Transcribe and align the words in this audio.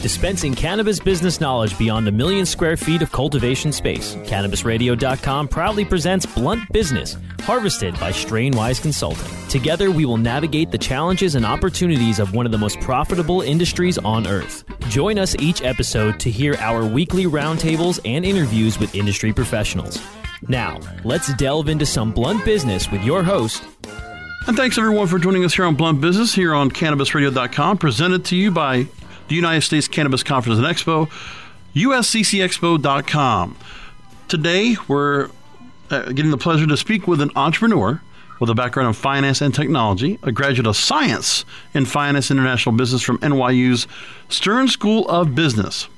dispensing 0.00 0.54
cannabis 0.54 1.00
business 1.00 1.40
knowledge 1.40 1.76
beyond 1.78 2.06
a 2.08 2.12
million 2.12 2.46
square 2.46 2.76
feet 2.76 3.02
of 3.02 3.12
cultivation 3.12 3.72
space. 3.72 4.14
CannabisRadio.com 4.14 5.48
proudly 5.48 5.84
presents 5.84 6.26
Blunt 6.26 6.70
Business, 6.72 7.16
harvested 7.40 7.94
by 8.00 8.10
Strainwise 8.12 8.80
Consulting. 8.80 9.48
Together, 9.48 9.90
we 9.90 10.04
will 10.04 10.16
navigate 10.16 10.70
the 10.70 10.78
challenges 10.78 11.34
and 11.34 11.44
opportunities 11.44 12.18
of 12.18 12.34
one 12.34 12.46
of 12.46 12.52
the 12.52 12.58
most 12.58 12.80
profitable 12.80 13.42
industries 13.42 13.98
on 13.98 14.26
earth. 14.26 14.64
Join 14.88 15.18
us 15.18 15.34
each 15.38 15.62
episode 15.62 16.20
to 16.20 16.30
hear 16.30 16.54
our 16.56 16.84
weekly 16.84 17.24
roundtables 17.24 18.00
and 18.04 18.24
interviews 18.24 18.78
with 18.78 18.94
industry 18.94 19.32
professionals. 19.32 20.00
Now, 20.46 20.78
let's 21.04 21.34
delve 21.34 21.68
into 21.68 21.84
some 21.84 22.12
blunt 22.12 22.44
business 22.44 22.90
with 22.90 23.02
your 23.02 23.22
host, 23.22 23.64
and 24.46 24.56
thanks 24.56 24.78
everyone 24.78 25.08
for 25.08 25.18
joining 25.18 25.44
us 25.44 25.54
here 25.54 25.66
on 25.66 25.74
Blunt 25.74 26.00
Business 26.00 26.34
here 26.34 26.54
on 26.54 26.70
CannabisRadio.com, 26.70 27.76
presented 27.76 28.24
to 28.26 28.36
you 28.36 28.50
by 28.50 28.86
the 29.28 29.34
United 29.34 29.62
States 29.62 29.88
Cannabis 29.88 30.22
Conference 30.22 30.58
and 30.58 30.66
Expo, 30.66 31.10
USCCExpo.com. 31.74 33.56
Today, 34.26 34.76
we're 34.88 35.30
uh, 35.90 36.02
getting 36.12 36.30
the 36.30 36.38
pleasure 36.38 36.66
to 36.66 36.76
speak 36.76 37.06
with 37.06 37.20
an 37.20 37.30
entrepreneur 37.36 38.00
with 38.40 38.50
a 38.50 38.54
background 38.54 38.88
in 38.88 38.92
finance 38.94 39.40
and 39.40 39.54
technology, 39.54 40.18
a 40.22 40.32
graduate 40.32 40.66
of 40.66 40.76
science 40.76 41.44
in 41.74 41.84
finance 41.84 42.30
international 42.30 42.74
business 42.74 43.02
from 43.02 43.18
NYU's 43.18 43.86
Stern 44.28 44.68
School 44.68 45.08
of 45.08 45.34
Business. 45.34 45.88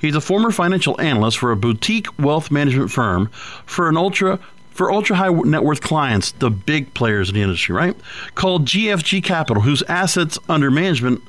He's 0.00 0.14
a 0.14 0.20
former 0.20 0.50
financial 0.50 1.00
analyst 1.00 1.38
for 1.38 1.52
a 1.52 1.56
boutique 1.56 2.06
wealth 2.18 2.50
management 2.50 2.90
firm 2.90 3.28
for 3.64 3.88
an 3.88 3.96
ultra 3.96 4.38
for 4.70 4.92
ultra 4.92 5.16
high 5.16 5.30
net 5.30 5.64
worth 5.64 5.80
clients, 5.80 6.32
the 6.32 6.50
big 6.50 6.92
players 6.92 7.30
in 7.30 7.34
the 7.34 7.40
industry, 7.40 7.74
right? 7.74 7.96
Called 8.34 8.66
GFG 8.66 9.24
Capital, 9.24 9.62
whose 9.62 9.82
assets 9.84 10.38
under 10.50 10.70
management 10.70 11.22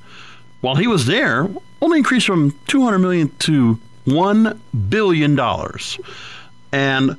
while 0.62 0.76
he 0.76 0.88
was 0.88 1.06
there, 1.06 1.50
only 1.82 2.00
increased 2.00 2.26
from 2.26 2.58
200 2.68 3.00
million 3.00 3.30
to 3.40 3.80
1 4.06 4.62
billion 4.90 5.36
dollars. 5.36 6.00
And 6.72 7.18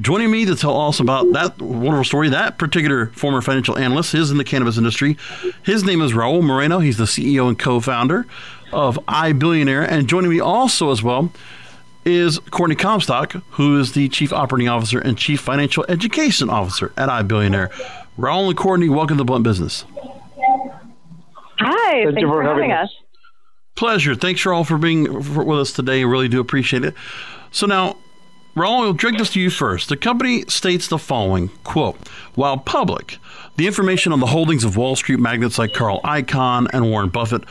joining 0.00 0.30
me 0.30 0.44
to 0.46 0.56
tell 0.56 0.80
us 0.80 1.00
about 1.00 1.32
that 1.32 1.60
wonderful 1.60 2.04
story, 2.04 2.28
that 2.30 2.58
particular 2.58 3.06
former 3.08 3.42
financial 3.42 3.78
analyst 3.78 4.14
is 4.14 4.30
in 4.30 4.38
the 4.38 4.44
cannabis 4.44 4.78
industry. 4.78 5.16
His 5.62 5.84
name 5.84 6.00
is 6.00 6.12
Raul 6.12 6.42
Moreno. 6.42 6.78
He's 6.78 6.96
the 6.96 7.04
CEO 7.04 7.48
and 7.48 7.58
co-founder 7.58 8.26
of 8.72 8.96
iBillionaire. 9.06 9.86
And 9.86 10.08
joining 10.08 10.30
me 10.30 10.40
also 10.40 10.90
as 10.90 11.02
well 11.02 11.32
is 12.04 12.38
Courtney 12.50 12.74
Comstock, 12.74 13.32
who 13.50 13.78
is 13.78 13.92
the 13.92 14.08
Chief 14.08 14.32
Operating 14.32 14.68
Officer 14.68 14.98
and 14.98 15.16
Chief 15.16 15.40
Financial 15.40 15.84
Education 15.88 16.50
Officer 16.50 16.92
at 16.96 17.08
iBillionaire. 17.08 17.70
Raul 18.18 18.48
and 18.48 18.56
Courtney, 18.56 18.88
welcome 18.88 19.18
to 19.18 19.24
Blunt 19.24 19.44
Business. 19.44 19.84
Hi, 21.64 22.04
Thank 22.04 22.14
thanks 22.14 22.28
for, 22.28 22.42
for 22.42 22.42
having 22.42 22.72
us. 22.72 22.88
us. 22.88 22.96
Pleasure. 23.74 24.14
Thanks 24.14 24.40
for 24.40 24.52
all 24.52 24.64
for 24.64 24.78
being 24.78 25.22
for, 25.22 25.44
with 25.44 25.58
us 25.58 25.72
today. 25.72 26.04
Really 26.04 26.28
do 26.28 26.40
appreciate 26.40 26.84
it. 26.84 26.94
So 27.50 27.66
now, 27.66 27.96
Raul, 28.54 28.80
we'll 28.80 28.92
direct 28.92 29.18
this 29.18 29.30
to 29.30 29.40
you 29.40 29.48
first. 29.48 29.88
The 29.88 29.96
company 29.96 30.44
states 30.48 30.88
the 30.88 30.98
following 30.98 31.48
quote, 31.64 31.96
while 32.34 32.58
public, 32.58 33.18
the 33.56 33.66
information 33.66 34.12
on 34.12 34.20
the 34.20 34.26
holdings 34.26 34.64
of 34.64 34.76
Wall 34.76 34.94
Street 34.94 35.20
magnates 35.20 35.58
like 35.58 35.72
Carl 35.72 36.00
Icahn 36.04 36.68
and 36.72 36.90
Warren 36.90 37.08
Buffett 37.08 37.44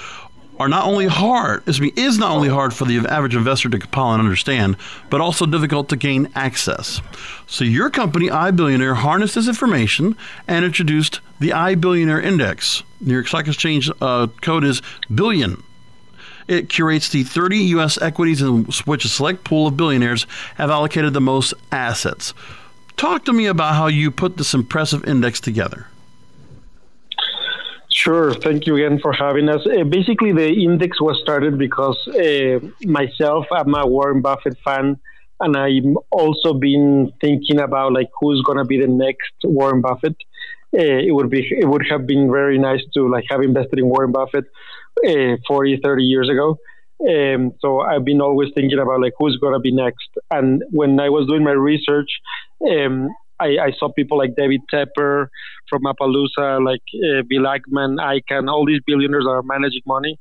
are 0.62 0.70
not 0.70 0.86
only 0.86 1.08
hard, 1.08 1.64
is 1.68 2.20
not 2.20 2.30
only 2.30 2.48
hard 2.48 2.72
for 2.72 2.86
the 2.86 3.00
average 3.10 3.36
investor 3.36 3.68
to 3.68 3.80
compile 3.80 4.14
and 4.14 4.22
understand, 4.22 4.78
but 5.10 5.20
also 5.20 5.48
difficult 5.48 5.90
to 5.90 5.96
gain 5.96 6.30
access. 6.36 7.02
So 7.48 7.64
your 7.64 7.90
company, 7.90 8.28
iBillionaire, 8.28 8.98
harnessed 8.98 9.34
this 9.34 9.48
information 9.48 10.16
and 10.48 10.64
introduced 10.64 11.20
the 11.40 11.50
iBillionaire 11.50 12.24
Index. 12.24 12.84
New 13.00 13.14
York 13.14 13.28
Stock 13.28 13.48
Exchange 13.48 13.90
uh, 14.02 14.28
code 14.42 14.64
is 14.64 14.84
billion. 15.14 15.64
It 16.48 16.70
curates 16.70 17.10
the 17.10 17.24
30 17.24 17.58
U.S. 17.76 18.00
equities 18.00 18.44
in 18.44 18.66
which 18.86 19.04
a 19.04 19.08
select 19.08 19.44
pool 19.44 19.66
of 19.66 19.78
billionaires 19.78 20.28
have 20.56 20.70
allocated 20.70 21.14
the 21.14 21.22
most 21.22 21.56
assets. 21.72 22.36
Talk 22.98 23.26
to 23.26 23.34
me 23.34 23.48
about 23.48 23.74
how 23.74 23.88
you 23.88 24.12
put 24.12 24.38
this 24.38 24.54
impressive 24.54 25.04
index 25.06 25.42
together. 25.42 25.88
Sure. 27.94 28.34
Thank 28.34 28.68
you 28.68 28.76
again 28.78 29.00
for 29.00 29.12
having 29.12 29.50
us. 29.50 29.66
Uh, 29.66 29.84
basically, 29.84 30.32
the 30.32 30.48
index 30.48 31.02
was 31.02 31.20
started 31.22 31.58
because 31.58 31.98
uh, 32.08 32.60
myself, 32.84 33.46
I'm 33.52 33.76
a 33.76 33.86
Warren 33.86 34.22
Buffett 34.22 34.58
fan, 34.64 34.98
and 35.42 35.58
I've 35.58 35.96
also 36.10 36.54
been 36.54 37.12
thinking 37.20 37.60
about 37.60 37.92
like 37.92 38.08
who's 38.20 38.42
to 38.58 38.64
be 38.64 38.80
the 38.80 38.88
next 38.88 39.34
Warren 39.44 39.82
Buffett. 39.82 40.16
Uh, 40.74 41.04
it 41.06 41.14
would 41.14 41.30
be 41.30 41.46
it 41.52 41.68
would 41.68 41.86
have 41.90 42.08
been 42.08 42.32
very 42.32 42.58
nice 42.58 42.82
to 42.94 43.10
like 43.10 43.26
have 43.30 43.42
invested 43.42 43.78
in 43.78 43.90
Warren 43.90 44.14
Buffett 44.14 44.46
uh, 45.06 45.36
40, 45.46 45.82
30 45.84 46.04
years 46.04 46.30
ago. 46.30 46.58
Um, 47.02 47.52
so 47.60 47.82
I've 47.82 48.06
been 48.06 48.22
always 48.22 48.50
thinking 48.56 48.80
about 48.80 49.02
like 49.02 49.14
who's 49.20 49.38
to 49.42 49.60
be 49.60 49.74
next. 49.74 50.10
And 50.30 50.64
when 50.70 50.98
I 51.00 51.10
was 51.10 51.28
doing 51.28 51.44
my 51.44 51.52
research, 51.52 52.10
um, 52.70 53.10
I, 53.42 53.68
I, 53.68 53.72
saw 53.78 53.92
people 53.92 54.18
like 54.18 54.36
David 54.36 54.62
Tepper 54.74 55.28
from 55.70 55.84
Appaloosa, 55.84 56.64
like 56.64 56.82
uh, 56.96 57.24
Bill 57.28 57.44
Ackman, 57.44 57.98
Icahn, 58.00 58.50
all 58.50 58.66
these 58.66 58.82
billionaires 58.86 59.26
are 59.28 59.42
managing 59.44 59.82
money. 59.86 60.20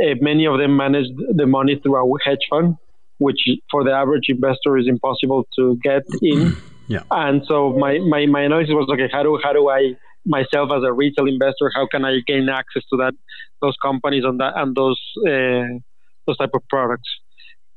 Uh, 0.00 0.14
many 0.20 0.46
of 0.46 0.58
them 0.58 0.76
manage 0.76 1.06
the 1.34 1.46
money 1.46 1.80
through 1.82 1.96
a 1.96 2.18
hedge 2.24 2.46
fund, 2.48 2.76
which 3.18 3.40
for 3.70 3.84
the 3.84 3.90
average 3.90 4.26
investor 4.28 4.78
is 4.78 4.86
impossible 4.86 5.46
to 5.56 5.78
get 5.82 6.02
in. 6.22 6.56
Yeah. 6.90 7.04
And 7.12 7.42
so 7.46 7.70
my, 7.78 7.98
my, 7.98 8.26
my 8.26 8.40
analysis 8.40 8.72
was 8.72 8.90
okay, 8.92 9.08
how 9.12 9.22
do 9.22 9.38
how 9.44 9.52
do 9.52 9.68
I 9.68 9.94
myself 10.26 10.70
as 10.76 10.82
a 10.84 10.92
retail 10.92 11.26
investor, 11.26 11.70
how 11.74 11.86
can 11.86 12.04
I 12.04 12.20
gain 12.26 12.48
access 12.48 12.82
to 12.90 12.96
that 12.98 13.14
those 13.60 13.76
companies 13.82 14.24
and 14.24 14.40
that 14.40 14.54
and 14.56 14.74
those 14.74 15.00
uh, 15.26 15.78
those 16.26 16.36
type 16.36 16.50
of 16.54 16.62
products? 16.68 17.08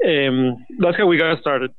Um, 0.05 0.65
that's 0.79 0.97
how 0.97 1.07
we 1.07 1.17
got 1.17 1.39
started. 1.39 1.71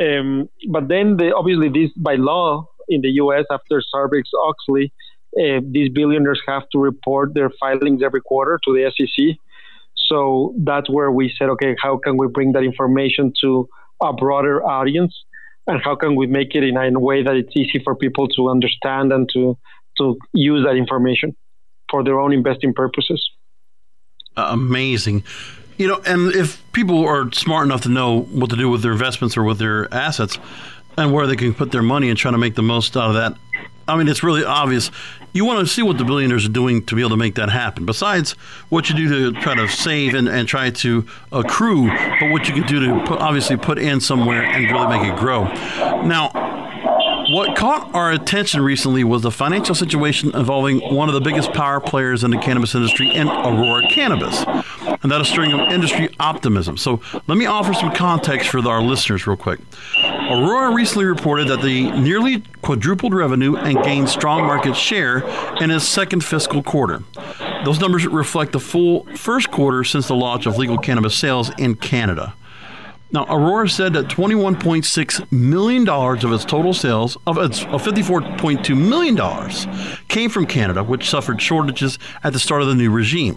Um, 0.00 0.48
but 0.70 0.88
then, 0.88 1.16
the, 1.16 1.34
obviously, 1.34 1.68
this 1.68 1.90
by 1.96 2.14
law 2.14 2.68
in 2.88 3.02
the 3.02 3.10
U.S. 3.22 3.44
after 3.50 3.82
Sarbanes 3.94 4.30
Oxley, 4.42 4.92
uh, 5.38 5.60
these 5.70 5.90
billionaires 5.90 6.40
have 6.46 6.68
to 6.72 6.78
report 6.78 7.34
their 7.34 7.50
filings 7.60 8.02
every 8.02 8.20
quarter 8.20 8.58
to 8.64 8.72
the 8.72 8.90
SEC. 8.96 9.36
So 9.94 10.54
that's 10.58 10.90
where 10.90 11.10
we 11.10 11.32
said, 11.38 11.48
okay, 11.50 11.76
how 11.80 11.98
can 11.98 12.16
we 12.16 12.26
bring 12.28 12.52
that 12.52 12.62
information 12.62 13.32
to 13.42 13.68
a 14.02 14.12
broader 14.12 14.64
audience, 14.64 15.14
and 15.66 15.80
how 15.82 15.94
can 15.94 16.16
we 16.16 16.26
make 16.26 16.54
it 16.54 16.64
in 16.64 16.76
a 16.76 17.00
way 17.00 17.22
that 17.22 17.36
it's 17.36 17.56
easy 17.56 17.80
for 17.84 17.94
people 17.94 18.28
to 18.28 18.48
understand 18.48 19.12
and 19.12 19.28
to 19.32 19.56
to 19.98 20.16
use 20.32 20.64
that 20.64 20.76
information 20.76 21.36
for 21.90 22.02
their 22.02 22.18
own 22.18 22.32
investing 22.32 22.72
purposes. 22.72 23.30
Amazing. 24.36 25.24
You 25.78 25.88
know, 25.88 26.00
and 26.06 26.34
if 26.34 26.62
people 26.72 27.04
are 27.04 27.30
smart 27.32 27.66
enough 27.66 27.82
to 27.82 27.88
know 27.88 28.20
what 28.22 28.50
to 28.50 28.56
do 28.56 28.68
with 28.68 28.82
their 28.82 28.92
investments 28.92 29.36
or 29.36 29.42
with 29.42 29.58
their 29.58 29.92
assets 29.92 30.38
and 30.96 31.12
where 31.12 31.26
they 31.26 31.36
can 31.36 31.54
put 31.54 31.72
their 31.72 31.82
money 31.82 32.08
and 32.08 32.18
try 32.18 32.30
to 32.30 32.38
make 32.38 32.54
the 32.54 32.62
most 32.62 32.96
out 32.96 33.08
of 33.08 33.14
that, 33.14 33.34
I 33.88 33.96
mean, 33.96 34.08
it's 34.08 34.22
really 34.22 34.44
obvious. 34.44 34.90
You 35.32 35.44
want 35.44 35.60
to 35.60 35.66
see 35.66 35.82
what 35.82 35.98
the 35.98 36.04
billionaires 36.04 36.44
are 36.46 36.50
doing 36.50 36.84
to 36.86 36.94
be 36.94 37.00
able 37.00 37.10
to 37.10 37.16
make 37.16 37.34
that 37.36 37.48
happen. 37.48 37.86
Besides 37.86 38.32
what 38.68 38.88
you 38.88 38.94
do 38.94 39.32
to 39.32 39.40
try 39.40 39.54
to 39.54 39.66
save 39.66 40.14
and, 40.14 40.28
and 40.28 40.46
try 40.46 40.70
to 40.70 41.06
accrue, 41.32 41.88
but 42.20 42.30
what 42.30 42.48
you 42.48 42.54
can 42.54 42.66
do 42.66 42.80
to 42.86 43.04
put, 43.06 43.18
obviously 43.18 43.56
put 43.56 43.78
in 43.78 44.00
somewhere 44.00 44.42
and 44.42 44.70
really 44.70 44.86
make 44.86 45.10
it 45.10 45.18
grow. 45.18 45.44
Now, 46.04 46.30
what 47.32 47.56
caught 47.56 47.94
our 47.94 48.12
attention 48.12 48.60
recently 48.60 49.04
was 49.04 49.22
the 49.22 49.30
financial 49.30 49.74
situation 49.74 50.36
involving 50.36 50.80
one 50.94 51.08
of 51.08 51.14
the 51.14 51.20
biggest 51.20 51.50
power 51.54 51.80
players 51.80 52.24
in 52.24 52.30
the 52.30 52.36
cannabis 52.36 52.74
industry 52.74 53.10
in 53.10 53.26
Aurora 53.26 53.88
Cannabis. 53.88 54.44
And 55.02 55.10
that 55.10 55.18
is 55.20 55.28
stirring 55.28 55.50
industry 55.50 56.14
optimism. 56.20 56.76
So 56.76 57.00
let 57.26 57.38
me 57.38 57.46
offer 57.46 57.72
some 57.72 57.90
context 57.94 58.50
for 58.50 58.58
our 58.68 58.82
listeners, 58.82 59.26
real 59.26 59.38
quick. 59.38 59.60
Aurora 59.96 60.74
recently 60.74 61.06
reported 61.06 61.48
that 61.48 61.62
they 61.62 61.90
nearly 61.90 62.42
quadrupled 62.60 63.14
revenue 63.14 63.56
and 63.56 63.82
gained 63.82 64.10
strong 64.10 64.42
market 64.42 64.76
share 64.76 65.26
in 65.56 65.70
its 65.70 65.86
second 65.86 66.22
fiscal 66.22 66.62
quarter. 66.62 67.02
Those 67.64 67.80
numbers 67.80 68.06
reflect 68.06 68.52
the 68.52 68.60
full 68.60 69.04
first 69.16 69.50
quarter 69.50 69.84
since 69.84 70.06
the 70.06 70.14
launch 70.14 70.44
of 70.44 70.58
legal 70.58 70.76
cannabis 70.76 71.16
sales 71.16 71.50
in 71.56 71.76
Canada. 71.76 72.34
Now, 73.12 73.26
Aurora 73.28 73.68
said 73.68 73.92
that 73.92 74.06
$21.6 74.06 75.32
million 75.32 75.86
of 75.86 76.32
its 76.32 76.44
total 76.46 76.72
sales, 76.72 77.18
of 77.26 77.36
its 77.36 77.62
of 77.64 77.82
$54.2 77.82 78.76
million, 78.76 80.08
came 80.08 80.30
from 80.30 80.46
Canada, 80.46 80.82
which 80.82 81.10
suffered 81.10 81.40
shortages 81.40 81.98
at 82.24 82.32
the 82.32 82.38
start 82.38 82.62
of 82.62 82.68
the 82.68 82.74
new 82.74 82.90
regime. 82.90 83.36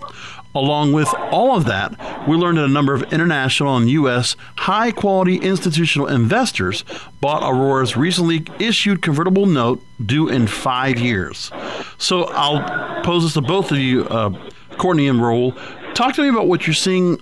Along 0.55 0.93
with 0.93 1.13
all 1.31 1.57
of 1.57 1.65
that, 1.65 1.91
we 2.29 2.37
learned 2.37 2.57
that 2.57 2.63
a 2.63 2.69
number 2.69 2.93
of 2.93 3.11
international 3.11 3.75
and 3.75 3.89
U.S. 3.89 4.37
high 4.55 4.91
quality 4.91 5.35
institutional 5.35 6.07
investors 6.07 6.85
bought 7.19 7.43
Aurora's 7.43 7.97
recently 7.97 8.45
issued 8.57 9.01
convertible 9.01 9.45
note 9.45 9.83
due 10.05 10.29
in 10.29 10.47
five 10.47 10.97
years. 10.97 11.51
So 11.97 12.23
I'll 12.29 13.03
pose 13.03 13.23
this 13.23 13.33
to 13.33 13.41
both 13.41 13.71
of 13.71 13.77
you, 13.79 14.05
uh, 14.05 14.29
Courtney 14.77 15.09
and 15.09 15.19
Raul. 15.19 15.53
Talk 15.93 16.15
to 16.15 16.21
me 16.21 16.29
about 16.29 16.47
what 16.47 16.65
you're 16.65 16.73
seeing 16.73 17.19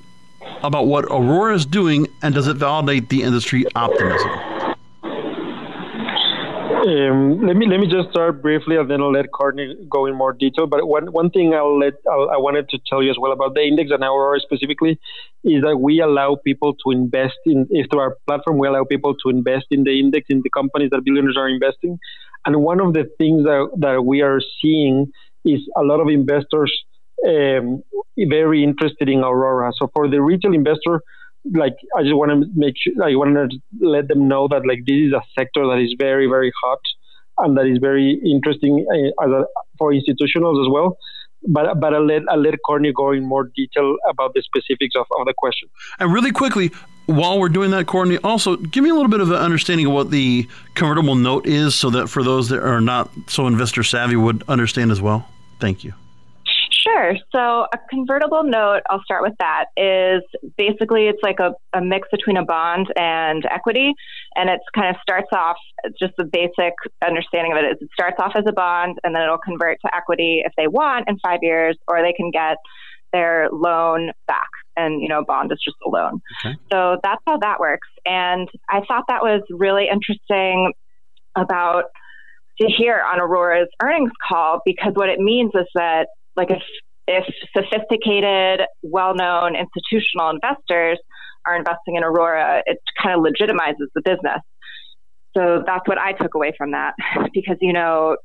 about 0.63 0.87
what 0.87 1.05
Aurora 1.05 1.55
is 1.55 1.65
doing, 1.65 2.07
and 2.21 2.33
does 2.33 2.47
it 2.47 2.55
validate 2.55 3.09
the 3.09 3.23
industry 3.23 3.65
optimism? 3.75 4.29
Um, 6.85 7.39
let 7.47 7.55
me 7.55 7.65
let 7.65 7.79
me 7.79 7.87
just 7.87 8.09
start 8.09 8.41
briefly, 8.41 8.75
and 8.75 8.89
then 8.91 8.99
I'll 8.99 9.13
let 9.13 9.31
Courtney 9.31 9.73
go 9.89 10.05
in 10.05 10.15
more 10.15 10.33
detail. 10.33 10.67
But 10.67 10.85
one 10.85 11.13
one 11.13 11.29
thing 11.29 11.53
I'll 11.53 11.79
let 11.79 11.93
I'll, 12.11 12.29
i 12.29 12.35
wanted 12.35 12.67
to 12.69 12.79
tell 12.89 13.01
you 13.01 13.09
as 13.09 13.15
well 13.17 13.31
about 13.31 13.53
the 13.53 13.61
index 13.61 13.89
and 13.91 14.03
Aurora 14.03 14.41
specifically 14.41 14.99
is 15.45 15.61
that 15.63 15.77
we 15.77 16.01
allow 16.01 16.35
people 16.43 16.73
to 16.83 16.91
invest 16.91 17.37
in 17.45 17.67
through 17.89 18.01
our 18.01 18.17
platform 18.27 18.57
we 18.57 18.67
allow 18.67 18.83
people 18.83 19.15
to 19.23 19.29
invest 19.29 19.67
in 19.71 19.85
the 19.85 19.97
index 19.97 20.25
in 20.29 20.41
the 20.43 20.49
companies 20.49 20.89
that 20.89 21.05
billionaires 21.05 21.37
are 21.37 21.47
investing. 21.47 21.97
And 22.45 22.57
one 22.57 22.81
of 22.81 22.93
the 22.93 23.05
things 23.17 23.43
that 23.43 23.69
that 23.77 24.03
we 24.03 24.21
are 24.21 24.41
seeing 24.61 25.09
is 25.45 25.61
a 25.77 25.83
lot 25.83 26.01
of 26.01 26.09
investors 26.09 26.83
um, 27.27 27.83
very 28.17 28.63
interested 28.63 29.09
in 29.09 29.19
Aurora. 29.19 29.71
So 29.77 29.89
for 29.93 30.07
the 30.09 30.21
retail 30.21 30.53
investor 30.53 31.01
like 31.51 31.75
I 31.95 32.03
just 32.03 32.15
want 32.15 32.31
to 32.31 32.49
make 32.55 32.75
sure 32.77 32.93
I 33.03 33.15
want 33.15 33.35
to 33.35 33.57
let 33.81 34.07
them 34.07 34.27
know 34.27 34.47
that 34.47 34.65
like 34.65 34.85
this 34.85 35.07
is 35.07 35.13
a 35.13 35.21
sector 35.37 35.67
that 35.67 35.79
is 35.79 35.95
very 35.99 36.27
very 36.27 36.51
hot 36.63 36.79
and 37.39 37.57
that 37.57 37.65
is 37.65 37.79
very 37.79 38.21
interesting 38.23 38.85
uh, 38.89 39.25
as 39.25 39.31
a, 39.31 39.45
for 39.77 39.91
institutionals 39.91 40.63
as 40.63 40.71
well. 40.71 40.97
But 41.45 41.79
but 41.81 41.93
I'll 41.93 42.05
let 42.05 42.21
I'll 42.29 42.41
let 42.41 42.55
Courtney 42.65 42.93
go 42.93 43.11
in 43.11 43.25
more 43.25 43.51
detail 43.55 43.97
about 44.09 44.33
the 44.33 44.41
specifics 44.41 44.95
of, 44.95 45.05
of 45.19 45.25
the 45.25 45.33
question. 45.37 45.67
And 45.99 46.13
really 46.13 46.31
quickly, 46.31 46.71
while 47.07 47.37
we're 47.37 47.49
doing 47.49 47.71
that, 47.71 47.85
Courtney, 47.85 48.17
also 48.23 48.55
give 48.55 48.83
me 48.83 48.89
a 48.89 48.93
little 48.93 49.09
bit 49.09 49.19
of 49.19 49.29
an 49.29 49.37
understanding 49.37 49.87
of 49.87 49.91
what 49.91 50.09
the 50.09 50.47
convertible 50.75 51.15
note 51.15 51.45
is, 51.45 51.75
so 51.75 51.89
that 51.89 52.07
for 52.07 52.23
those 52.23 52.47
that 52.49 52.63
are 52.63 52.79
not 52.79 53.09
so 53.27 53.47
investor 53.47 53.83
savvy 53.83 54.15
would 54.15 54.43
understand 54.47 54.91
as 54.91 55.01
well. 55.01 55.27
Thank 55.59 55.83
you. 55.83 55.93
Sure. 56.85 57.15
So 57.33 57.65
a 57.73 57.77
convertible 57.89 58.43
note, 58.43 58.81
I'll 58.89 59.03
start 59.03 59.23
with 59.23 59.35
that, 59.39 59.65
is 59.77 60.21
basically 60.57 61.07
it's 61.07 61.21
like 61.23 61.39
a, 61.39 61.53
a 61.71 61.81
mix 61.81 62.09
between 62.11 62.35
a 62.35 62.43
bond 62.43 62.87
and 62.97 63.45
equity. 63.49 63.93
And 64.35 64.49
it's 64.49 64.65
kind 64.75 64.89
of 64.89 64.97
starts 65.01 65.29
off, 65.31 65.55
just 65.97 66.13
the 66.17 66.25
basic 66.25 66.73
understanding 67.05 67.53
of 67.53 67.59
it 67.59 67.65
is 67.65 67.77
it 67.79 67.89
starts 67.93 68.17
off 68.19 68.33
as 68.35 68.43
a 68.47 68.51
bond 68.51 68.97
and 69.03 69.15
then 69.15 69.21
it'll 69.21 69.37
convert 69.37 69.77
to 69.85 69.95
equity 69.95 70.41
if 70.45 70.51
they 70.57 70.67
want 70.67 71.07
in 71.07 71.17
five 71.19 71.39
years, 71.41 71.77
or 71.87 72.01
they 72.01 72.13
can 72.13 72.31
get 72.31 72.57
their 73.13 73.47
loan 73.51 74.11
back. 74.27 74.49
And, 74.75 75.01
you 75.01 75.07
know, 75.07 75.23
bond 75.23 75.51
is 75.53 75.59
just 75.63 75.77
a 75.85 75.89
loan. 75.89 76.19
Okay. 76.43 76.55
So 76.71 76.97
that's 77.01 77.21
how 77.25 77.37
that 77.37 77.59
works. 77.59 77.87
And 78.05 78.49
I 78.69 78.81
thought 78.87 79.05
that 79.07 79.21
was 79.21 79.41
really 79.51 79.87
interesting 79.89 80.73
about 81.35 81.85
to 82.59 82.67
hear 82.67 83.01
on 83.01 83.19
Aurora's 83.19 83.69
earnings 83.81 84.11
call 84.27 84.61
because 84.65 84.93
what 84.95 85.09
it 85.09 85.19
means 85.19 85.51
is 85.55 85.67
that 85.75 86.07
like 86.35 86.51
if 86.51 86.61
if 87.05 87.25
sophisticated, 87.55 88.61
well-known 88.81 89.55
institutional 89.57 90.29
investors 90.29 90.99
are 91.45 91.57
investing 91.57 91.95
in 91.95 92.03
Aurora, 92.03 92.63
it 92.65 92.77
kind 93.01 93.13
of 93.13 93.25
legitimizes 93.25 93.87
the 93.93 94.01
business. 94.05 94.39
So 95.35 95.63
that's 95.65 95.85
what 95.85 95.97
I 95.97 96.13
took 96.13 96.35
away 96.35 96.53
from 96.57 96.71
that, 96.71 96.93
because 97.33 97.57
you 97.61 97.73
know, 97.73 98.17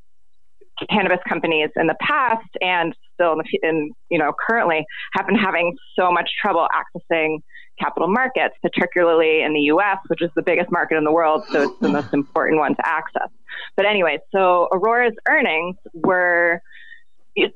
cannabis 0.90 1.18
companies 1.28 1.70
in 1.76 1.88
the 1.88 1.96
past 2.00 2.46
and 2.60 2.94
still 3.14 3.32
in, 3.32 3.38
the, 3.38 3.68
in 3.68 3.90
you 4.10 4.18
know 4.18 4.32
currently 4.48 4.84
have 5.14 5.26
been 5.26 5.36
having 5.36 5.76
so 5.98 6.12
much 6.12 6.30
trouble 6.40 6.66
accessing 6.72 7.38
capital 7.80 8.08
markets, 8.08 8.54
particularly 8.60 9.42
in 9.42 9.54
the 9.54 9.60
U.S., 9.60 9.98
which 10.08 10.20
is 10.20 10.30
the 10.34 10.42
biggest 10.42 10.70
market 10.70 10.96
in 10.96 11.04
the 11.04 11.12
world, 11.12 11.44
so 11.50 11.62
it's 11.62 11.80
the 11.80 11.88
most 11.88 12.12
important 12.12 12.58
one 12.58 12.74
to 12.74 12.86
access. 12.86 13.28
But 13.76 13.86
anyway, 13.86 14.18
so 14.32 14.68
Aurora's 14.72 15.14
earnings 15.28 15.76
were 15.94 16.60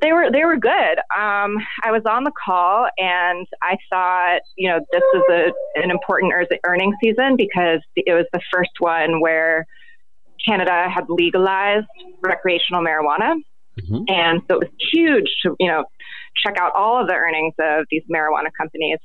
they 0.01 0.13
were 0.13 0.31
they 0.31 0.45
were 0.45 0.57
good. 0.57 0.99
Um, 1.17 1.57
I 1.83 1.91
was 1.91 2.03
on 2.09 2.25
the 2.25 2.33
call 2.45 2.89
and 2.99 3.47
I 3.63 3.77
thought, 3.91 4.41
you 4.57 4.69
know, 4.69 4.81
this 4.93 5.03
is 5.15 5.23
a, 5.31 5.53
an 5.83 5.91
important 5.91 6.33
earning 6.65 6.95
season 7.03 7.37
because 7.37 7.81
it 7.97 8.13
was 8.13 8.27
the 8.33 8.41
first 8.53 8.71
one 8.79 9.21
where 9.21 9.67
Canada 10.47 10.89
had 10.93 11.05
legalized 11.09 11.87
recreational 12.23 12.83
marijuana, 12.83 13.35
mm-hmm. 13.81 14.05
and 14.09 14.43
so 14.49 14.57
it 14.57 14.69
was 14.69 14.91
huge 14.93 15.31
to 15.43 15.55
you 15.59 15.69
know 15.69 15.85
check 16.45 16.57
out 16.59 16.73
all 16.75 17.01
of 17.01 17.09
the 17.09 17.15
earnings 17.15 17.55
of 17.59 17.87
these 17.91 18.03
marijuana 18.13 18.49
companies. 18.59 18.99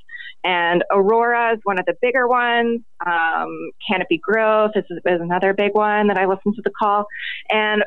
And 0.43 0.83
Aurora 0.91 1.53
is 1.53 1.59
one 1.63 1.79
of 1.79 1.85
the 1.85 1.95
bigger 2.01 2.27
ones. 2.27 2.81
Um, 3.05 3.71
Canopy 3.89 4.19
Growth 4.21 4.71
is, 4.75 4.85
is 4.89 5.21
another 5.21 5.53
big 5.53 5.73
one 5.73 6.07
that 6.07 6.17
I 6.17 6.25
listened 6.25 6.55
to 6.55 6.61
the 6.63 6.71
call, 6.79 7.05
and 7.49 7.83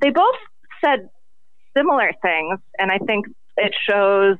they 0.00 0.10
both 0.10 0.36
said 0.84 1.08
similar 1.76 2.12
things. 2.22 2.58
And 2.78 2.90
I 2.90 2.98
think 2.98 3.26
it 3.56 3.74
shows 3.88 4.36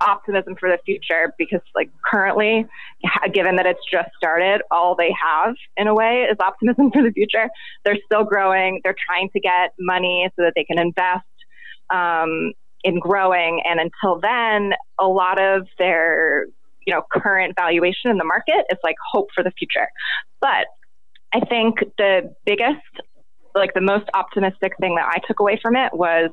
optimism 0.00 0.54
for 0.58 0.68
the 0.68 0.78
future 0.84 1.32
because 1.38 1.60
like 1.74 1.90
currently 2.04 2.66
given 3.32 3.56
that 3.56 3.66
it's 3.66 3.80
just 3.90 4.08
started 4.16 4.60
all 4.70 4.94
they 4.94 5.12
have 5.12 5.54
in 5.76 5.86
a 5.86 5.94
way 5.94 6.26
is 6.30 6.36
optimism 6.40 6.90
for 6.92 7.02
the 7.02 7.12
future 7.12 7.48
they're 7.84 7.98
still 8.04 8.24
growing 8.24 8.80
they're 8.82 8.96
trying 9.06 9.28
to 9.30 9.40
get 9.40 9.72
money 9.78 10.28
so 10.36 10.42
that 10.42 10.52
they 10.56 10.64
can 10.64 10.78
invest 10.78 11.24
um, 11.90 12.52
in 12.82 12.98
growing 12.98 13.62
and 13.64 13.80
until 13.80 14.20
then 14.20 14.72
a 14.98 15.06
lot 15.06 15.40
of 15.40 15.66
their 15.78 16.46
you 16.86 16.92
know 16.92 17.02
current 17.12 17.54
valuation 17.56 18.10
in 18.10 18.18
the 18.18 18.24
market 18.24 18.64
is 18.70 18.78
like 18.82 18.96
hope 19.12 19.28
for 19.34 19.44
the 19.44 19.52
future 19.52 19.88
but 20.40 20.66
i 21.32 21.40
think 21.40 21.78
the 21.98 22.34
biggest 22.44 22.80
like 23.54 23.74
the 23.74 23.80
most 23.80 24.08
optimistic 24.14 24.72
thing 24.80 24.94
that 24.96 25.06
i 25.06 25.18
took 25.26 25.40
away 25.40 25.58
from 25.62 25.76
it 25.76 25.92
was 25.92 26.30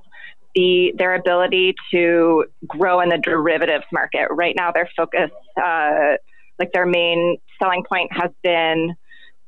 the 0.55 0.93
their 0.97 1.15
ability 1.15 1.73
to 1.91 2.45
grow 2.67 3.01
in 3.01 3.09
the 3.09 3.17
derivatives 3.17 3.85
market. 3.91 4.27
Right 4.29 4.55
now, 4.57 4.71
their 4.71 4.89
focus, 4.95 5.31
uh, 5.61 6.15
like 6.59 6.71
their 6.73 6.85
main 6.85 7.37
selling 7.61 7.83
point, 7.87 8.09
has 8.11 8.31
been 8.43 8.93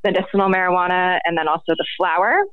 medicinal 0.04 0.50
marijuana 0.50 1.20
and 1.24 1.38
then 1.38 1.48
also 1.48 1.74
the 1.78 1.86
flower 1.98 2.44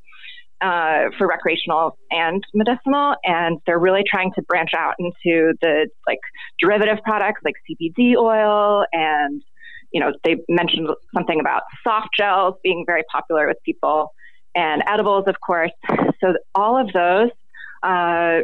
uh, 0.61 1.11
for 1.19 1.27
recreational 1.27 1.99
and 2.11 2.45
medicinal. 2.55 3.17
And 3.25 3.59
they're 3.67 3.79
really 3.79 4.05
trying 4.09 4.33
to 4.35 4.43
branch 4.43 4.71
out 4.77 4.95
into 4.99 5.55
the 5.61 5.89
like 6.07 6.21
derivative 6.61 6.99
products 7.05 7.41
like 7.45 7.55
CBD 7.69 8.17
oil 8.17 8.85
and 8.93 9.43
you 9.93 10.01
know 10.01 10.13
they 10.23 10.37
mentioned 10.49 10.89
something 11.15 11.41
about 11.41 11.63
soft 11.83 12.11
gels 12.17 12.55
being 12.63 12.85
very 12.87 13.03
popular 13.11 13.49
with 13.49 13.57
people 13.65 14.13
and 14.55 14.83
edibles, 14.87 15.25
of 15.27 15.37
course. 15.41 15.73
So 16.21 16.35
all 16.55 16.81
of 16.81 16.93
those 16.93 17.31
uh, 17.83 18.41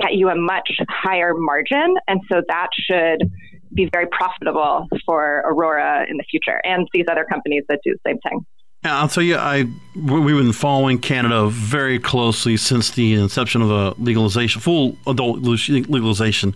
get 0.00 0.14
you 0.14 0.28
a 0.28 0.34
much 0.34 0.70
higher 0.88 1.34
margin. 1.34 1.96
And 2.08 2.20
so 2.30 2.42
that 2.48 2.68
should 2.78 3.30
be 3.72 3.88
very 3.92 4.06
profitable 4.06 4.88
for 5.04 5.42
Aurora 5.46 6.06
in 6.08 6.16
the 6.16 6.24
future 6.24 6.60
and 6.64 6.88
these 6.92 7.06
other 7.10 7.24
companies 7.24 7.64
that 7.68 7.80
do 7.84 7.92
the 7.92 8.10
same 8.10 8.18
thing. 8.18 8.44
Yeah, 8.84 9.00
I'll 9.00 9.08
tell 9.08 9.22
you, 9.22 9.36
I 9.36 9.64
we've 9.96 10.36
been 10.36 10.52
following 10.52 10.98
Canada 10.98 11.48
very 11.48 11.98
closely 11.98 12.58
since 12.58 12.90
the 12.90 13.14
inception 13.14 13.62
of 13.62 13.68
the 13.68 13.94
legalization, 13.98 14.60
full 14.60 14.98
adult 15.06 15.38
legalization. 15.40 16.54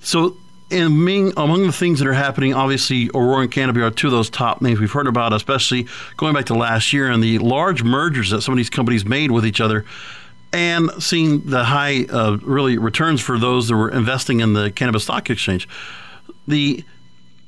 So, 0.00 0.36
and 0.74 1.06
being, 1.06 1.32
among 1.36 1.66
the 1.66 1.72
things 1.72 2.00
that 2.00 2.08
are 2.08 2.12
happening, 2.12 2.52
obviously, 2.52 3.08
Aurora 3.14 3.42
and 3.42 3.50
Canopy 3.50 3.80
are 3.80 3.90
two 3.90 4.08
of 4.08 4.12
those 4.12 4.28
top 4.28 4.60
names 4.60 4.80
we've 4.80 4.90
heard 4.90 5.06
about, 5.06 5.32
especially 5.32 5.86
going 6.16 6.34
back 6.34 6.46
to 6.46 6.54
last 6.54 6.92
year 6.92 7.10
and 7.10 7.22
the 7.22 7.38
large 7.38 7.82
mergers 7.82 8.30
that 8.30 8.42
some 8.42 8.52
of 8.52 8.56
these 8.56 8.70
companies 8.70 9.04
made 9.04 9.30
with 9.30 9.46
each 9.46 9.60
other 9.60 9.84
and 10.52 10.90
seeing 11.02 11.40
the 11.40 11.64
high 11.64 12.04
uh, 12.04 12.38
really 12.42 12.78
returns 12.78 13.20
for 13.20 13.38
those 13.38 13.68
that 13.68 13.76
were 13.76 13.90
investing 13.90 14.40
in 14.40 14.52
the 14.52 14.70
cannabis 14.70 15.04
stock 15.04 15.28
exchange. 15.28 15.68
The 16.46 16.84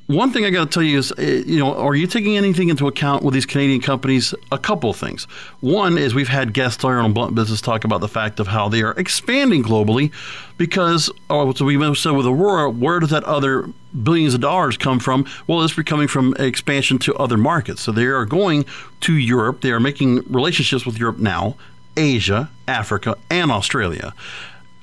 one 0.07 0.33
thing 0.33 0.45
I 0.45 0.51
got 0.51 0.65
to 0.65 0.71
tell 0.71 0.83
you 0.83 0.99
is, 0.99 1.13
uh, 1.13 1.23
you 1.23 1.59
know, 1.59 1.75
are 1.75 1.95
you 1.95 2.07
taking 2.07 2.37
anything 2.37 2.69
into 2.69 2.87
account 2.87 3.25
with 3.25 3.35
these 3.35 3.47
Canadian 3.47 3.81
companies? 3.81 4.35
A 4.53 4.59
couple 4.59 4.91
of 4.91 4.97
things. 4.97 5.25
One 5.61 5.99
is 5.99 6.15
we've 6.15 6.29
had 6.29 6.53
guests 6.53 6.85
on 6.85 7.13
Blunt 7.13 7.35
Business 7.35 7.61
talk 7.61 7.85
about 7.85 8.01
the 8.01 8.09
fact 8.09 8.39
of 8.39 8.47
how 8.47 8.69
they 8.69 8.83
are 8.83 8.93
expanding 8.93 9.63
globally, 9.65 10.13
because 10.57 11.11
oh, 11.29 11.53
so 11.53 11.65
we 11.65 11.95
said 11.95 12.13
with 12.13 12.27
Aurora, 12.27 12.71
where 12.71 13.01
does 13.01 13.11
that 13.11 13.25
other 13.25 13.69
billions 14.03 14.35
of 14.35 14.41
dollars 14.41 14.77
come 14.77 14.99
from? 14.99 15.27
Well, 15.47 15.63
it's 15.63 15.75
coming 15.75 16.09
from 16.09 16.35
expansion 16.39 16.99
to 17.01 17.15
other 17.17 17.37
markets. 17.37 17.83
So 17.83 17.93
they 17.93 18.07
are 18.07 18.25
going 18.25 18.65
to 19.01 19.15
Europe. 19.15 19.61
They 19.61 19.71
are 19.71 19.81
making 19.81 20.23
relationships 20.33 20.87
with 20.87 20.99
Europe 20.99 21.19
now. 21.19 21.57
Asia, 21.97 22.51
Africa, 22.69 23.17
and 23.31 23.51
Australia. 23.51 24.13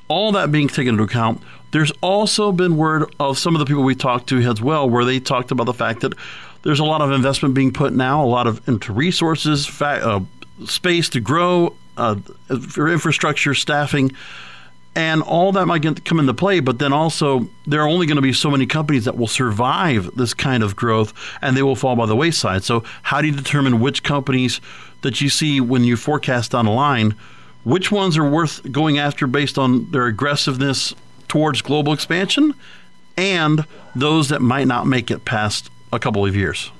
All 0.08 0.32
that 0.34 0.51
being 0.51 0.68
taken 0.68 0.96
into 0.96 1.03
account, 1.03 1.42
there's 1.72 1.92
also 2.01 2.51
been 2.51 2.77
word 2.77 3.13
of 3.20 3.38
some 3.38 3.56
of 3.56 3.60
the 3.60 3.65
people 3.65 3.84
we 3.84 3.96
talked 3.96 4.30
to 4.30 4.39
as 4.39 4.62
well, 4.62 4.89
where 4.89 5.06
they 5.06 5.20
talked 5.20 5.51
about 5.51 5.65
the 5.65 5.74
fact 5.74 6.01
that 6.01 6.13
there's 6.63 6.80
a 6.80 6.84
lot 6.84 7.01
of 7.01 7.12
investment 7.12 7.53
being 7.53 7.72
put 7.72 7.94
now, 7.94 8.24
a 8.24 8.25
lot 8.25 8.48
of 8.48 8.68
into 8.68 8.94
resources, 8.94 9.65
fa- 9.65 10.01
uh, 10.03 10.20
space 10.65 11.10
to 11.10 11.20
grow, 11.20 11.75
uh, 11.98 12.15
infrastructure, 12.50 13.53
staffing, 13.53 14.12
and 14.95 15.23
all 15.23 15.51
that 15.53 15.65
might 15.65 15.81
get, 15.81 16.05
come 16.05 16.19
into 16.19 16.33
play. 16.33 16.59
But 16.59 16.79
then 16.79 16.93
also, 16.93 17.47
there 17.65 17.81
are 17.81 17.88
only 17.88 18.05
going 18.05 18.17
to 18.17 18.21
be 18.21 18.33
so 18.33 18.51
many 18.51 18.65
companies 18.65 19.05
that 19.05 19.17
will 19.17 19.27
survive 19.27 20.15
this 20.15 20.33
kind 20.33 20.63
of 20.63 20.75
growth, 20.75 21.13
and 21.41 21.57
they 21.57 21.63
will 21.63 21.75
fall 21.75 21.95
by 21.95 22.05
the 22.05 22.15
wayside. 22.15 22.63
So, 22.63 22.83
how 23.01 23.21
do 23.21 23.27
you 23.27 23.35
determine 23.35 23.79
which 23.79 24.03
companies 24.03 24.62
that 25.01 25.21
you 25.21 25.29
see 25.29 25.59
when 25.59 25.83
you 25.83 25.97
forecast 25.97 26.55
on 26.55 26.65
a 26.65 26.73
line, 26.73 27.15
which 27.63 27.91
ones 27.91 28.17
are 28.17 28.29
worth 28.29 28.71
going 28.71 29.00
after 29.00 29.27
based 29.27 29.57
on 29.57 29.89
their 29.91 30.05
aggressiveness 30.05 30.93
towards 31.27 31.62
global 31.62 31.93
expansion 31.93 32.53
and 33.17 33.65
those 33.95 34.29
that 34.29 34.41
might 34.41 34.67
not 34.67 34.88
make 34.88 35.12
it 35.12 35.25
past 35.25 35.69
a 35.91 36.00
couple 36.00 36.25
of 36.25 36.35
years? 36.35 36.71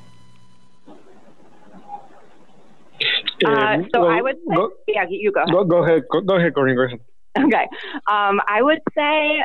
Uh, 3.46 3.78
so 3.94 4.02
well, 4.02 4.08
I 4.08 4.22
would 4.22 4.36
say, 4.36 4.56
go, 4.56 4.72
yeah, 4.88 5.06
you 5.10 5.32
go 5.32 5.42
ahead. 5.42 5.52
Go, 5.52 5.64
go 5.66 5.84
ahead. 5.84 6.04
Go, 6.10 6.22
go 6.22 6.36
ahead, 6.36 6.54
Courtney. 6.54 6.76
Go 6.76 6.84
ahead. 6.84 7.00
Okay. 7.38 7.68
Um, 8.10 8.40
I 8.48 8.62
would 8.62 8.80
say 8.96 9.44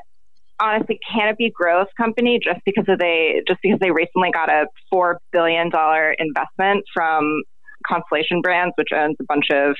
honestly 0.60 0.98
Canopy 1.10 1.52
Growth 1.54 1.88
Company 1.96 2.40
just 2.42 2.60
because 2.64 2.84
of 2.88 2.98
they 2.98 3.42
just 3.46 3.60
because 3.62 3.78
they 3.80 3.90
recently 3.90 4.30
got 4.30 4.50
a 4.50 4.66
four 4.90 5.20
billion 5.32 5.70
dollar 5.70 6.14
investment 6.18 6.84
from 6.92 7.42
Constellation 7.86 8.40
Brands, 8.40 8.72
which 8.76 8.88
owns 8.94 9.16
a 9.20 9.24
bunch 9.24 9.46
of 9.52 9.76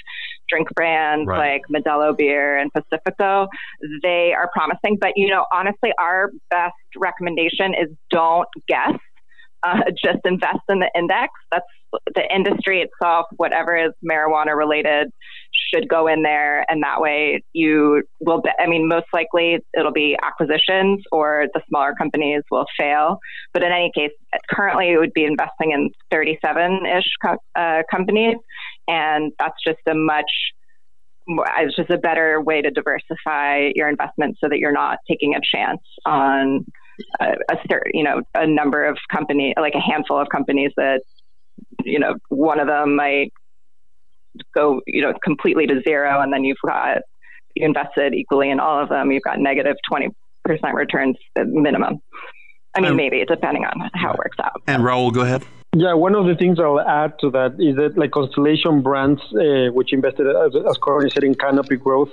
drink 0.49 0.69
brands 0.75 1.27
right. 1.27 1.61
like 1.71 1.83
Modelo 1.83 2.17
Beer 2.17 2.57
and 2.57 2.71
Pacifico. 2.73 3.49
They 4.03 4.33
are 4.37 4.49
promising, 4.55 4.99
but 5.00 5.12
you 5.17 5.29
know, 5.29 5.45
honestly, 5.53 5.91
our 5.99 6.31
best 6.50 6.75
recommendation 6.97 7.75
is 7.75 7.88
don't 8.11 8.49
guess 8.69 8.97
uh, 9.62 9.81
just 10.03 10.21
invest 10.25 10.61
in 10.69 10.79
the 10.79 10.91
index. 10.97 11.33
That's 11.50 11.67
the 12.15 12.23
industry 12.35 12.83
itself, 12.83 13.27
whatever 13.37 13.77
is 13.77 13.93
marijuana 14.09 14.57
related, 14.57 15.11
should 15.73 15.89
go 15.89 16.07
in 16.07 16.23
there. 16.23 16.65
And 16.71 16.83
that 16.83 17.01
way 17.01 17.43
you 17.53 18.03
will, 18.21 18.41
be, 18.41 18.51
I 18.59 18.67
mean, 18.67 18.89
most 18.89 19.07
likely 19.13 19.59
it'll 19.77 19.93
be 19.93 20.17
acquisitions 20.23 21.03
or 21.13 21.47
the 21.55 21.61
smaller 21.69 21.95
companies 21.97 22.43
will 22.51 22.67
fail. 22.79 23.19
But 23.53 23.63
in 23.63 23.73
any 23.73 23.91
case, 23.95 24.13
currently 24.51 24.91
it 24.91 24.99
would 24.99 25.13
be 25.13 25.25
investing 25.25 25.73
in 25.73 25.91
37 26.11 26.87
ish 26.87 27.05
co- 27.23 27.39
uh, 27.55 27.83
companies. 27.91 28.37
And 28.87 29.33
that's 29.39 29.57
just 29.65 29.81
a 29.89 29.95
much 29.95 30.31
it's 31.59 31.77
just 31.77 31.91
a 31.91 31.99
better 31.99 32.41
way 32.41 32.63
to 32.63 32.71
diversify 32.71 33.71
your 33.75 33.89
investment 33.89 34.39
so 34.43 34.49
that 34.49 34.59
you're 34.59 34.73
not 34.73 34.99
taking 35.07 35.35
a 35.35 35.41
chance 35.45 35.83
on 36.07 36.65
a, 37.21 37.35
a 37.51 37.57
you 37.93 38.03
know 38.03 38.23
a 38.35 38.47
number 38.47 38.85
of 38.85 38.97
company 39.13 39.55
like 39.61 39.75
a 39.75 39.81
handful 39.81 40.19
of 40.19 40.29
companies 40.31 40.73
that 40.77 41.03
you 41.85 41.99
know 41.99 42.15
one 42.29 42.61
of 42.61 42.67
them 42.67 42.97
might 42.97 43.33
go 44.54 44.80
you 44.87 45.02
know 45.02 45.12
completely 45.23 45.66
to 45.66 45.80
zero 45.87 46.21
and 46.21 46.33
then 46.33 46.45
you've 46.45 46.59
got 46.64 46.99
you 47.54 47.64
invested 47.64 48.14
equally 48.14 48.50
in 48.50 48.61
all 48.61 48.83
of 48.83 48.88
them. 48.88 49.11
You've 49.11 49.23
got 49.23 49.38
negative 49.38 49.76
20% 49.90 50.12
returns 50.75 51.16
minimum. 51.37 52.00
I 52.75 52.80
mean 52.80 52.88
and, 52.88 52.97
maybe 52.97 53.25
depending 53.26 53.64
on 53.64 53.90
how 53.95 54.12
it 54.12 54.18
works 54.18 54.38
out. 54.42 54.62
And 54.66 54.83
raul 54.83 55.12
go 55.12 55.23
ahead. 55.23 55.45
Yeah, 55.76 55.95
one 55.95 56.14
of 56.14 56.26
the 56.26 56.35
things 56.35 56.59
I'll 56.59 56.80
add 56.80 57.18
to 57.21 57.30
that 57.30 57.57
is 57.59 57.76
that 57.76 57.99
like 57.99 58.12
Constellation 58.12 58.80
Brands, 58.80 59.21
uh, 59.35 59.71
which 59.73 59.92
invested 59.92 60.26
as, 60.26 60.52
as 60.68 60.78
Courtney 60.78 61.11
said 61.11 61.25
in 61.25 61.35
Canopy 61.35 61.76
Growth, 61.76 62.11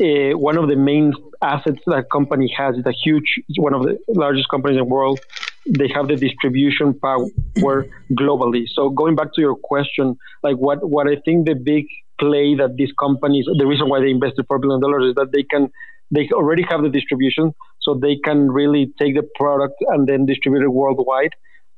uh, 0.00 0.38
one 0.38 0.56
of 0.56 0.68
the 0.68 0.76
main 0.76 1.12
assets 1.42 1.80
that 1.86 2.10
company 2.12 2.52
has 2.56 2.76
is 2.76 2.86
a 2.86 2.92
huge, 2.92 3.40
one 3.58 3.74
of 3.74 3.82
the 3.82 3.98
largest 4.08 4.48
companies 4.48 4.76
in 4.76 4.84
the 4.84 4.84
world. 4.84 5.20
They 5.68 5.88
have 5.94 6.08
the 6.08 6.16
distribution 6.16 6.94
power 7.00 7.86
globally. 8.12 8.64
So 8.72 8.90
going 8.90 9.16
back 9.16 9.32
to 9.34 9.40
your 9.40 9.56
question, 9.56 10.16
like 10.42 10.56
what, 10.56 10.88
what 10.88 11.08
I 11.08 11.16
think 11.24 11.46
the 11.46 11.54
big 11.54 11.86
play 12.20 12.54
that 12.54 12.76
these 12.76 12.92
companies, 12.98 13.46
the 13.58 13.66
reason 13.66 13.88
why 13.88 14.00
they 14.00 14.10
invested 14.10 14.44
four 14.46 14.58
billion 14.58 14.80
dollars 14.80 15.10
is 15.10 15.14
that 15.16 15.32
they 15.32 15.42
can, 15.42 15.70
they 16.10 16.28
already 16.32 16.62
have 16.68 16.82
the 16.82 16.88
distribution, 16.88 17.52
so 17.80 17.94
they 17.94 18.16
can 18.24 18.50
really 18.50 18.92
take 18.98 19.14
the 19.16 19.28
product 19.34 19.74
and 19.88 20.06
then 20.06 20.26
distribute 20.26 20.62
it 20.62 20.68
worldwide. 20.68 21.32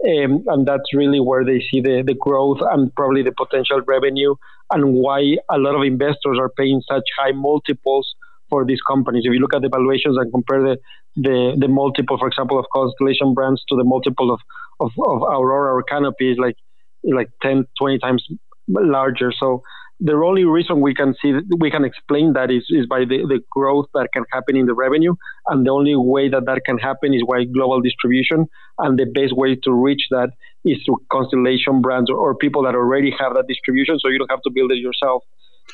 Um, 0.04 0.44
and 0.46 0.66
that's 0.66 0.94
really 0.94 1.18
where 1.18 1.44
they 1.44 1.60
see 1.70 1.80
the, 1.80 2.04
the 2.06 2.14
growth 2.14 2.58
and 2.70 2.94
probably 2.94 3.22
the 3.22 3.32
potential 3.32 3.80
revenue 3.86 4.36
and 4.70 4.94
why 4.94 5.36
a 5.50 5.58
lot 5.58 5.74
of 5.74 5.82
investors 5.82 6.38
are 6.38 6.50
paying 6.50 6.82
such 6.88 7.02
high 7.18 7.32
multiples 7.32 8.14
for 8.50 8.64
these 8.64 8.80
companies. 8.82 9.22
If 9.24 9.32
you 9.32 9.40
look 9.40 9.54
at 9.54 9.62
the 9.62 9.68
valuations 9.68 10.16
and 10.16 10.32
compare 10.32 10.62
the, 10.62 10.76
the, 11.16 11.56
the 11.58 11.68
multiple, 11.68 12.18
for 12.18 12.28
example, 12.28 12.58
of 12.58 12.66
Constellation 12.72 13.34
Brands 13.34 13.62
to 13.68 13.76
the 13.76 13.84
multiple 13.84 14.32
of, 14.32 14.40
of, 14.80 14.90
of 15.06 15.22
Aurora 15.22 15.74
or 15.74 15.82
Canopy 15.82 16.32
is 16.32 16.38
like, 16.38 16.56
like 17.04 17.28
10, 17.42 17.64
20 17.78 17.98
times 17.98 18.24
larger. 18.68 19.32
So 19.38 19.62
the 20.00 20.12
only 20.12 20.44
reason 20.44 20.80
we 20.80 20.94
can 20.94 21.14
see 21.20 21.32
we 21.58 21.70
can 21.70 21.84
explain 21.84 22.32
that 22.34 22.50
is, 22.50 22.64
is 22.70 22.86
by 22.86 23.00
the, 23.00 23.26
the 23.26 23.40
growth 23.50 23.86
that 23.94 24.08
can 24.12 24.24
happen 24.32 24.56
in 24.56 24.66
the 24.66 24.74
revenue 24.74 25.14
and 25.48 25.66
the 25.66 25.70
only 25.70 25.96
way 25.96 26.28
that 26.28 26.46
that 26.46 26.62
can 26.64 26.78
happen 26.78 27.12
is 27.12 27.22
by 27.28 27.44
global 27.44 27.80
distribution 27.80 28.46
and 28.78 28.98
the 28.98 29.06
best 29.06 29.36
way 29.36 29.56
to 29.56 29.72
reach 29.72 30.02
that 30.10 30.30
is 30.64 30.78
through 30.86 30.98
constellation 31.10 31.80
brands 31.80 32.08
or, 32.10 32.16
or 32.16 32.36
people 32.36 32.62
that 32.62 32.76
already 32.76 33.12
have 33.18 33.34
that 33.34 33.46
distribution 33.48 33.98
so 33.98 34.08
you 34.08 34.18
don't 34.18 34.30
have 34.30 34.42
to 34.42 34.52
build 34.54 34.70
it 34.70 34.78
yourself 34.78 35.24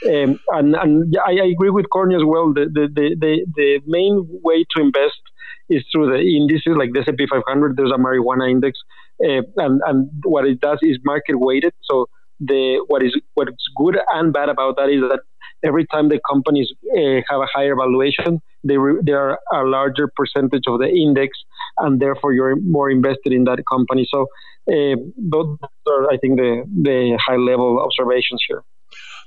um, 0.07 0.41
and, 0.49 0.75
and 0.75 1.17
I, 1.25 1.33
I, 1.33 1.47
agree 1.47 1.71
with 1.71 1.89
Courtney 1.91 2.17
as 2.17 2.25
well 2.25 2.53
the, 2.53 2.67
the, 2.73 2.89
the, 2.93 3.17
the, 3.19 3.47
the 3.55 3.81
main 3.87 4.27
way 4.43 4.65
to 4.77 4.83
invest 4.83 5.21
is 5.69 5.85
through 5.91 6.11
the 6.11 6.21
indices 6.21 6.77
like 6.77 6.93
the 6.93 7.01
S&P 7.01 7.27
500 7.27 7.77
there's 7.77 7.91
a 7.91 7.99
marijuana 7.99 8.51
index 8.51 8.79
uh, 9.25 9.43
and, 9.57 9.81
and 9.87 10.11
what 10.25 10.47
it 10.47 10.61
does 10.61 10.79
is 10.83 10.99
market 11.05 11.39
weighted 11.39 11.73
so 11.83 12.07
the 12.41 12.85
what 12.89 13.03
is 13.03 13.19
what's 13.35 13.53
good 13.77 13.99
and 14.13 14.33
bad 14.33 14.49
about 14.49 14.77
that 14.77 14.91
is 14.91 15.01
that 15.09 15.21
every 15.65 15.87
time 15.87 16.09
the 16.09 16.21
companies 16.29 16.71
uh, 16.97 17.21
have 17.29 17.41
a 17.41 17.47
higher 17.53 17.75
valuation, 17.75 18.41
they 18.63 18.77
re- 18.77 19.01
they 19.05 19.13
are 19.13 19.39
a 19.53 19.65
larger 19.65 20.11
percentage 20.15 20.65
of 20.67 20.79
the 20.79 20.89
index, 20.89 21.39
and 21.79 22.01
therefore 22.01 22.33
you're 22.33 22.57
more 22.57 22.91
invested 22.91 23.33
in 23.33 23.45
that 23.45 23.63
company. 23.71 24.07
So 24.11 24.27
uh, 24.71 24.97
those 25.17 25.59
are, 25.89 26.11
I 26.11 26.17
think, 26.19 26.39
the 26.39 26.65
the 26.83 27.19
high 27.25 27.37
level 27.37 27.81
observations 27.81 28.45
here. 28.47 28.63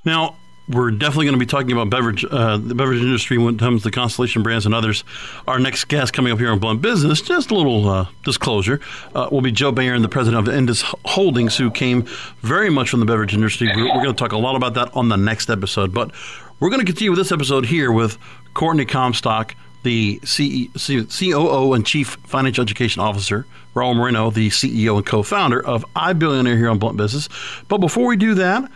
Now, 0.05 0.37
we're 0.69 0.91
definitely 0.91 1.25
going 1.25 1.39
to 1.39 1.39
be 1.39 1.45
talking 1.45 1.71
about 1.71 1.89
beverage, 1.89 2.25
uh, 2.29 2.57
the 2.57 2.75
beverage 2.75 3.01
industry 3.01 3.37
when 3.37 3.55
it 3.55 3.59
comes 3.59 3.83
to 3.83 3.91
Constellation 3.91 4.43
Brands 4.43 4.65
and 4.65 4.75
others. 4.75 5.03
Our 5.47 5.59
next 5.59 5.85
guest 5.85 6.13
coming 6.13 6.33
up 6.33 6.39
here 6.39 6.51
on 6.51 6.59
Blunt 6.59 6.81
Business, 6.81 7.21
just 7.21 7.51
a 7.51 7.55
little 7.55 7.87
uh, 7.87 8.07
disclosure, 8.23 8.81
uh, 9.15 9.29
will 9.31 9.41
be 9.41 9.51
Joe 9.51 9.71
Bayern, 9.71 10.01
the 10.01 10.09
president 10.09 10.47
of 10.47 10.53
Indus 10.53 10.83
Holdings, 11.05 11.57
who 11.57 11.71
came 11.71 12.03
very 12.41 12.69
much 12.69 12.89
from 12.89 12.99
the 12.99 13.05
beverage 13.05 13.33
industry. 13.33 13.69
We're, 13.73 13.85
we're 13.85 14.03
going 14.03 14.15
to 14.15 14.21
talk 14.21 14.33
a 14.33 14.37
lot 14.37 14.55
about 14.55 14.73
that 14.73 14.93
on 14.93 15.09
the 15.09 15.15
next 15.15 15.49
episode. 15.49 15.93
But 15.93 16.11
we're 16.59 16.69
going 16.69 16.81
to 16.81 16.85
continue 16.85 17.11
with 17.11 17.19
this 17.19 17.31
episode 17.31 17.65
here 17.65 17.91
with 17.91 18.17
Courtney 18.53 18.85
Comstock, 18.85 19.55
the 19.83 20.19
COO 20.19 21.73
and 21.73 21.85
Chief 21.85 22.17
Financial 22.25 22.61
Education 22.61 23.01
Officer, 23.01 23.45
Raul 23.73 23.95
Moreno, 23.95 24.31
the 24.31 24.49
CEO 24.49 24.97
and 24.97 25.05
co 25.05 25.23
founder 25.23 25.63
of 25.65 25.85
iBillionaire 25.95 26.57
here 26.57 26.69
on 26.69 26.79
Blunt 26.79 26.97
Business. 26.97 27.29
But 27.69 27.77
before 27.77 28.07
we 28.07 28.17
do 28.17 28.33
that, 28.33 28.69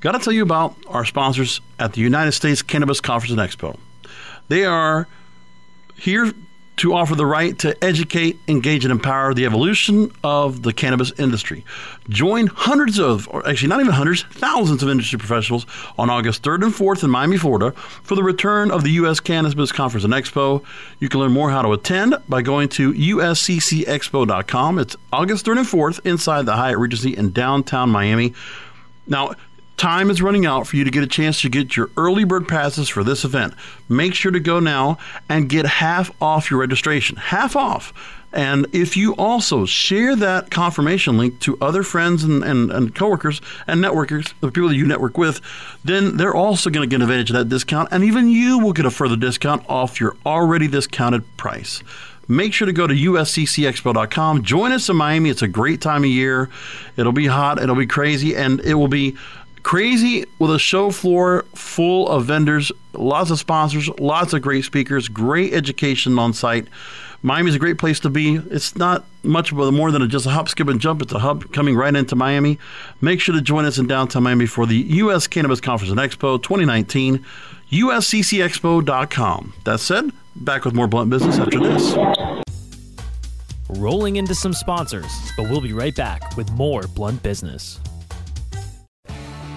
Got 0.00 0.12
to 0.12 0.18
tell 0.18 0.32
you 0.32 0.42
about 0.42 0.76
our 0.88 1.04
sponsors 1.04 1.60
at 1.78 1.94
the 1.94 2.00
United 2.00 2.32
States 2.32 2.62
Cannabis 2.62 3.00
Conference 3.00 3.32
and 3.32 3.40
Expo. 3.40 3.78
They 4.48 4.64
are 4.64 5.08
here 5.96 6.32
to 6.76 6.92
offer 6.92 7.14
the 7.14 7.24
right 7.24 7.58
to 7.58 7.82
educate, 7.82 8.38
engage, 8.48 8.84
and 8.84 8.92
empower 8.92 9.32
the 9.32 9.46
evolution 9.46 10.12
of 10.22 10.62
the 10.62 10.74
cannabis 10.74 11.10
industry. 11.18 11.64
Join 12.10 12.48
hundreds 12.48 12.98
of, 12.98 13.26
or 13.28 13.48
actually 13.48 13.68
not 13.68 13.80
even 13.80 13.92
hundreds, 13.92 14.24
thousands 14.24 14.82
of 14.82 14.90
industry 14.90 15.18
professionals 15.18 15.64
on 15.98 16.10
August 16.10 16.42
3rd 16.42 16.64
and 16.64 16.74
4th 16.74 17.02
in 17.02 17.08
Miami, 17.08 17.38
Florida 17.38 17.72
for 17.72 18.14
the 18.14 18.22
return 18.22 18.70
of 18.70 18.84
the 18.84 18.90
U.S. 18.90 19.20
Cannabis 19.20 19.72
Conference 19.72 20.04
and 20.04 20.12
Expo. 20.12 20.62
You 21.00 21.08
can 21.08 21.20
learn 21.20 21.32
more 21.32 21.50
how 21.50 21.62
to 21.62 21.72
attend 21.72 22.14
by 22.28 22.42
going 22.42 22.68
to 22.70 22.92
usccexpo.com. 22.92 24.78
It's 24.78 24.96
August 25.12 25.46
3rd 25.46 25.58
and 25.58 25.66
4th 25.66 26.04
inside 26.04 26.44
the 26.44 26.56
Hyatt 26.56 26.78
Regency 26.78 27.16
in 27.16 27.32
downtown 27.32 27.88
Miami. 27.88 28.34
Now, 29.06 29.34
Time 29.76 30.08
is 30.08 30.22
running 30.22 30.46
out 30.46 30.66
for 30.66 30.76
you 30.76 30.84
to 30.84 30.90
get 30.90 31.02
a 31.02 31.06
chance 31.06 31.42
to 31.42 31.50
get 31.50 31.76
your 31.76 31.90
early 31.96 32.24
bird 32.24 32.48
passes 32.48 32.88
for 32.88 33.04
this 33.04 33.24
event. 33.24 33.52
Make 33.88 34.14
sure 34.14 34.32
to 34.32 34.40
go 34.40 34.58
now 34.58 34.98
and 35.28 35.48
get 35.48 35.66
half 35.66 36.10
off 36.20 36.50
your 36.50 36.60
registration. 36.60 37.16
Half 37.16 37.56
off. 37.56 37.92
And 38.32 38.66
if 38.72 38.96
you 38.96 39.14
also 39.16 39.64
share 39.66 40.16
that 40.16 40.50
confirmation 40.50 41.16
link 41.16 41.40
to 41.40 41.56
other 41.60 41.82
friends 41.82 42.24
and, 42.24 42.42
and, 42.42 42.70
and 42.70 42.94
coworkers 42.94 43.40
and 43.66 43.82
networkers, 43.82 44.32
the 44.40 44.50
people 44.50 44.68
that 44.68 44.76
you 44.76 44.86
network 44.86 45.16
with, 45.16 45.40
then 45.84 46.16
they're 46.16 46.34
also 46.34 46.70
going 46.70 46.88
to 46.88 46.90
get 46.90 46.96
an 46.96 47.02
advantage 47.02 47.30
of 47.30 47.36
that 47.36 47.48
discount. 47.48 47.88
And 47.92 48.02
even 48.04 48.28
you 48.28 48.58
will 48.58 48.72
get 48.72 48.86
a 48.86 48.90
further 48.90 49.16
discount 49.16 49.64
off 49.68 50.00
your 50.00 50.16
already 50.24 50.68
discounted 50.68 51.24
price 51.36 51.82
make 52.28 52.52
sure 52.52 52.66
to 52.66 52.72
go 52.72 52.88
to 52.88 52.94
usccexpo.com. 52.94 54.42
Join 54.42 54.72
us 54.72 54.88
in 54.88 54.96
Miami. 54.96 55.30
It's 55.30 55.42
a 55.42 55.48
great 55.48 55.80
time 55.80 56.02
of 56.02 56.10
year. 56.10 56.50
It'll 56.96 57.12
be 57.12 57.26
hot, 57.26 57.62
it'll 57.62 57.76
be 57.76 57.86
crazy, 57.86 58.34
and 58.34 58.58
it 58.60 58.74
will 58.74 58.88
be 58.88 59.16
Crazy 59.66 60.24
with 60.38 60.52
a 60.52 60.60
show 60.60 60.92
floor 60.92 61.44
full 61.56 62.08
of 62.08 62.26
vendors, 62.26 62.70
lots 62.92 63.32
of 63.32 63.40
sponsors, 63.40 63.88
lots 63.98 64.32
of 64.32 64.40
great 64.40 64.64
speakers, 64.64 65.08
great 65.08 65.52
education 65.52 66.20
on 66.20 66.32
site. 66.34 66.68
Miami's 67.24 67.56
a 67.56 67.58
great 67.58 67.76
place 67.76 67.98
to 67.98 68.08
be. 68.08 68.36
It's 68.36 68.76
not 68.76 69.04
much 69.24 69.52
more 69.52 69.90
than 69.90 70.08
just 70.08 70.24
a 70.24 70.30
hop, 70.30 70.48
skip, 70.48 70.68
and 70.68 70.80
jump. 70.80 71.02
It's 71.02 71.12
a 71.12 71.18
hub 71.18 71.52
coming 71.52 71.74
right 71.74 71.92
into 71.96 72.14
Miami. 72.14 72.60
Make 73.00 73.20
sure 73.20 73.34
to 73.34 73.40
join 73.40 73.64
us 73.64 73.76
in 73.76 73.88
downtown 73.88 74.22
Miami 74.22 74.46
for 74.46 74.66
the 74.66 74.76
U.S. 74.76 75.26
Cannabis 75.26 75.60
Conference 75.60 75.90
and 75.90 75.98
Expo 75.98 76.40
2019, 76.40 77.26
usccexpo.com. 77.72 79.52
That 79.64 79.80
said, 79.80 80.12
back 80.36 80.64
with 80.64 80.74
more 80.74 80.86
blunt 80.86 81.10
business 81.10 81.40
after 81.40 81.58
this. 81.58 81.96
Rolling 83.70 84.14
into 84.14 84.36
some 84.36 84.52
sponsors, 84.52 85.10
but 85.36 85.50
we'll 85.50 85.60
be 85.60 85.72
right 85.72 85.96
back 85.96 86.36
with 86.36 86.52
more 86.52 86.82
blunt 86.94 87.20
business 87.24 87.80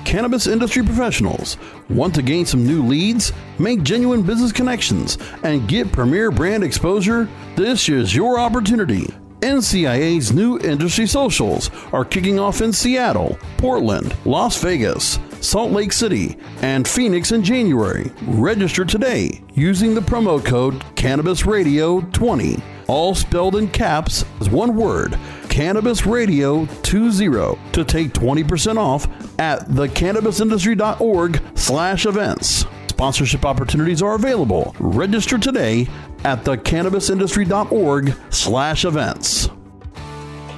cannabis 0.10 0.48
industry 0.48 0.82
professionals. 0.82 1.56
Want 1.88 2.16
to 2.16 2.24
gain 2.24 2.44
some 2.44 2.66
new 2.66 2.84
leads, 2.84 3.32
make 3.60 3.84
genuine 3.84 4.24
business 4.24 4.52
connections, 4.52 5.20
and 5.44 5.68
get 5.68 5.92
premier 5.92 6.32
brand 6.32 6.64
exposure? 6.64 7.30
This 7.56 7.88
is 7.90 8.16
your 8.16 8.40
opportunity. 8.40 9.06
NCIA's 9.42 10.34
new 10.34 10.58
industry 10.62 11.06
socials 11.06 11.70
are 11.94 12.04
kicking 12.04 12.40
off 12.40 12.62
in 12.62 12.74
Seattle, 12.74 13.38
Portland, 13.58 14.16
Las 14.26 14.60
Vegas, 14.64 15.20
Salt 15.42 15.72
Lake 15.72 15.92
City, 15.92 16.38
and 16.64 16.88
Phoenix 16.88 17.32
in 17.32 17.44
January. 17.44 18.12
Register 18.24 18.84
today 18.84 19.44
using 19.54 19.94
the 19.94 20.02
promo 20.02 20.44
code 20.44 20.84
Cannabis 20.96 21.46
Radio 21.46 22.02
20, 22.02 22.58
all 22.88 23.14
spelled 23.14 23.58
in 23.58 23.68
caps 23.68 24.26
as 24.42 24.50
one 24.50 24.76
word. 24.76 25.20
Cannabis 25.50 26.06
Radio 26.06 26.66
20 26.84 27.28
to 27.74 27.84
take 27.84 28.14
20% 28.14 28.78
off 28.78 29.08
at 29.40 29.68
thecannabisindustry.org 29.68 31.42
slash 31.56 32.06
events. 32.06 32.66
Sponsorship 32.90 33.46
opportunities 33.46 34.02
are 34.02 34.16
available. 34.16 34.76
Register 34.80 35.38
today 35.38 35.88
at 36.24 36.44
thecannabisindustry.org 36.44 38.14
slash 38.30 38.86
events. 38.86 39.50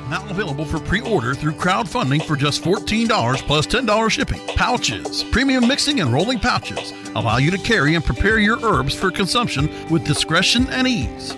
Now 0.09 0.27
available 0.29 0.65
for 0.65 0.79
pre-order 0.79 1.33
through 1.33 1.53
crowdfunding 1.53 2.21
for 2.25 2.35
just 2.35 2.63
$14 2.63 3.37
plus 3.47 3.65
$10 3.65 4.09
shipping. 4.09 4.41
Pouches, 4.57 5.23
premium 5.23 5.67
mixing 5.67 6.01
and 6.01 6.11
rolling 6.11 6.37
pouches 6.37 6.93
allow 7.15 7.37
you 7.37 7.49
to 7.49 7.57
carry 7.57 7.95
and 7.95 8.03
prepare 8.03 8.37
your 8.39 8.59
herbs 8.61 8.93
for 8.93 9.09
consumption 9.09 9.69
with 9.89 10.03
discretion 10.03 10.67
and 10.67 10.85
ease. 10.85 11.37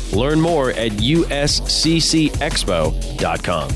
Learn 0.13 0.41
more 0.41 0.71
at 0.71 0.93
usccexpo.com. 0.93 3.69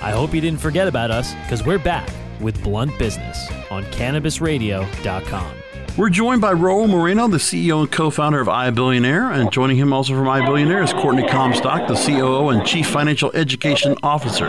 I 0.00 0.12
hope 0.12 0.32
you 0.32 0.40
didn't 0.40 0.60
forget 0.60 0.86
about 0.86 1.10
us 1.10 1.34
because 1.34 1.64
we're 1.64 1.78
back 1.78 2.08
with 2.40 2.62
Blunt 2.62 2.96
Business 2.98 3.48
on 3.70 3.84
CannabisRadio.com. 3.86 5.57
We're 5.98 6.10
joined 6.10 6.40
by 6.40 6.54
Raul 6.54 6.88
Moreno, 6.88 7.26
the 7.26 7.38
CEO 7.38 7.80
and 7.80 7.90
co-founder 7.90 8.38
of 8.38 8.46
iBillionaire, 8.46 9.34
and 9.34 9.50
joining 9.50 9.78
him 9.78 9.92
also 9.92 10.14
from 10.14 10.26
iBillionaire 10.26 10.84
is 10.84 10.92
Courtney 10.92 11.26
Comstock, 11.26 11.88
the 11.88 11.96
COO 11.96 12.50
and 12.50 12.64
Chief 12.64 12.88
Financial 12.88 13.32
Education 13.32 13.96
Officer. 14.04 14.48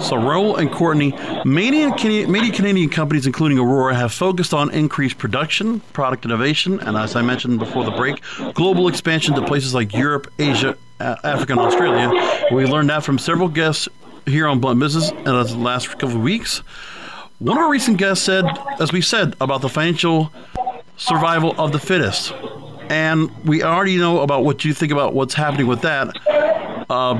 So 0.00 0.16
Raul 0.16 0.58
and 0.58 0.72
Courtney, 0.72 1.12
many, 1.44 1.86
many 2.26 2.50
Canadian 2.50 2.90
companies, 2.90 3.28
including 3.28 3.60
Aurora, 3.60 3.94
have 3.94 4.12
focused 4.12 4.52
on 4.52 4.74
increased 4.74 5.18
production, 5.18 5.78
product 5.92 6.24
innovation, 6.24 6.80
and 6.80 6.96
as 6.96 7.14
I 7.14 7.22
mentioned 7.22 7.60
before 7.60 7.84
the 7.84 7.92
break, 7.92 8.20
global 8.54 8.88
expansion 8.88 9.36
to 9.36 9.42
places 9.46 9.74
like 9.74 9.94
Europe, 9.94 10.32
Asia, 10.40 10.76
Africa, 10.98 11.52
and 11.52 11.60
Australia. 11.60 12.10
We 12.50 12.66
learned 12.66 12.90
that 12.90 13.04
from 13.04 13.20
several 13.20 13.46
guests 13.46 13.88
here 14.26 14.48
on 14.48 14.58
Blunt 14.58 14.80
Business 14.80 15.12
in 15.12 15.22
the 15.22 15.44
last 15.58 15.92
couple 15.92 16.16
of 16.16 16.22
weeks. 16.22 16.58
One 17.38 17.56
of 17.56 17.62
our 17.62 17.70
recent 17.70 17.98
guests 17.98 18.24
said, 18.24 18.46
as 18.80 18.92
we 18.92 19.00
said, 19.00 19.36
about 19.40 19.60
the 19.60 19.68
financial 19.68 20.32
survival 20.96 21.54
of 21.58 21.72
the 21.72 21.78
fittest. 21.78 22.32
And 22.88 23.30
we 23.44 23.62
already 23.62 23.96
know 23.96 24.20
about 24.20 24.44
what 24.44 24.64
you 24.64 24.74
think 24.74 24.92
about 24.92 25.14
what's 25.14 25.34
happening 25.34 25.66
with 25.66 25.82
that. 25.82 26.14
Uh, 26.90 27.14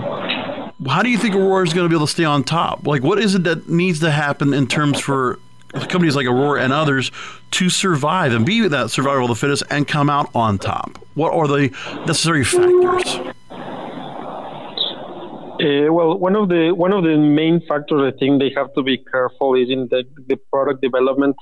how 0.88 1.03
do 1.03 1.11
you 1.11 1.18
think 1.18 1.35
Aurora 1.35 1.64
is 1.66 1.73
going 1.73 1.85
to 1.85 1.88
be 1.88 1.97
able 1.97 2.07
to 2.07 2.12
stay 2.12 2.25
on 2.25 2.44
top? 2.44 2.87
Like, 2.87 3.03
what 3.03 3.18
is 3.18 3.35
it 3.35 3.44
that 3.44 3.68
needs 3.68 4.01
to 4.01 4.11
happen 4.11 4.53
in 4.53 4.66
terms 4.66 5.01
for 5.01 5.38
companies 5.73 6.16
like 6.16 6.27
Aurora 6.27 6.62
and 6.62 6.73
others 6.73 7.11
to 7.53 7.70
survive 7.70 8.33
and 8.33 8.44
be 8.44 8.66
that 8.68 8.90
survival 8.90 9.25
of 9.25 9.29
the 9.29 9.35
fittest 9.37 9.62
and 9.70 9.87
come 9.88 10.11
out 10.11 10.31
on 10.35 10.59
top? 10.59 10.99
What 11.14 11.33
are 11.33 11.47
the 11.47 11.70
necessary 12.07 12.44
factors? 12.44 13.20
Uh, 15.62 15.92
well, 15.92 16.18
one 16.18 16.35
of 16.35 16.49
the 16.49 16.73
one 16.73 16.92
of 16.92 17.05
the 17.05 17.16
main 17.16 17.61
factors 17.68 18.12
I 18.12 18.18
think 18.18 18.40
they 18.40 18.53
have 18.57 18.75
to 18.75 18.83
be 18.83 18.99
careful 18.99 19.55
is 19.55 19.70
in 19.70 19.87
the, 19.90 20.03
the 20.27 20.37
product 20.51 20.83
development 20.83 21.37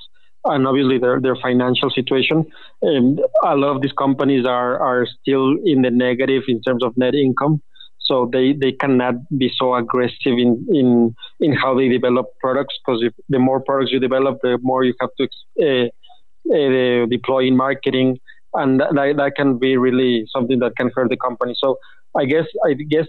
and 0.44 0.66
obviously 0.66 0.98
their, 0.98 1.20
their 1.20 1.36
financial 1.36 1.90
situation. 1.90 2.46
And 2.82 3.20
a 3.44 3.56
lot 3.56 3.76
of 3.76 3.82
these 3.82 3.92
companies 3.92 4.46
are, 4.46 4.78
are 4.78 5.06
still 5.20 5.56
in 5.64 5.82
the 5.82 5.90
negative 5.90 6.44
in 6.48 6.62
terms 6.62 6.82
of 6.82 6.96
net 6.96 7.14
income. 7.14 7.60
So 7.98 8.28
they, 8.32 8.54
they 8.54 8.72
cannot 8.72 9.14
be 9.36 9.52
so 9.56 9.74
aggressive 9.74 10.14
in, 10.26 10.66
in, 10.72 11.14
in 11.38 11.52
how 11.52 11.76
they 11.76 11.88
develop 11.88 12.26
products 12.40 12.76
because 12.84 13.04
the 13.28 13.38
more 13.38 13.60
products 13.60 13.92
you 13.92 14.00
develop, 14.00 14.38
the 14.42 14.58
more 14.62 14.82
you 14.84 14.94
have 15.00 15.10
to 15.18 15.28
uh, 15.62 15.86
uh, 16.52 17.06
deploy 17.06 17.46
in 17.46 17.56
marketing. 17.56 18.18
And 18.54 18.80
that, 18.80 19.14
that 19.16 19.32
can 19.36 19.58
be 19.58 19.76
really 19.76 20.26
something 20.32 20.58
that 20.58 20.72
can 20.76 20.90
hurt 20.94 21.10
the 21.10 21.16
company. 21.16 21.54
So 21.56 21.78
I 22.16 22.24
guess 22.24 22.46
I 22.66 22.72
guess 22.72 23.06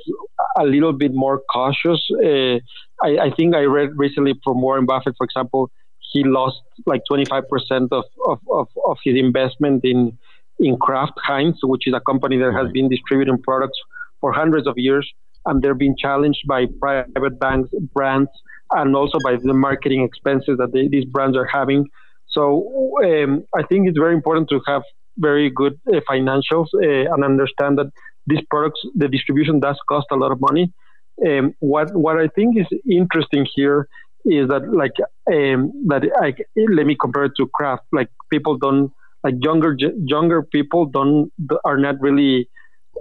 a 0.59 0.63
little 0.63 0.93
bit 0.93 1.11
more 1.13 1.41
cautious. 1.49 1.99
Uh, 2.23 2.59
I, 3.01 3.17
I 3.17 3.31
think 3.35 3.55
I 3.55 3.61
read 3.61 3.89
recently 3.95 4.33
from 4.43 4.61
Warren 4.61 4.85
Buffett, 4.85 5.15
for 5.17 5.23
example, 5.23 5.71
he 6.11 6.23
lost 6.23 6.61
like 6.85 7.01
25% 7.09 7.43
of, 7.91 8.03
of, 8.27 8.39
of, 8.51 8.67
of, 8.85 8.97
his 9.03 9.15
investment 9.17 9.83
in 9.83 10.17
in 10.59 10.77
Kraft 10.77 11.13
Heinz, 11.23 11.57
which 11.63 11.87
is 11.87 11.93
a 11.95 12.01
company 12.01 12.37
that 12.37 12.53
has 12.53 12.71
been 12.71 12.87
distributing 12.87 13.41
products 13.41 13.79
for 14.19 14.31
hundreds 14.31 14.67
of 14.67 14.75
years, 14.77 15.09
and 15.45 15.61
they're 15.61 15.73
being 15.73 15.95
challenged 15.97 16.41
by 16.47 16.67
private 16.79 17.39
banks, 17.39 17.69
brands, 17.93 18.29
and 18.71 18.95
also 18.95 19.17
by 19.23 19.37
the 19.41 19.53
marketing 19.53 20.03
expenses 20.03 20.57
that 20.59 20.71
they, 20.71 20.87
these 20.87 21.05
brands 21.05 21.35
are 21.35 21.47
having. 21.51 21.87
So 22.29 22.93
um, 23.03 23.43
I 23.55 23.63
think 23.63 23.87
it's 23.87 23.97
very 23.97 24.13
important 24.13 24.49
to 24.49 24.61
have 24.67 24.83
very 25.17 25.49
good 25.49 25.79
uh, 25.87 25.99
financials 26.09 26.67
uh, 26.75 27.11
and 27.11 27.23
understand 27.23 27.77
that 27.79 27.91
these 28.27 28.41
products, 28.49 28.79
the 28.95 29.07
distribution 29.07 29.59
does 29.59 29.77
cost 29.89 30.07
a 30.11 30.15
lot 30.15 30.31
of 30.31 30.39
money. 30.39 30.71
Um, 31.25 31.53
what 31.59 31.93
what 31.95 32.17
I 32.17 32.27
think 32.27 32.57
is 32.57 32.67
interesting 32.89 33.45
here 33.55 33.87
is 34.25 34.47
that 34.49 34.63
like 34.71 34.93
um, 35.31 35.71
that 35.87 36.03
I, 36.21 36.33
let 36.69 36.85
me 36.85 36.95
compare 36.99 37.25
it 37.25 37.33
to 37.37 37.47
Kraft 37.53 37.83
Like 37.91 38.09
people 38.29 38.57
don't 38.57 38.91
like 39.23 39.35
younger 39.39 39.75
younger 40.05 40.43
people 40.43 40.85
don't 40.85 41.31
are 41.65 41.77
not 41.77 41.95
really 41.99 42.49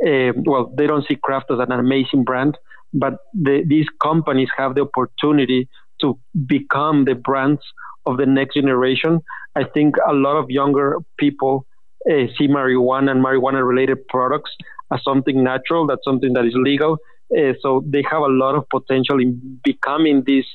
uh, 0.06 0.32
well 0.44 0.72
they 0.76 0.86
don't 0.86 1.06
see 1.06 1.16
Kraft 1.16 1.46
as 1.50 1.58
an 1.58 1.72
amazing 1.72 2.24
brand, 2.24 2.56
but 2.92 3.14
the, 3.34 3.64
these 3.66 3.86
companies 4.02 4.48
have 4.56 4.74
the 4.74 4.82
opportunity 4.82 5.68
to 6.00 6.18
become 6.46 7.04
the 7.04 7.14
brands 7.14 7.60
of 8.06 8.16
the 8.16 8.26
next 8.26 8.54
generation. 8.54 9.20
I 9.56 9.64
think 9.64 9.96
a 10.08 10.12
lot 10.14 10.36
of 10.36 10.46
younger 10.48 10.98
people 11.18 11.66
uh, 12.10 12.26
see 12.38 12.48
marijuana 12.48 13.10
and 13.10 13.24
marijuana 13.24 13.66
related 13.66 14.06
products 14.08 14.50
as 14.92 15.00
something 15.04 15.42
natural, 15.42 15.86
that's 15.86 16.04
something 16.04 16.32
that 16.32 16.44
is 16.44 16.54
legal. 16.54 16.98
Uh, 17.36 17.52
so 17.60 17.84
they 17.86 18.02
have 18.10 18.22
a 18.22 18.28
lot 18.28 18.54
of 18.54 18.68
potential 18.68 19.20
in 19.20 19.60
becoming 19.62 20.22
these 20.24 20.46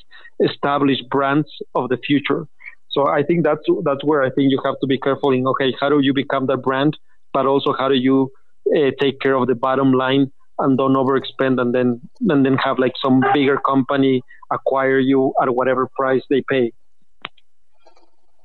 established 0.44 1.08
brands 1.08 1.48
of 1.74 1.88
the 1.88 1.96
future. 1.98 2.46
So 2.90 3.06
I 3.08 3.22
think 3.22 3.44
that's 3.44 3.62
that's 3.84 4.04
where 4.04 4.22
I 4.22 4.30
think 4.30 4.50
you 4.50 4.60
have 4.64 4.76
to 4.80 4.86
be 4.86 4.98
careful 4.98 5.32
in 5.32 5.46
okay, 5.46 5.74
how 5.80 5.88
do 5.88 6.00
you 6.00 6.14
become 6.14 6.46
that 6.46 6.58
brand, 6.58 6.96
but 7.32 7.46
also 7.46 7.74
how 7.78 7.88
do 7.88 7.94
you 7.94 8.30
uh, 8.74 8.90
take 9.00 9.20
care 9.20 9.34
of 9.34 9.46
the 9.46 9.54
bottom 9.54 9.92
line 9.92 10.32
and 10.58 10.78
don't 10.78 10.94
overexpend 10.94 11.60
and 11.60 11.74
then 11.74 12.00
and 12.28 12.44
then 12.44 12.56
have 12.56 12.78
like 12.78 12.94
some 13.02 13.22
bigger 13.34 13.58
company 13.58 14.22
acquire 14.50 14.98
you 14.98 15.34
at 15.42 15.54
whatever 15.54 15.88
price 15.96 16.22
they 16.30 16.42
pay. 16.48 16.72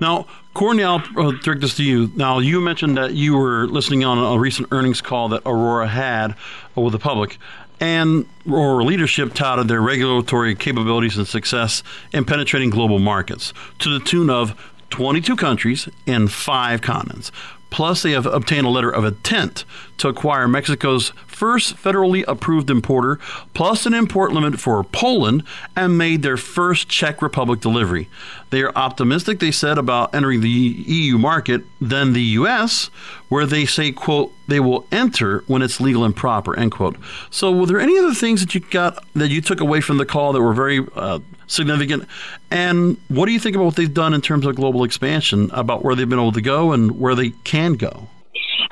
Now, 0.02 0.26
Courtney, 0.56 0.84
I'll 0.84 1.00
direct 1.44 1.62
this 1.62 1.76
to 1.76 1.84
you. 1.84 2.12
Now, 2.16 2.40
you 2.40 2.60
mentioned 2.60 2.98
that 2.98 3.14
you 3.14 3.38
were 3.38 3.68
listening 3.68 4.04
on 4.04 4.18
a 4.18 4.40
recent 4.40 4.70
earnings 4.72 5.00
call 5.00 5.30
that 5.30 5.44
Aurora 5.46 5.88
had 5.88 6.36
with 6.76 6.94
the 6.94 7.00
public, 7.00 7.38
and 7.82 8.28
Aurora 8.48 8.86
leadership 8.86 9.34
touted 9.34 9.68
their 9.68 9.82
regulatory 9.82 10.56
capabilities 10.56 11.18
and 11.18 11.28
success 11.28 11.82
in 12.14 12.24
penetrating 12.24 12.70
global 12.70 13.00
markets 13.00 13.54
to 13.80 13.90
the 13.90 14.00
tune 14.06 14.30
of 14.30 14.56
22 14.92 15.36
countries 15.36 15.90
in 16.06 16.28
five 16.28 16.82
continents. 16.82 17.32
Plus, 17.72 18.04
they 18.04 18.12
have 18.12 18.26
obtained 18.26 18.68
a 18.68 18.70
letter 18.70 18.92
of 18.92 19.04
intent 19.04 19.66
to 19.98 20.10
acquire 20.10 20.48
Mexico's 20.48 21.12
first 21.42 21.76
federally 21.76 22.24
approved 22.28 22.70
importer, 22.70 23.18
plus 23.56 23.88
an 23.88 23.96
import 23.96 24.32
limit 24.32 24.60
for 24.60 24.84
Poland, 24.84 25.42
and 25.76 25.98
made 25.98 26.22
their 26.22 26.38
first 26.38 26.88
Czech 26.88 27.20
Republic 27.20 27.60
delivery. 27.60 28.08
They 28.52 28.62
are 28.62 28.72
optimistic, 28.76 29.40
they 29.40 29.50
said, 29.50 29.80
about 29.80 30.14
entering 30.14 30.42
the 30.42 30.50
EU 30.50 31.18
market 31.18 31.64
than 31.82 32.14
the 32.14 32.22
U.S., 32.42 32.92
where 33.30 33.48
they 33.48 33.66
say, 33.66 33.92
quote, 33.92 34.32
they 34.48 34.60
will 34.60 34.86
enter 34.92 35.44
when 35.48 35.64
it's 35.64 35.82
legal 35.82 36.04
and 36.04 36.16
proper, 36.16 36.56
end 36.56 36.74
quote. 36.74 36.96
So, 37.32 37.52
were 37.52 37.66
there 37.66 37.80
any 37.80 37.98
other 37.98 38.14
things 38.14 38.42
that 38.42 38.54
you 38.54 38.62
got 38.62 39.04
that 39.16 39.32
you 39.32 39.42
took 39.42 39.62
away 39.62 39.82
from 39.82 39.98
the 39.98 40.06
call 40.06 40.34
that 40.34 40.42
were 40.44 40.54
very 40.54 40.86
uh, 40.96 41.22
significant? 41.48 42.08
And 42.52 42.98
what 43.08 43.26
do 43.26 43.32
you 43.32 43.40
think 43.40 43.56
about 43.56 43.66
what 43.66 43.78
they've 43.78 43.92
done 43.92 44.14
in 44.14 44.22
terms 44.22 44.46
of 44.46 44.56
global 44.56 44.84
expansion, 44.84 45.50
about 45.54 45.84
where 45.84 45.96
they've 45.96 46.08
been 46.08 46.20
able 46.20 46.34
to 46.34 46.42
go 46.42 46.72
and 46.72 47.00
where 47.00 47.16
they 47.16 47.32
can 47.32 47.74
go? 47.74 48.10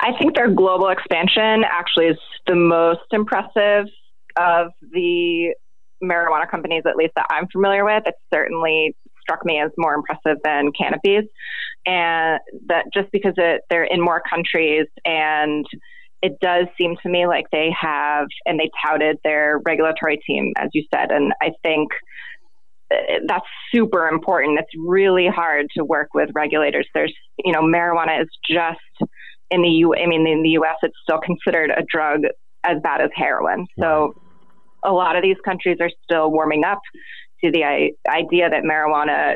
I 0.00 0.16
think 0.18 0.34
their 0.34 0.50
global 0.50 0.88
expansion 0.88 1.64
actually 1.70 2.06
is 2.06 2.18
the 2.46 2.54
most 2.54 3.00
impressive 3.12 3.86
of 4.38 4.68
the 4.92 5.54
marijuana 6.02 6.50
companies, 6.50 6.84
at 6.86 6.96
least 6.96 7.12
that 7.16 7.26
I'm 7.30 7.46
familiar 7.52 7.84
with. 7.84 8.04
It 8.06 8.14
certainly 8.32 8.96
struck 9.20 9.44
me 9.44 9.60
as 9.60 9.70
more 9.76 9.94
impressive 9.94 10.38
than 10.42 10.72
Canopy's, 10.72 11.28
and 11.86 12.40
that 12.68 12.86
just 12.94 13.10
because 13.12 13.34
it, 13.36 13.62
they're 13.68 13.84
in 13.84 14.00
more 14.00 14.22
countries 14.28 14.86
and 15.04 15.66
it 16.22 16.38
does 16.40 16.66
seem 16.76 16.96
to 17.02 17.08
me 17.08 17.26
like 17.26 17.46
they 17.50 17.70
have 17.78 18.26
and 18.44 18.58
they 18.60 18.70
touted 18.84 19.16
their 19.24 19.58
regulatory 19.64 20.18
team 20.26 20.52
as 20.58 20.68
you 20.74 20.84
said. 20.94 21.10
And 21.10 21.32
i 21.40 21.50
think 21.62 21.88
uh, 22.92 23.20
that's 23.26 23.46
super 23.72 24.08
important. 24.08 24.58
It's 24.58 24.68
really 24.78 25.28
hard 25.28 25.66
to 25.76 25.84
work 25.84 26.08
with 26.12 26.28
regulators. 26.34 26.86
There's 26.92 27.14
you 27.42 27.52
know 27.52 27.62
marijuana 27.62 28.20
is 28.22 28.28
just 28.48 29.10
in 29.50 29.62
the 29.62 29.68
U. 29.68 29.94
I 29.94 30.06
mean, 30.06 30.26
in 30.26 30.42
the 30.42 30.50
U.S., 30.50 30.76
it's 30.82 30.96
still 31.02 31.20
considered 31.20 31.70
a 31.70 31.82
drug 31.92 32.20
as 32.64 32.78
bad 32.82 33.00
as 33.00 33.10
heroin. 33.14 33.66
So 33.78 34.14
a 34.84 34.92
lot 34.92 35.16
of 35.16 35.22
these 35.22 35.36
countries 35.44 35.78
are 35.80 35.90
still 36.04 36.30
warming 36.30 36.64
up 36.64 36.80
to 37.42 37.50
the 37.50 37.64
idea 37.64 38.50
that 38.50 38.62
marijuana 38.64 39.34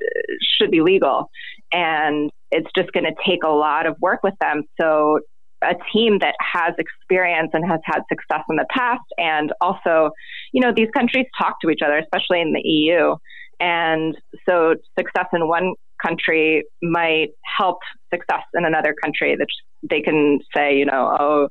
should 0.57 0.70
be 0.70 0.83
legal, 0.83 1.31
and 1.72 2.31
it's 2.50 2.70
just 2.77 2.92
going 2.92 3.05
to 3.05 3.14
take 3.27 3.42
a 3.44 3.48
lot 3.48 3.87
of 3.87 3.96
work 4.00 4.20
with 4.22 4.35
them. 4.40 4.62
So 4.81 5.20
a 5.62 5.74
team 5.92 6.18
that 6.18 6.35
has 6.40 6.74
experience 6.79 7.50
and 7.55 7.64
has 7.66 7.81
had 7.85 8.03
success 8.11 8.44
in 8.50 8.57
the 8.57 8.66
past, 8.70 9.05
and 9.16 9.53
also, 9.62 10.11
you 10.53 10.61
know, 10.61 10.72
these 10.74 10.90
countries 10.94 11.24
talk 11.38 11.57
to 11.62 11.70
each 11.70 11.81
other, 11.83 11.96
especially 11.96 12.42
in 12.42 12.53
the 12.53 12.61
EU. 12.62 13.16
And 13.61 14.16
so 14.46 14.74
success 14.98 15.27
in 15.33 15.48
one 15.48 15.74
country 16.04 16.64
might 16.82 17.28
help 17.58 17.78
success 18.12 18.42
in 18.54 18.64
another 18.64 18.94
country 19.02 19.36
that 19.36 19.46
they 19.88 20.00
can 20.00 20.40
say, 20.54 20.76
you 20.76 20.86
know, 20.86 21.16
oh, 21.18 21.48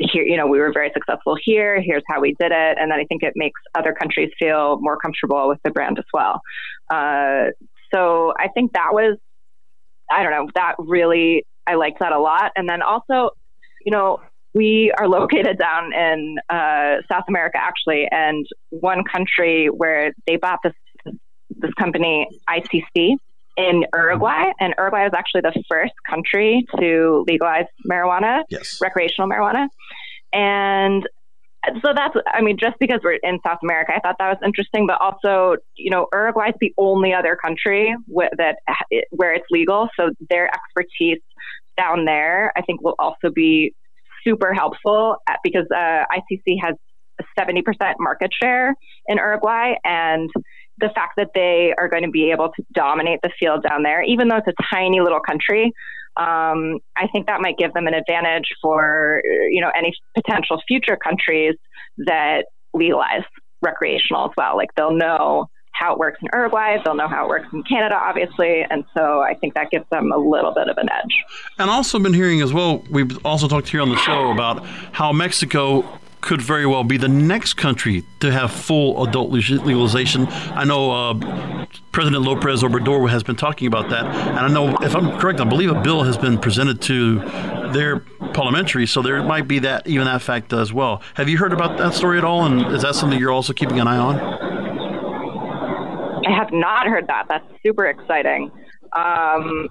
here, 0.00 0.24
you 0.24 0.36
know, 0.36 0.46
we 0.46 0.60
were 0.60 0.72
very 0.72 0.90
successful 0.94 1.36
here. 1.42 1.80
Here's 1.80 2.02
how 2.08 2.20
we 2.20 2.34
did 2.38 2.52
it. 2.52 2.78
And 2.78 2.90
then 2.90 3.00
I 3.00 3.04
think 3.04 3.22
it 3.22 3.32
makes 3.34 3.60
other 3.76 3.92
countries 3.92 4.30
feel 4.38 4.78
more 4.80 4.96
comfortable 4.96 5.48
with 5.48 5.58
the 5.64 5.70
brand 5.70 5.98
as 5.98 6.04
well. 6.12 6.40
Uh, 6.90 7.50
so 7.92 8.32
I 8.38 8.48
think 8.54 8.72
that 8.74 8.90
was, 8.92 9.16
I 10.10 10.22
don't 10.22 10.32
know, 10.32 10.48
that 10.54 10.74
really, 10.78 11.44
I 11.66 11.74
liked 11.74 12.00
that 12.00 12.12
a 12.12 12.20
lot. 12.20 12.52
And 12.54 12.68
then 12.68 12.82
also, 12.82 13.30
you 13.84 13.90
know, 13.90 14.20
we 14.54 14.92
are 14.98 15.08
located 15.18 15.58
down 15.58 15.92
in 15.92 16.36
uh, 16.48 16.96
South 17.10 17.24
America, 17.28 17.58
actually, 17.60 18.06
and 18.10 18.46
one 18.70 19.02
country 19.04 19.66
where 19.66 20.12
they 20.26 20.36
bought 20.36 20.60
this 20.62 20.74
this 21.60 21.72
company 21.74 22.28
ICC 22.48 23.16
in 23.58 23.84
Uruguay, 23.92 24.52
and 24.60 24.72
Uruguay 24.78 25.02
was 25.02 25.12
actually 25.14 25.40
the 25.40 25.62
first 25.68 25.92
country 26.08 26.64
to 26.78 27.24
legalize 27.26 27.66
marijuana, 27.90 28.42
yes. 28.48 28.78
recreational 28.80 29.28
marijuana. 29.28 29.66
And 30.32 31.06
so 31.82 31.92
that's, 31.94 32.14
I 32.32 32.40
mean, 32.40 32.56
just 32.56 32.76
because 32.78 33.00
we're 33.02 33.18
in 33.22 33.40
South 33.44 33.58
America, 33.64 33.92
I 33.94 34.00
thought 34.00 34.16
that 34.20 34.28
was 34.28 34.38
interesting. 34.44 34.86
But 34.86 35.00
also, 35.00 35.56
you 35.74 35.90
know, 35.90 36.06
Uruguay 36.12 36.50
is 36.50 36.54
the 36.60 36.72
only 36.78 37.12
other 37.12 37.36
country 37.36 37.94
wh- 38.06 38.34
that 38.36 38.58
where 39.10 39.34
it's 39.34 39.46
legal, 39.50 39.88
so 39.98 40.10
their 40.30 40.48
expertise 40.54 41.20
down 41.76 42.04
there, 42.04 42.52
I 42.56 42.62
think, 42.62 42.80
will 42.80 42.94
also 42.98 43.30
be 43.34 43.74
super 44.22 44.54
helpful 44.54 45.16
at, 45.28 45.40
because 45.42 45.66
uh, 45.74 46.04
ICC 46.12 46.56
has 46.62 46.74
a 47.20 47.40
70% 47.40 47.62
market 47.98 48.30
share 48.32 48.74
in 49.08 49.16
Uruguay, 49.16 49.74
and 49.84 50.30
the 50.80 50.90
fact 50.94 51.14
that 51.16 51.30
they 51.34 51.74
are 51.78 51.88
going 51.88 52.04
to 52.04 52.10
be 52.10 52.30
able 52.30 52.50
to 52.50 52.64
dominate 52.72 53.20
the 53.22 53.30
field 53.38 53.64
down 53.68 53.82
there, 53.82 54.02
even 54.02 54.28
though 54.28 54.36
it's 54.36 54.48
a 54.48 54.74
tiny 54.74 55.00
little 55.00 55.20
country, 55.20 55.72
um, 56.16 56.78
I 56.96 57.06
think 57.12 57.26
that 57.26 57.40
might 57.40 57.56
give 57.58 57.72
them 57.74 57.86
an 57.86 57.94
advantage 57.94 58.46
for 58.60 59.22
you 59.50 59.60
know 59.60 59.70
any 59.76 59.94
potential 60.14 60.60
future 60.66 60.96
countries 60.96 61.54
that 61.98 62.46
legalize 62.74 63.22
recreational 63.62 64.26
as 64.26 64.30
well. 64.36 64.56
Like 64.56 64.74
they'll 64.76 64.96
know 64.96 65.48
how 65.72 65.92
it 65.92 65.98
works 65.98 66.18
in 66.20 66.28
Uruguay, 66.32 66.78
they'll 66.84 66.96
know 66.96 67.06
how 67.06 67.26
it 67.26 67.28
works 67.28 67.46
in 67.52 67.62
Canada, 67.62 67.94
obviously, 67.94 68.64
and 68.68 68.84
so 68.96 69.20
I 69.20 69.34
think 69.34 69.54
that 69.54 69.70
gives 69.70 69.84
them 69.90 70.10
a 70.10 70.18
little 70.18 70.52
bit 70.52 70.68
of 70.68 70.76
an 70.76 70.88
edge. 70.90 71.14
And 71.58 71.70
also 71.70 72.00
been 72.00 72.14
hearing 72.14 72.40
as 72.42 72.52
well. 72.52 72.82
We've 72.90 73.24
also 73.24 73.46
talked 73.46 73.68
here 73.68 73.80
on 73.80 73.88
the 73.88 73.96
show 73.98 74.32
about 74.32 74.66
how 74.90 75.12
Mexico 75.12 75.84
could 76.20 76.42
very 76.42 76.66
well 76.66 76.84
be 76.84 76.96
the 76.96 77.08
next 77.08 77.54
country 77.54 78.04
to 78.20 78.30
have 78.30 78.50
full 78.50 79.06
adult 79.06 79.30
legalization. 79.30 80.26
I 80.28 80.64
know 80.64 80.90
uh, 80.90 81.66
President 81.92 82.22
Lopez 82.22 82.62
Obrador 82.62 83.08
has 83.08 83.22
been 83.22 83.36
talking 83.36 83.66
about 83.66 83.88
that, 83.90 84.04
and 84.04 84.38
I 84.38 84.48
know, 84.48 84.76
if 84.82 84.94
I'm 84.94 85.18
correct, 85.18 85.40
I 85.40 85.44
believe 85.44 85.70
a 85.70 85.80
bill 85.80 86.02
has 86.02 86.16
been 86.16 86.38
presented 86.38 86.80
to 86.82 87.20
their 87.72 88.00
parliamentary, 88.32 88.86
so 88.86 89.02
there 89.02 89.22
might 89.22 89.48
be 89.48 89.58
that 89.60 89.86
even 89.86 90.06
that 90.06 90.22
fact 90.22 90.52
as 90.52 90.72
well. 90.72 91.02
Have 91.14 91.28
you 91.28 91.38
heard 91.38 91.52
about 91.52 91.78
that 91.78 91.94
story 91.94 92.18
at 92.18 92.24
all, 92.24 92.44
and 92.44 92.72
is 92.74 92.82
that 92.82 92.94
something 92.94 93.18
you're 93.18 93.32
also 93.32 93.52
keeping 93.52 93.80
an 93.80 93.86
eye 93.86 93.98
on? 93.98 94.18
I 96.26 96.36
have 96.36 96.52
not 96.52 96.86
heard 96.86 97.06
that. 97.06 97.26
That's 97.28 97.46
super 97.62 97.86
exciting. 97.86 98.50
Um, 98.92 99.68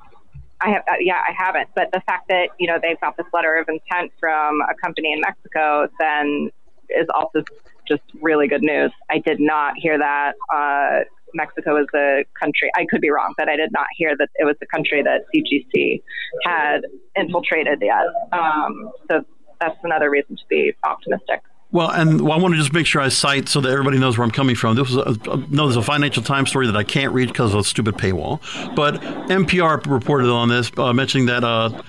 I 0.61 0.69
have, 0.69 0.83
uh, 0.87 0.95
yeah, 0.99 1.21
I 1.27 1.33
haven't. 1.37 1.69
But 1.75 1.89
the 1.91 2.01
fact 2.07 2.27
that 2.29 2.49
you 2.59 2.67
know 2.67 2.79
they've 2.81 2.99
got 2.99 3.17
this 3.17 3.27
letter 3.33 3.55
of 3.55 3.67
intent 3.69 4.11
from 4.19 4.59
a 4.61 4.73
company 4.83 5.13
in 5.13 5.21
Mexico 5.21 5.87
then 5.99 6.49
is 6.89 7.07
also 7.13 7.43
just 7.87 8.03
really 8.21 8.47
good 8.47 8.61
news. 8.63 8.91
I 9.09 9.19
did 9.19 9.39
not 9.39 9.73
hear 9.77 9.97
that 9.97 10.33
uh, 10.53 11.03
Mexico 11.33 11.79
is 11.79 11.87
the 11.93 12.25
country. 12.39 12.71
I 12.75 12.85
could 12.89 13.01
be 13.01 13.09
wrong, 13.09 13.33
but 13.37 13.49
I 13.49 13.55
did 13.55 13.71
not 13.71 13.87
hear 13.95 14.15
that 14.17 14.29
it 14.35 14.45
was 14.45 14.55
the 14.59 14.67
country 14.67 15.03
that 15.03 15.21
CGC 15.33 16.01
had 16.43 16.81
infiltrated 17.15 17.79
yet. 17.81 18.05
Um, 18.33 18.91
so 19.09 19.23
that's 19.59 19.77
another 19.83 20.09
reason 20.09 20.35
to 20.35 20.43
be 20.49 20.73
optimistic. 20.83 21.41
Well, 21.69 21.89
and 21.89 22.21
I 22.21 22.37
want 22.37 22.53
to 22.53 22.57
just 22.57 22.71
make 22.71 22.85
sure 22.85 23.01
I 23.01 23.09
cite 23.09 23.49
so 23.49 23.59
that 23.59 23.69
everybody 23.69 23.99
knows 23.99 24.17
where 24.17 24.23
I'm 24.23 24.31
coming 24.31 24.55
from. 24.55 24.77
This 24.77 24.89
was 24.89 25.17
a, 25.17 25.37
no, 25.49 25.65
there's 25.67 25.75
a 25.75 25.81
Financial 25.81 26.23
Times 26.23 26.49
story 26.49 26.65
that 26.65 26.77
I 26.77 26.83
can't 26.83 27.13
read 27.13 27.27
because 27.27 27.53
of 27.53 27.59
a 27.59 27.63
stupid 27.63 27.95
paywall. 27.95 28.39
But 28.73 29.01
NPR 29.01 29.85
reported 29.85 30.29
on 30.29 30.47
this, 30.47 30.71
uh, 30.77 30.93
mentioning 30.93 31.25
that 31.25 31.43
uh, 31.43 31.81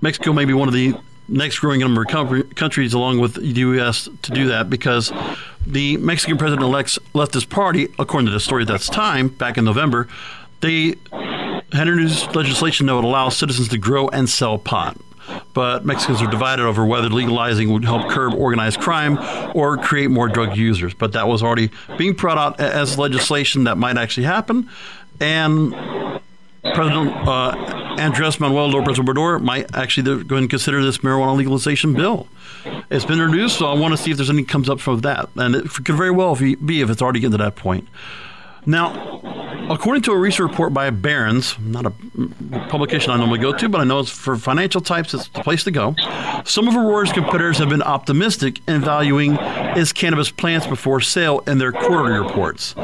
Mexico 0.00 0.32
may 0.32 0.44
be 0.44 0.54
one 0.54 0.68
of 0.68 0.74
the 0.74 0.94
next 1.28 1.58
growing 1.58 1.80
number 1.80 2.02
of 2.02 2.54
countries, 2.54 2.94
along 2.94 3.18
with 3.18 3.34
the 3.34 3.46
U.S., 3.46 4.08
to 4.22 4.30
do 4.30 4.48
that 4.48 4.70
because 4.70 5.12
the 5.66 5.96
Mexican 5.96 6.38
president-elect's 6.38 6.98
leftist 7.12 7.48
party, 7.48 7.88
according 7.98 8.26
to 8.26 8.32
the 8.32 8.40
story 8.40 8.62
at 8.62 8.68
that 8.68 8.82
time 8.82 9.28
back 9.28 9.58
in 9.58 9.64
November, 9.64 10.06
they 10.60 10.94
had 11.72 11.88
introduced 11.88 12.36
legislation 12.36 12.86
that 12.86 12.94
would 12.94 13.04
allow 13.04 13.30
citizens 13.30 13.68
to 13.68 13.78
grow 13.78 14.08
and 14.08 14.28
sell 14.28 14.58
pot 14.58 14.96
but 15.54 15.84
Mexicans 15.84 16.22
are 16.22 16.30
divided 16.30 16.64
over 16.64 16.84
whether 16.84 17.08
legalizing 17.08 17.72
would 17.72 17.84
help 17.84 18.08
curb 18.08 18.34
organized 18.34 18.80
crime 18.80 19.18
or 19.54 19.76
create 19.76 20.10
more 20.10 20.28
drug 20.28 20.56
users. 20.56 20.94
But 20.94 21.12
that 21.12 21.28
was 21.28 21.42
already 21.42 21.70
being 21.98 22.14
brought 22.14 22.38
out 22.38 22.60
as 22.60 22.98
legislation 22.98 23.64
that 23.64 23.76
might 23.76 23.96
actually 23.96 24.24
happen. 24.24 24.68
And 25.20 25.72
President 26.62 27.10
uh, 27.26 27.50
Andres 27.98 28.38
Manuel 28.38 28.68
Lopez 28.68 28.98
Obrador 28.98 29.42
might 29.42 29.74
actually 29.74 30.24
go 30.24 30.36
and 30.36 30.48
consider 30.48 30.82
this 30.82 30.98
marijuana 30.98 31.36
legalization 31.36 31.94
bill. 31.94 32.28
It's 32.90 33.04
been 33.04 33.20
introduced, 33.20 33.58
so 33.58 33.66
I 33.66 33.74
want 33.74 33.92
to 33.92 33.98
see 33.98 34.12
if 34.12 34.16
there's 34.16 34.30
any 34.30 34.44
comes 34.44 34.68
up 34.70 34.80
from 34.80 35.00
that. 35.00 35.28
And 35.36 35.54
it 35.54 35.68
could 35.70 35.96
very 35.96 36.10
well 36.10 36.36
be 36.36 36.80
if 36.80 36.90
it's 36.90 37.02
already 37.02 37.20
getting 37.20 37.32
to 37.32 37.44
that 37.44 37.56
point. 37.56 37.88
Now, 38.64 39.20
according 39.70 40.02
to 40.04 40.12
a 40.12 40.16
recent 40.16 40.48
report 40.48 40.72
by 40.72 40.90
Barron's, 40.90 41.58
not 41.58 41.86
a 41.86 41.90
publication 42.68 43.10
I 43.10 43.16
normally 43.16 43.40
go 43.40 43.52
to, 43.52 43.68
but 43.68 43.80
I 43.80 43.84
know 43.84 44.00
it's 44.00 44.10
for 44.10 44.36
financial 44.36 44.80
types, 44.80 45.14
it's 45.14 45.28
the 45.28 45.42
place 45.42 45.64
to 45.64 45.70
go. 45.70 45.94
Some 46.44 46.68
of 46.68 46.76
Aurora's 46.76 47.12
competitors 47.12 47.58
have 47.58 47.68
been 47.68 47.82
optimistic 47.82 48.60
in 48.68 48.80
valuing 48.80 49.36
its 49.40 49.92
cannabis 49.92 50.30
plants 50.30 50.66
before 50.66 51.00
sale 51.00 51.40
in 51.40 51.58
their 51.58 51.72
quarterly 51.72 52.18
reports. 52.18 52.74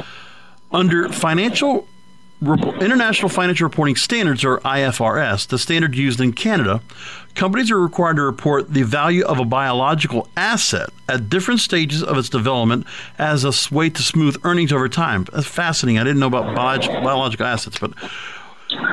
Under 0.73 1.09
financial 1.09 1.87
International 2.41 3.29
Financial 3.29 3.65
Reporting 3.65 3.97
Standards, 3.97 4.45
or 4.45 4.59
IFRS, 4.59 5.49
the 5.49 5.59
standard 5.59 5.97
used 5.97 6.21
in 6.21 6.33
Canada, 6.33 6.81
companies 7.39 7.71
are 7.71 7.81
required 7.81 8.17
to 8.17 8.23
report 8.23 8.75
the 8.75 8.83
value 8.83 9.25
of 9.25 9.39
a 9.39 9.45
biological 9.45 10.29
asset 10.37 10.91
at 11.09 11.31
different 11.31 11.61
stages 11.61 12.03
of 12.03 12.19
its 12.19 12.29
development 12.29 12.87
as 13.17 13.45
a 13.45 13.75
way 13.75 13.89
to 13.89 14.03
smooth 14.03 14.37
earnings 14.45 14.73
over 14.73 14.89
time. 14.89 15.25
That's 15.33 15.47
fascinating. 15.47 15.99
I 15.99 16.05
didn't 16.05 16.19
know 16.19 16.27
about 16.27 16.55
biological 16.55 17.47
assets, 17.47 17.79
but 17.79 17.95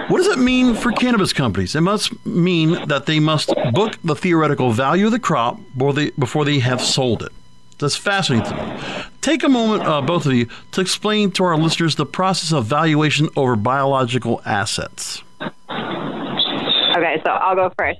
What 0.07 0.17
does 0.17 0.27
it 0.27 0.39
mean 0.39 0.75
for 0.75 0.91
cannabis 0.91 1.33
companies? 1.33 1.75
It 1.75 1.81
must 1.81 2.25
mean 2.25 2.87
that 2.87 3.07
they 3.07 3.19
must 3.19 3.53
book 3.73 3.97
the 4.03 4.15
theoretical 4.15 4.71
value 4.71 5.07
of 5.07 5.11
the 5.11 5.19
crop 5.19 5.59
before 5.73 5.93
they, 5.93 6.11
before 6.11 6.45
they 6.45 6.59
have 6.59 6.81
sold 6.81 7.23
it. 7.23 7.31
That's 7.79 7.97
fascinating 7.97 8.49
to 8.49 8.63
me. 8.63 9.03
Take 9.19 9.43
a 9.43 9.49
moment, 9.49 9.83
uh, 9.83 10.01
both 10.01 10.25
of 10.25 10.31
you, 10.33 10.47
to 10.71 10.81
explain 10.81 11.31
to 11.31 11.43
our 11.43 11.57
listeners 11.57 11.95
the 11.95 12.05
process 12.05 12.53
of 12.53 12.65
valuation 12.67 13.27
over 13.35 13.57
biological 13.57 14.41
assets. 14.45 15.23
Okay, 15.41 17.21
so 17.25 17.31
I'll 17.31 17.55
go 17.55 17.69
first. 17.77 17.99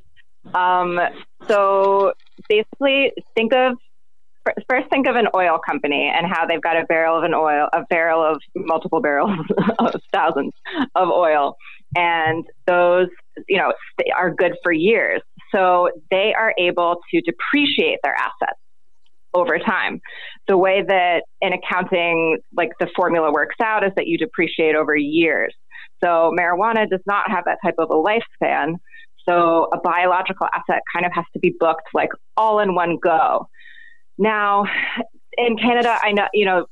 Um, 0.54 1.00
so 1.48 2.14
basically, 2.50 3.12
think 3.36 3.54
of 3.54 3.78
first 4.70 4.88
think 4.92 5.08
of 5.08 5.16
an 5.16 5.28
oil 5.36 5.58
company 5.66 6.12
and 6.16 6.28
how 6.32 6.46
they've 6.46 6.62
got 6.62 6.78
a 6.78 6.86
barrel 6.86 7.18
of 7.18 7.24
an 7.24 7.34
oil, 7.34 7.68
a 7.74 7.82
barrel 7.90 8.22
of 8.24 8.40
multiple 8.56 9.02
barrels 9.02 9.32
of 9.80 10.00
thousands 10.14 10.54
of 10.96 11.10
oil, 11.10 11.56
and 11.96 12.46
those 12.68 13.08
you 13.48 13.58
know 13.58 13.74
are 14.16 14.34
good 14.34 14.54
for 14.64 14.72
years. 14.72 15.22
So 15.54 15.90
they 16.12 16.34
are 16.38 16.54
able 16.60 16.98
to 17.12 17.22
depreciate 17.22 18.00
their 18.04 18.16
assets 18.16 18.60
over 19.34 19.60
time. 19.60 20.00
The 20.48 20.58
way 20.58 20.84
that 20.88 21.24
in 21.42 21.54
accounting, 21.54 22.40
like 22.56 22.70
the 22.80 22.88
formula 22.96 23.32
works 23.32 23.56
out, 23.62 23.84
is 23.84 23.92
that 23.96 24.08
you 24.08 24.18
depreciate 24.18 24.76
over 24.76 24.96
years. 24.96 25.54
So 26.04 26.32
marijuana 26.38 26.90
does 26.90 27.02
not 27.06 27.30
have 27.30 27.46
that 27.46 27.58
type 27.64 27.76
of 27.78 27.90
a 27.90 27.94
lifespan. 27.94 28.76
So 29.28 29.70
a 29.74 29.78
biological 29.80 30.48
asset 30.54 30.82
kind 30.94 31.06
of 31.06 31.12
has 31.14 31.26
to 31.34 31.40
be 31.40 31.56
booked 31.60 31.90
like 31.94 32.10
all 32.38 32.60
in 32.60 32.76
one 32.76 32.98
go. 33.02 33.50
Now, 34.18 34.66
in 35.38 35.58
Canada, 35.58 35.98
I 36.02 36.12
know, 36.12 36.28
you 36.34 36.46
know, 36.46 36.68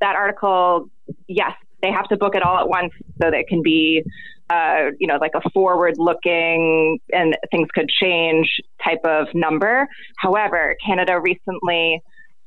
that 0.00 0.16
article, 0.16 0.88
yes, 1.28 1.52
they 1.82 1.90
have 1.90 2.08
to 2.08 2.16
book 2.16 2.34
it 2.34 2.42
all 2.42 2.58
at 2.58 2.68
once 2.68 2.92
so 3.20 3.30
that 3.30 3.34
it 3.34 3.48
can 3.48 3.62
be, 3.62 4.02
uh, 4.50 4.90
you 4.98 5.06
know, 5.06 5.16
like 5.20 5.32
a 5.34 5.50
forward 5.50 5.94
looking 5.98 6.98
and 7.12 7.36
things 7.50 7.68
could 7.74 7.88
change 7.88 8.48
type 8.82 9.04
of 9.04 9.26
number. 9.34 9.86
However, 10.18 10.76
Canada 10.84 11.20
recently, 11.20 12.02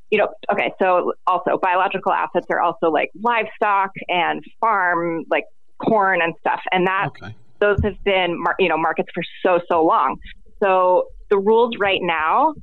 you 0.10 0.18
know, 0.18 0.30
okay, 0.52 0.72
so 0.80 1.14
also 1.28 1.60
biological 1.62 2.12
assets 2.12 2.48
are 2.50 2.62
also 2.62 2.90
like 2.90 3.12
livestock 3.22 3.92
and 4.08 4.44
farm, 4.60 5.26
like 5.30 5.46
corn 5.86 6.22
and 6.22 6.34
stuff. 6.40 6.62
And 6.72 6.88
that, 6.88 7.10
okay. 7.10 7.36
Those 7.60 7.78
have 7.84 8.02
been, 8.04 8.44
you 8.60 8.70
know, 8.70 8.78
markets 8.78 9.10
for 9.14 9.24
so, 9.44 9.60
so 9.68 9.84
long. 9.84 10.18
So 10.62 11.08
the 11.30 11.38
rules 11.38 11.76
right 11.80 12.02
now 12.02 12.54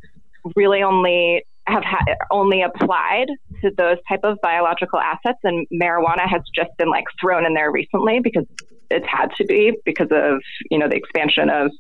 really 0.55 0.83
only 0.83 1.45
have 1.67 1.85
ha- 1.85 2.05
only 2.31 2.63
applied 2.63 3.27
to 3.63 3.71
those 3.77 3.97
type 4.09 4.21
of 4.23 4.39
biological 4.41 5.01
assets 5.01 5.39
and 5.43 5.67
marijuana 5.73 6.29
has 6.29 6.43
just 6.55 6.71
been 6.79 6.89
like 6.89 7.05
thrown 7.21 7.45
in 7.45 7.55
there 7.55 7.73
recently 7.73 8.21
because 8.21 8.45
it's 8.91 9.07
had 9.07 9.35
to 9.37 9.45
be 9.45 9.77
because 9.85 10.09
of 10.13 10.41
you 10.71 10.79
know 10.79 10.89
the 10.89 10.95
expansion 10.95 11.51
of 11.51 11.73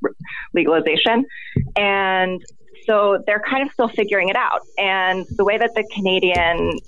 legalization 0.54 1.24
and 1.76 2.42
so 2.84 3.22
they're 3.26 3.42
kind 3.48 3.64
of 3.66 3.72
still 3.72 3.88
figuring 3.88 4.28
it 4.28 4.36
out 4.36 4.60
and 4.76 5.24
the 5.36 5.44
way 5.44 5.56
that 5.56 5.70
the 5.74 5.84
canadian 5.94 6.78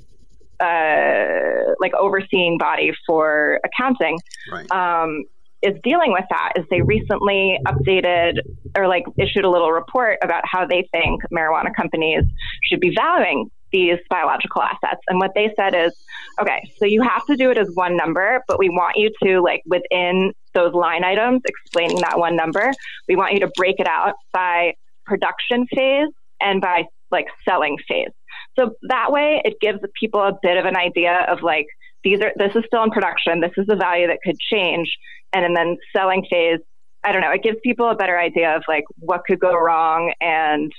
uh, 0.61 1.75
like 1.79 1.95
overseeing 1.95 2.59
body 2.59 2.93
for 3.07 3.61
accounting 3.65 4.19
right. 4.51 4.69
um, 4.73 5.23
is 5.63 5.75
dealing 5.83 6.13
with 6.13 6.25
that 6.31 6.53
is 6.57 6.65
they 6.71 6.83
recently 6.83 7.59
updated 7.67 8.39
or 8.77 8.87
like 8.87 9.05
issued 9.19 9.45
a 9.45 9.51
little 9.51 9.73
report 9.73 10.19
about 10.23 10.45
how 10.47 10.67
they 10.67 10.89
think 10.93 11.23
marijuana 11.33 11.75
companies 11.75 12.25
should 12.65 12.81
be 12.81 12.95
valuing 12.95 13.51
these 13.73 13.99
biological 14.09 14.63
assets. 14.63 15.01
And 15.09 15.19
what 15.19 15.33
they 15.35 15.53
said 15.57 15.75
is, 15.75 15.93
okay, 16.41 16.71
so 16.79 16.87
you 16.87 17.03
have 17.03 17.25
to 17.27 17.37
do 17.37 17.51
it 17.51 17.59
as 17.59 17.69
one 17.75 17.97
number, 17.97 18.43
but 18.49 18.59
we 18.59 18.69
want 18.69 18.97
you 18.97 19.11
to 19.25 19.41
like 19.41 19.63
within 19.67 20.33
those 20.55 20.73
line 20.73 21.05
items 21.05 21.43
explaining 21.45 21.99
that 21.99 22.19
one 22.19 22.37
number, 22.37 22.73
we 23.09 23.17
want 23.17 23.35
you 23.35 23.41
to 23.41 23.51
break 23.57 23.79
it 23.79 23.87
out 23.87 24.15
by 24.33 24.75
production 25.05 25.67
phase 25.75 26.09
and 26.41 26.61
by 26.61 26.85
like 27.11 27.27
selling 27.45 27.77
phase. 27.87 28.11
So 28.59 28.73
that 28.83 29.13
way 29.13 29.41
it 29.45 29.55
gives 29.61 29.79
people 29.99 30.21
a 30.21 30.39
bit 30.43 30.57
of 30.57 30.65
an 30.65 30.77
idea 30.77 31.27
of 31.29 31.43
like 31.43 31.67
these 32.05 32.21
are 32.21 32.33
this 32.37 32.55
is 32.55 32.65
still 32.67 32.83
in 32.83 32.91
production, 32.91 33.41
this 33.41 33.53
is 33.57 33.67
the 33.67 33.77
value 33.77 34.07
that 34.07 34.19
could 34.25 34.39
change 34.39 34.97
and 35.33 35.57
then 35.57 35.77
selling 35.95 36.25
phase 36.31 36.61
i 37.05 37.13
don't 37.13 37.23
know 37.23 37.31
it 37.31 37.43
gives 37.43 37.59
people 37.63 37.89
a 37.89 37.95
better 37.95 38.19
idea 38.19 38.57
of 38.57 38.63
like 38.69 38.85
what 38.99 39.23
could 39.27 39.39
go 39.39 39.55
wrong 39.55 40.13
and 40.21 40.73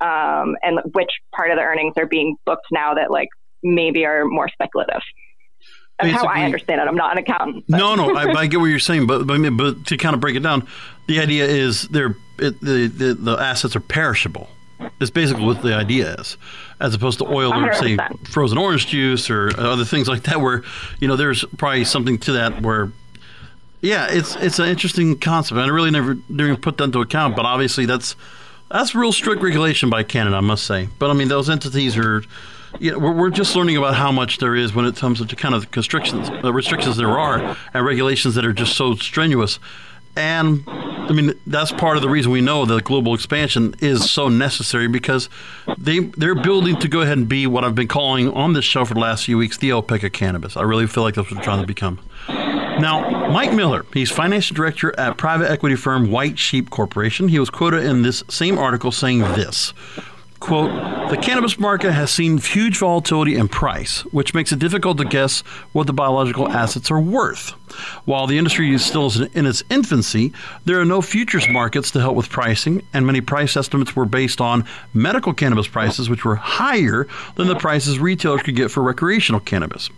um, 0.00 0.56
and 0.62 0.80
which 0.94 1.10
part 1.36 1.50
of 1.50 1.58
the 1.58 1.62
earnings 1.62 1.92
are 1.98 2.06
being 2.06 2.36
booked 2.46 2.66
now 2.72 2.94
that 2.94 3.10
like 3.10 3.28
maybe 3.62 4.04
are 4.06 4.24
more 4.24 4.48
speculative 4.48 5.02
that's 5.98 6.12
Basically, 6.12 6.28
how 6.28 6.34
I 6.34 6.44
understand 6.46 6.80
it. 6.80 6.88
I'm 6.88 6.96
not 6.96 7.12
an 7.12 7.18
accountant. 7.18 7.64
But. 7.68 7.76
No, 7.76 7.94
no, 7.94 8.16
I, 8.16 8.32
I, 8.32 8.46
get 8.46 8.58
what 8.58 8.68
you're 8.68 8.78
saying, 8.78 9.06
but, 9.06 9.26
but 9.26 9.38
but 9.50 9.84
to 9.84 9.98
kind 9.98 10.14
of 10.14 10.20
break 10.22 10.34
it 10.34 10.40
down, 10.40 10.66
the 11.08 11.20
idea 11.20 11.44
is 11.44 11.86
they're 11.88 12.16
it, 12.38 12.58
the, 12.62 12.86
the 12.86 13.12
the 13.12 13.36
assets 13.36 13.76
are 13.76 13.80
perishable. 13.80 14.48
It's 15.00 15.10
basically 15.10 15.44
what 15.44 15.62
the 15.62 15.74
idea 15.74 16.14
is, 16.14 16.36
as 16.80 16.94
opposed 16.94 17.18
to 17.18 17.26
oil 17.26 17.52
or 17.52 17.70
100%. 17.70 17.74
say 17.76 18.16
frozen 18.30 18.58
orange 18.58 18.86
juice 18.86 19.30
or 19.30 19.50
other 19.58 19.84
things 19.84 20.08
like 20.08 20.22
that, 20.24 20.40
where 20.40 20.62
you 21.00 21.08
know 21.08 21.16
there's 21.16 21.44
probably 21.56 21.84
something 21.84 22.18
to 22.18 22.32
that 22.32 22.62
where 22.62 22.90
yeah, 23.82 24.08
it's 24.10 24.36
it's 24.36 24.58
an 24.58 24.68
interesting 24.68 25.18
concept. 25.18 25.58
I 25.58 25.66
really 25.68 25.90
never 25.90 26.14
didn't 26.14 26.58
put 26.58 26.76
that 26.78 26.84
into 26.84 27.00
account, 27.00 27.36
but 27.36 27.46
obviously 27.46 27.86
that's 27.86 28.14
that's 28.70 28.94
real 28.94 29.12
strict 29.12 29.42
regulation 29.42 29.90
by 29.90 30.02
Canada, 30.02 30.36
I 30.36 30.40
must 30.40 30.64
say. 30.64 30.88
But 30.98 31.10
I 31.10 31.14
mean, 31.14 31.28
those 31.28 31.48
entities 31.48 31.96
are. 31.96 32.22
Yeah, 32.78 32.94
we're, 32.94 33.12
we're 33.12 33.30
just 33.30 33.56
learning 33.56 33.76
about 33.76 33.96
how 33.96 34.12
much 34.12 34.38
there 34.38 34.54
is 34.54 34.72
when 34.72 34.84
it 34.84 34.94
comes 34.94 35.26
to 35.26 35.36
kind 35.36 35.56
of 35.56 35.72
constrictions, 35.72 36.30
the 36.40 36.52
restrictions 36.52 36.96
there 36.96 37.18
are, 37.18 37.56
and 37.74 37.84
regulations 37.84 38.36
that 38.36 38.44
are 38.44 38.52
just 38.52 38.76
so 38.76 38.94
strenuous. 38.94 39.58
And 40.16 40.64
I 40.66 41.12
mean, 41.12 41.34
that's 41.46 41.72
part 41.72 41.96
of 41.96 42.02
the 42.02 42.08
reason 42.08 42.30
we 42.30 42.40
know 42.40 42.64
that 42.64 42.84
global 42.84 43.14
expansion 43.14 43.74
is 43.80 44.10
so 44.10 44.28
necessary 44.28 44.86
because 44.86 45.28
they 45.76 46.00
they're 46.00 46.34
building 46.34 46.78
to 46.80 46.88
go 46.88 47.00
ahead 47.00 47.18
and 47.18 47.28
be 47.28 47.46
what 47.46 47.64
I've 47.64 47.74
been 47.74 47.88
calling 47.88 48.30
on 48.30 48.52
this 48.52 48.64
show 48.64 48.84
for 48.84 48.94
the 48.94 49.00
last 49.00 49.24
few 49.24 49.38
weeks 49.38 49.56
the 49.58 49.70
OPEC 49.70 50.04
of 50.04 50.12
cannabis. 50.12 50.56
I 50.56 50.62
really 50.62 50.86
feel 50.86 51.02
like 51.02 51.14
that's 51.14 51.30
what 51.30 51.36
they're 51.36 51.44
trying 51.44 51.62
to 51.62 51.66
become. 51.66 51.98
Now, 52.28 53.28
Mike 53.30 53.52
Miller, 53.52 53.84
he's 53.92 54.10
financial 54.10 54.54
director 54.54 54.98
at 54.98 55.18
private 55.18 55.50
equity 55.50 55.76
firm 55.76 56.10
White 56.10 56.38
Sheep 56.38 56.70
Corporation. 56.70 57.28
He 57.28 57.38
was 57.38 57.50
quoted 57.50 57.84
in 57.84 58.02
this 58.02 58.24
same 58.28 58.56
article 58.56 58.90
saying 58.90 59.18
this 59.20 59.74
quote, 60.40 60.70
the 61.10 61.16
cannabis 61.16 61.58
market 61.58 61.92
has 61.92 62.10
seen 62.10 62.38
huge 62.38 62.78
volatility 62.78 63.36
in 63.36 63.48
price, 63.48 64.00
which 64.12 64.34
makes 64.34 64.52
it 64.52 64.58
difficult 64.58 64.98
to 64.98 65.04
guess 65.04 65.40
what 65.72 65.86
the 65.86 65.92
biological 65.92 66.48
assets 66.48 66.90
are 66.90 67.00
worth. 67.00 67.50
While 68.04 68.26
the 68.26 68.38
industry 68.38 68.72
is 68.72 68.84
still 68.84 69.10
in 69.34 69.46
its 69.46 69.62
infancy, 69.70 70.32
there 70.64 70.80
are 70.80 70.84
no 70.84 71.02
futures 71.02 71.48
markets 71.48 71.90
to 71.92 72.00
help 72.00 72.16
with 72.16 72.30
pricing, 72.30 72.82
and 72.92 73.06
many 73.06 73.20
price 73.20 73.56
estimates 73.56 73.94
were 73.94 74.06
based 74.06 74.40
on 74.40 74.64
medical 74.94 75.34
cannabis 75.34 75.68
prices, 75.68 76.08
which 76.08 76.24
were 76.24 76.36
higher 76.36 77.06
than 77.36 77.46
the 77.46 77.56
prices 77.56 77.98
retailers 77.98 78.42
could 78.42 78.56
get 78.56 78.70
for 78.70 78.82
recreational 78.82 79.40
cannabis. 79.40 79.90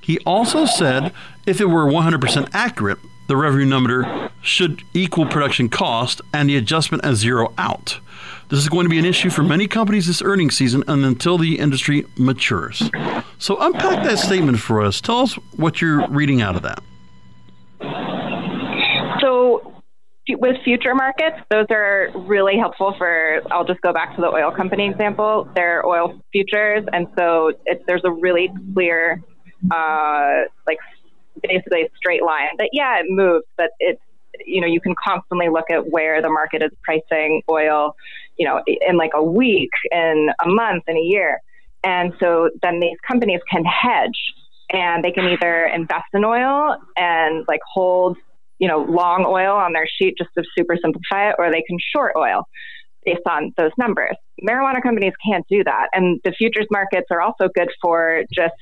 He 0.00 0.18
also 0.20 0.64
said 0.64 1.12
if 1.46 1.60
it 1.60 1.66
were 1.66 1.86
100% 1.86 2.48
accurate, 2.52 2.98
the 3.26 3.36
revenue 3.36 3.66
number 3.66 4.30
should 4.40 4.82
equal 4.94 5.26
production 5.26 5.68
cost 5.68 6.20
and 6.32 6.48
the 6.48 6.56
adjustment 6.56 7.04
as 7.04 7.18
zero 7.18 7.52
out. 7.58 8.00
This 8.48 8.60
is 8.60 8.68
going 8.68 8.84
to 8.86 8.88
be 8.88 8.98
an 8.98 9.04
issue 9.04 9.28
for 9.28 9.42
many 9.42 9.66
companies 9.66 10.06
this 10.06 10.22
earnings 10.22 10.56
season 10.56 10.82
and 10.88 11.04
until 11.04 11.36
the 11.36 11.58
industry 11.58 12.06
matures. 12.16 12.90
So 13.38 13.58
unpack 13.60 14.04
that 14.04 14.18
statement 14.18 14.58
for 14.58 14.82
us. 14.82 15.02
Tell 15.02 15.20
us 15.20 15.34
what 15.56 15.82
you're 15.82 16.08
reading 16.08 16.40
out 16.40 16.56
of 16.56 16.62
that. 16.62 16.82
So 19.20 19.82
with 20.30 20.56
future 20.64 20.94
markets, 20.94 21.36
those 21.50 21.66
are 21.70 22.08
really 22.14 22.56
helpful 22.56 22.94
for. 22.96 23.40
I'll 23.50 23.66
just 23.66 23.82
go 23.82 23.92
back 23.92 24.16
to 24.16 24.22
the 24.22 24.28
oil 24.28 24.50
company 24.50 24.88
example. 24.88 25.48
They're 25.54 25.84
oil 25.86 26.18
futures, 26.32 26.84
and 26.92 27.06
so 27.18 27.52
it, 27.66 27.82
there's 27.86 28.02
a 28.04 28.10
really 28.10 28.50
clear, 28.74 29.22
uh, 29.70 30.42
like 30.66 30.78
basically 31.42 31.88
straight 31.96 32.22
line. 32.22 32.48
That 32.56 32.70
yeah, 32.72 32.98
it 32.98 33.06
moves, 33.08 33.44
but 33.56 33.70
it's 33.78 34.00
you 34.46 34.60
know 34.60 34.66
you 34.66 34.80
can 34.80 34.94
constantly 35.02 35.48
look 35.48 35.70
at 35.70 35.90
where 35.90 36.20
the 36.22 36.28
market 36.28 36.62
is 36.62 36.70
pricing 36.82 37.42
oil 37.50 37.94
you 38.38 38.46
know, 38.46 38.62
in 38.66 38.96
like 38.96 39.12
a 39.14 39.22
week, 39.22 39.70
in 39.90 40.28
a 40.44 40.48
month, 40.48 40.84
in 40.86 40.96
a 40.96 41.00
year. 41.00 41.40
And 41.84 42.12
so 42.18 42.50
then 42.62 42.80
these 42.80 42.96
companies 43.06 43.40
can 43.50 43.64
hedge 43.64 44.18
and 44.70 45.04
they 45.04 45.12
can 45.12 45.24
either 45.24 45.66
invest 45.66 46.06
in 46.12 46.24
oil 46.24 46.76
and 46.96 47.44
like 47.48 47.60
hold, 47.72 48.16
you 48.58 48.68
know, 48.68 48.78
long 48.78 49.24
oil 49.26 49.54
on 49.54 49.72
their 49.72 49.86
sheet 49.86 50.14
just 50.18 50.30
to 50.36 50.44
super 50.56 50.76
simplify 50.80 51.30
it, 51.30 51.36
or 51.38 51.50
they 51.50 51.62
can 51.62 51.78
short 51.94 52.12
oil 52.16 52.46
based 53.04 53.26
on 53.28 53.52
those 53.56 53.70
numbers. 53.78 54.16
Marijuana 54.46 54.82
companies 54.82 55.14
can't 55.24 55.46
do 55.48 55.64
that. 55.64 55.88
And 55.92 56.20
the 56.24 56.32
futures 56.32 56.66
markets 56.70 57.06
are 57.10 57.20
also 57.20 57.48
good 57.54 57.70
for 57.80 58.24
just 58.32 58.54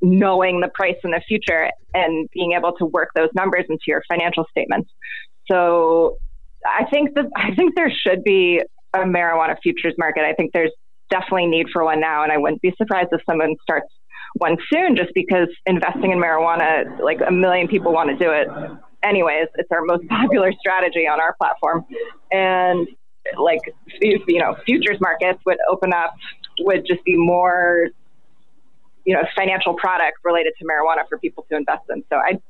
knowing 0.00 0.60
the 0.60 0.68
price 0.68 0.96
in 1.02 1.10
the 1.10 1.22
future 1.26 1.70
and 1.94 2.28
being 2.32 2.52
able 2.52 2.72
to 2.74 2.84
work 2.84 3.08
those 3.14 3.30
numbers 3.34 3.64
into 3.68 3.84
your 3.86 4.02
financial 4.08 4.44
statements. 4.50 4.90
So 5.50 6.18
I 6.66 6.84
think 6.90 7.14
that 7.14 7.26
I 7.36 7.54
think 7.54 7.74
there 7.74 7.90
should 7.90 8.22
be 8.22 8.62
a 8.94 9.04
marijuana 9.04 9.56
futures 9.62 9.94
market. 9.98 10.24
I 10.24 10.34
think 10.34 10.52
there's 10.52 10.72
definitely 11.10 11.46
need 11.46 11.66
for 11.72 11.84
one 11.84 12.00
now, 12.00 12.22
and 12.22 12.32
I 12.32 12.38
wouldn't 12.38 12.62
be 12.62 12.72
surprised 12.76 13.08
if 13.12 13.20
someone 13.28 13.56
starts 13.62 13.88
one 14.34 14.56
soon, 14.72 14.96
just 14.96 15.10
because 15.14 15.48
investing 15.66 16.10
in 16.10 16.18
marijuana, 16.18 17.00
like 17.00 17.20
a 17.26 17.30
million 17.30 17.68
people 17.68 17.92
want 17.92 18.10
to 18.10 18.16
do 18.16 18.30
it, 18.30 18.48
anyways. 19.02 19.46
It's 19.56 19.70
our 19.70 19.82
most 19.82 20.08
popular 20.08 20.52
strategy 20.58 21.06
on 21.06 21.20
our 21.20 21.34
platform, 21.36 21.84
and 22.30 22.88
like 23.38 23.60
you 24.00 24.38
know, 24.38 24.56
futures 24.66 24.98
markets 25.00 25.40
would 25.46 25.58
open 25.70 25.92
up 25.92 26.14
would 26.60 26.86
just 26.86 27.04
be 27.04 27.16
more 27.16 27.88
you 29.04 29.14
know 29.14 29.22
financial 29.36 29.74
products 29.74 30.20
related 30.24 30.52
to 30.58 30.64
marijuana 30.64 31.06
for 31.08 31.18
people 31.18 31.46
to 31.50 31.56
invest 31.56 31.82
in. 31.90 32.02
So 32.10 32.16
I 32.16 32.40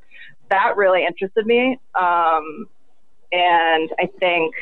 that 0.50 0.76
really 0.76 1.04
interested 1.04 1.46
me, 1.46 1.78
um, 1.98 2.66
and 3.33 3.90
I 3.98 4.09
think 4.20 4.54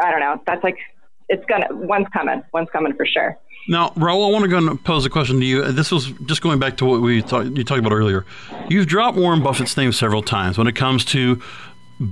I 0.00 0.10
don't 0.10 0.20
know. 0.20 0.40
That's 0.46 0.62
like 0.62 0.78
it's 1.28 1.44
gonna 1.46 1.66
one's 1.70 2.08
coming, 2.12 2.42
one's 2.52 2.68
coming 2.70 2.94
for 2.94 3.06
sure. 3.06 3.36
Now, 3.68 3.90
Raul, 3.90 4.26
I 4.26 4.32
want 4.32 4.44
to 4.44 4.48
go 4.48 4.56
and 4.56 4.82
pose 4.82 5.04
a 5.04 5.10
question 5.10 5.40
to 5.40 5.44
you. 5.44 5.62
This 5.72 5.90
was 5.90 6.10
just 6.24 6.40
going 6.40 6.58
back 6.58 6.78
to 6.78 6.86
what 6.86 7.02
we 7.02 7.16
you 7.16 7.22
talked 7.22 7.78
about 7.78 7.92
earlier. 7.92 8.24
You've 8.70 8.86
dropped 8.86 9.18
Warren 9.18 9.42
Buffett's 9.42 9.76
name 9.76 9.92
several 9.92 10.22
times 10.22 10.56
when 10.56 10.66
it 10.66 10.74
comes 10.74 11.04
to 11.06 11.42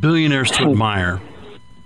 billionaires 0.01 0.51
to 0.53 0.71
admire. 0.71 1.21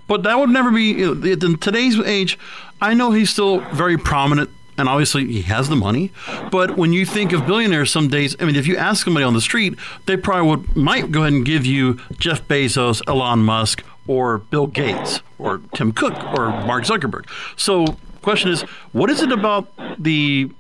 But 0.09 0.25
that 0.25 0.39
would 0.39 0.51
never 0.51 0.73
be 0.73 1.03
in 1.03 1.57
today's 1.59 1.97
age. 2.01 2.37
I 2.81 2.95
know 2.95 3.13
he's 3.13 3.31
still 3.31 3.61
very 3.73 3.97
prominent 3.97 4.51
and 4.81 4.89
obviously 4.89 5.27
he 5.27 5.43
has 5.43 5.69
the 5.69 5.77
money. 5.77 6.11
But 6.51 6.77
when 6.77 6.93
you 6.93 7.07
think 7.07 7.33
of 7.33 7.47
billionaires, 7.47 7.93
some 7.93 8.09
days, 8.09 8.35
I 8.41 8.47
mean, 8.47 8.57
if 8.57 8.67
you 8.67 8.77
ask 8.77 9.05
somebody 9.05 9.25
on 9.25 9.35
the 9.35 9.41
street, 9.41 9.79
they 10.07 10.17
probably 10.17 10.49
would 10.49 10.77
might 10.77 11.13
go 11.13 11.21
ahead 11.21 11.35
and 11.35 11.45
give 11.45 11.65
you 11.65 12.01
Jeff 12.19 12.47
Bezos, 12.49 13.03
Elon 13.07 13.41
Musk, 13.41 13.85
or 14.11 14.39
Bill 14.39 14.67
Gates, 14.67 15.23
or 15.39 15.63
Tim 15.73 15.93
Cook, 15.93 16.15
or 16.37 16.51
Mark 16.67 16.83
Zuckerberg. 16.83 17.27
So, 17.57 17.87
question 18.23 18.51
is, 18.51 18.63
what 18.91 19.09
is 19.09 19.23
it 19.23 19.31
about 19.31 19.69
the 20.03 20.51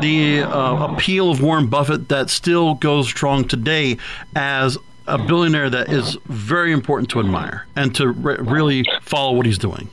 the 0.00 0.42
uh, 0.42 0.88
appeal 0.92 1.30
of 1.30 1.40
Warren 1.40 1.68
Buffett 1.68 2.08
that 2.08 2.30
still 2.30 2.74
goes 2.74 3.06
strong 3.06 3.46
today 3.46 3.96
as 4.34 4.76
a 5.06 5.16
billionaire 5.16 5.70
that 5.70 5.88
is 5.88 6.18
very 6.26 6.72
important 6.72 7.08
to 7.10 7.20
admire 7.20 7.64
and 7.76 7.94
to 7.94 8.08
re- 8.08 8.36
really 8.40 8.84
follow 9.00 9.36
what 9.36 9.46
he's 9.46 9.58
doing? 9.58 9.88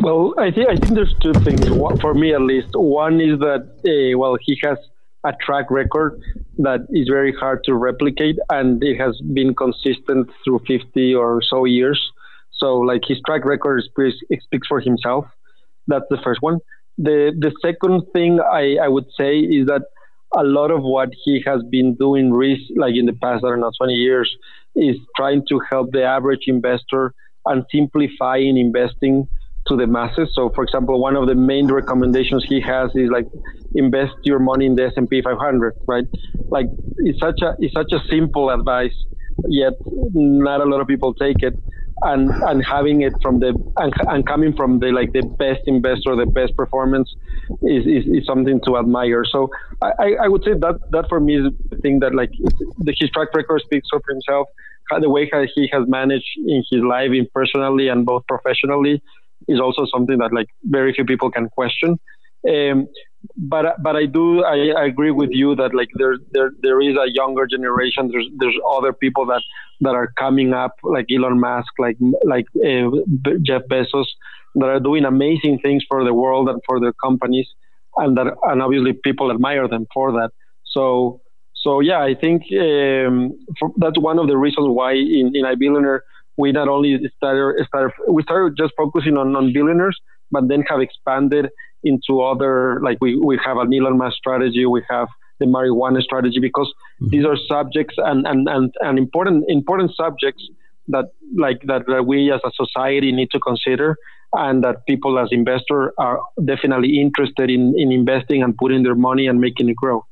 Well, 0.00 0.34
I 0.38 0.50
think 0.50 0.70
I 0.70 0.76
think 0.76 0.94
there's 0.94 1.14
two 1.20 1.34
things 1.34 1.68
for 2.00 2.14
me 2.14 2.32
at 2.32 2.40
least. 2.40 2.68
One 2.72 3.20
is 3.20 3.38
that 3.40 3.68
uh, 3.84 4.18
well, 4.18 4.38
he 4.40 4.58
has 4.62 4.78
a 5.24 5.32
track 5.44 5.70
record 5.70 6.20
that 6.58 6.80
is 6.90 7.08
very 7.08 7.32
hard 7.32 7.62
to 7.64 7.74
replicate, 7.74 8.36
and 8.50 8.82
it 8.82 8.98
has 8.98 9.20
been 9.32 9.54
consistent 9.54 10.28
through 10.44 10.60
50 10.66 11.14
or 11.14 11.40
so 11.42 11.64
years. 11.64 12.00
So, 12.52 12.78
like 12.78 13.02
his 13.06 13.18
track 13.26 13.44
record 13.44 13.82
speaks 13.84 14.66
for 14.66 14.80
himself. 14.80 15.26
That's 15.86 16.04
the 16.10 16.18
first 16.22 16.42
one. 16.42 16.58
The 16.98 17.32
the 17.38 17.52
second 17.62 18.02
thing 18.12 18.40
I, 18.40 18.76
I 18.82 18.88
would 18.88 19.06
say 19.16 19.38
is 19.38 19.66
that 19.66 19.82
a 20.34 20.44
lot 20.44 20.70
of 20.70 20.82
what 20.82 21.10
he 21.24 21.42
has 21.46 21.62
been 21.70 21.94
doing, 21.94 22.32
risk 22.32 22.62
like 22.76 22.94
in 22.94 23.06
the 23.06 23.12
past, 23.12 23.44
I 23.44 23.50
don't 23.50 23.60
know, 23.60 23.72
20 23.76 23.94
years, 23.94 24.34
is 24.74 24.96
trying 25.16 25.44
to 25.48 25.60
help 25.70 25.92
the 25.92 26.04
average 26.04 26.44
investor 26.46 27.14
and 27.46 27.64
simplifying 27.70 28.56
investing 28.56 29.28
to 29.72 29.76
the 29.76 29.86
masses. 29.86 30.30
So, 30.34 30.50
for 30.54 30.64
example, 30.64 31.00
one 31.00 31.16
of 31.16 31.26
the 31.26 31.34
main 31.34 31.70
recommendations 31.72 32.44
he 32.48 32.60
has 32.60 32.90
is 32.94 33.10
like 33.10 33.26
invest 33.74 34.14
your 34.24 34.38
money 34.38 34.66
in 34.66 34.74
the 34.74 34.86
S 34.86 34.92
and 34.96 35.08
P 35.08 35.22
500, 35.22 35.74
right? 35.88 36.04
Like 36.50 36.66
it's 36.98 37.18
such 37.20 37.40
a 37.42 37.54
it's 37.58 37.74
such 37.74 37.92
a 37.92 38.00
simple 38.10 38.50
advice, 38.50 38.94
yet 39.48 39.72
not 40.14 40.60
a 40.60 40.64
lot 40.64 40.80
of 40.80 40.86
people 40.86 41.14
take 41.14 41.42
it. 41.42 41.54
And 42.04 42.30
and 42.48 42.64
having 42.64 43.02
it 43.02 43.12
from 43.22 43.38
the 43.38 43.54
and, 43.76 43.92
and 44.08 44.26
coming 44.26 44.54
from 44.56 44.80
the 44.80 44.90
like 44.90 45.12
the 45.12 45.22
best 45.38 45.60
investor, 45.66 46.16
the 46.16 46.26
best 46.26 46.56
performance, 46.56 47.08
is, 47.62 47.86
is, 47.86 48.04
is 48.06 48.26
something 48.26 48.60
to 48.66 48.76
admire. 48.76 49.24
So 49.24 49.48
I, 49.80 50.14
I 50.24 50.28
would 50.28 50.42
say 50.44 50.52
that 50.58 50.78
that 50.90 51.06
for 51.08 51.20
me 51.20 51.38
is 51.38 51.52
the 51.70 51.76
thing 51.76 52.00
that 52.00 52.14
like 52.14 52.30
the, 52.78 52.94
his 52.98 53.10
track 53.10 53.28
record 53.34 53.62
speaks 53.64 53.88
for 53.90 54.00
himself. 54.08 54.48
The 55.00 55.08
way 55.08 55.30
he 55.54 55.70
has 55.72 55.84
managed 55.88 56.28
in 56.36 56.62
his 56.70 56.82
life, 56.82 57.12
in 57.12 57.26
personally 57.34 57.88
and 57.88 58.04
both 58.04 58.24
professionally, 58.28 59.00
is 59.48 59.60
also 59.60 59.86
something 59.92 60.18
that 60.18 60.32
like 60.32 60.48
very 60.64 60.92
few 60.92 61.04
people 61.04 61.30
can 61.30 61.48
question. 61.48 61.98
Um, 62.48 62.88
but 63.36 63.80
but 63.82 63.94
I 63.96 64.06
do 64.06 64.42
I, 64.44 64.72
I, 64.76 64.84
agree 64.86 65.12
with 65.12 65.30
you 65.30 65.54
that 65.54 65.74
like 65.74 65.88
there 65.94 66.16
there 66.32 66.50
there 66.60 66.80
is 66.80 66.96
a 66.96 67.10
younger 67.10 67.46
generation. 67.46 68.08
There's 68.10 68.28
there's 68.38 68.56
other 68.68 68.92
people 68.92 69.26
that 69.26 69.42
that 69.80 69.94
are 69.94 70.12
coming 70.18 70.52
up 70.52 70.72
like 70.82 71.06
Elon 71.10 71.38
Musk, 71.38 71.72
like 71.78 71.96
like 72.24 72.46
uh, 72.56 72.90
Jeff 73.42 73.62
Bezos, 73.70 74.06
that 74.56 74.66
are 74.66 74.80
doing 74.80 75.04
amazing 75.04 75.60
things 75.60 75.84
for 75.88 76.04
the 76.04 76.14
world 76.14 76.48
and 76.48 76.60
for 76.66 76.80
their 76.80 76.92
companies, 76.94 77.48
and 77.96 78.16
that 78.16 78.34
and 78.44 78.60
obviously 78.60 78.92
people 78.92 79.30
admire 79.30 79.68
them 79.68 79.86
for 79.94 80.10
that. 80.12 80.30
So 80.64 81.20
so 81.54 81.78
yeah, 81.78 82.00
I 82.02 82.14
think 82.14 82.42
um, 82.60 83.38
that's 83.76 83.98
one 84.00 84.18
of 84.18 84.26
the 84.26 84.36
reasons 84.36 84.66
why 84.68 84.94
in 84.94 85.30
in 85.34 85.44
iBillionaire 85.44 86.00
we 86.36 86.52
not 86.52 86.68
only 86.68 86.98
started, 87.16 87.66
started 87.66 87.92
we 88.08 88.22
started 88.22 88.56
just 88.56 88.72
focusing 88.76 89.16
on, 89.16 89.36
on 89.36 89.52
billionaires, 89.52 89.98
but 90.30 90.48
then 90.48 90.62
have 90.68 90.80
expanded 90.80 91.48
into 91.84 92.20
other 92.20 92.80
like 92.82 92.98
we, 93.00 93.16
we 93.16 93.38
have 93.44 93.58
an 93.58 93.72
Elon 93.72 93.98
Musk 93.98 94.16
strategy, 94.16 94.64
we 94.66 94.82
have 94.88 95.08
the 95.38 95.46
marijuana 95.46 96.00
strategy 96.00 96.38
because 96.40 96.72
mm-hmm. 97.00 97.10
these 97.10 97.24
are 97.24 97.36
subjects 97.48 97.96
and, 97.98 98.26
and, 98.26 98.48
and, 98.48 98.72
and 98.80 98.98
important 98.98 99.44
important 99.48 99.92
subjects 99.94 100.46
that 100.88 101.06
like 101.36 101.60
that, 101.66 101.82
that 101.86 102.06
we 102.06 102.32
as 102.32 102.40
a 102.44 102.50
society 102.54 103.12
need 103.12 103.30
to 103.30 103.40
consider 103.40 103.96
and 104.34 104.64
that 104.64 104.86
people 104.86 105.18
as 105.18 105.28
investors 105.30 105.92
are 105.98 106.20
definitely 106.44 107.00
interested 107.00 107.50
in, 107.50 107.74
in 107.76 107.92
investing 107.92 108.42
and 108.42 108.56
putting 108.56 108.82
their 108.82 108.94
money 108.94 109.26
and 109.26 109.40
making 109.40 109.68
it 109.68 109.76
grow. 109.76 110.04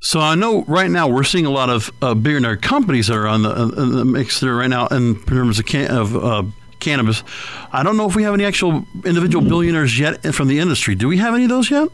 So 0.00 0.20
I 0.20 0.34
know 0.36 0.62
right 0.68 0.90
now 0.90 1.08
we're 1.08 1.24
seeing 1.24 1.44
a 1.46 1.50
lot 1.50 1.70
of 1.70 1.90
uh, 2.00 2.14
billionaire 2.14 2.56
companies 2.56 3.08
that 3.08 3.16
are 3.16 3.26
on 3.26 3.42
the, 3.42 3.50
uh, 3.50 3.64
the 3.66 4.04
mix 4.04 4.40
there 4.40 4.54
right 4.54 4.68
now 4.70 4.86
in 4.88 5.20
terms 5.24 5.58
of, 5.58 5.66
can- 5.66 5.90
of 5.90 6.16
uh, 6.16 6.44
cannabis. 6.78 7.24
I 7.72 7.82
don't 7.82 7.96
know 7.96 8.06
if 8.08 8.14
we 8.14 8.22
have 8.22 8.34
any 8.34 8.44
actual 8.44 8.84
individual 9.04 9.44
billionaires 9.46 9.98
yet 9.98 10.22
from 10.34 10.46
the 10.48 10.60
industry. 10.60 10.94
Do 10.94 11.08
we 11.08 11.16
have 11.18 11.34
any 11.34 11.44
of 11.44 11.50
those 11.50 11.70
yet? 11.70 11.88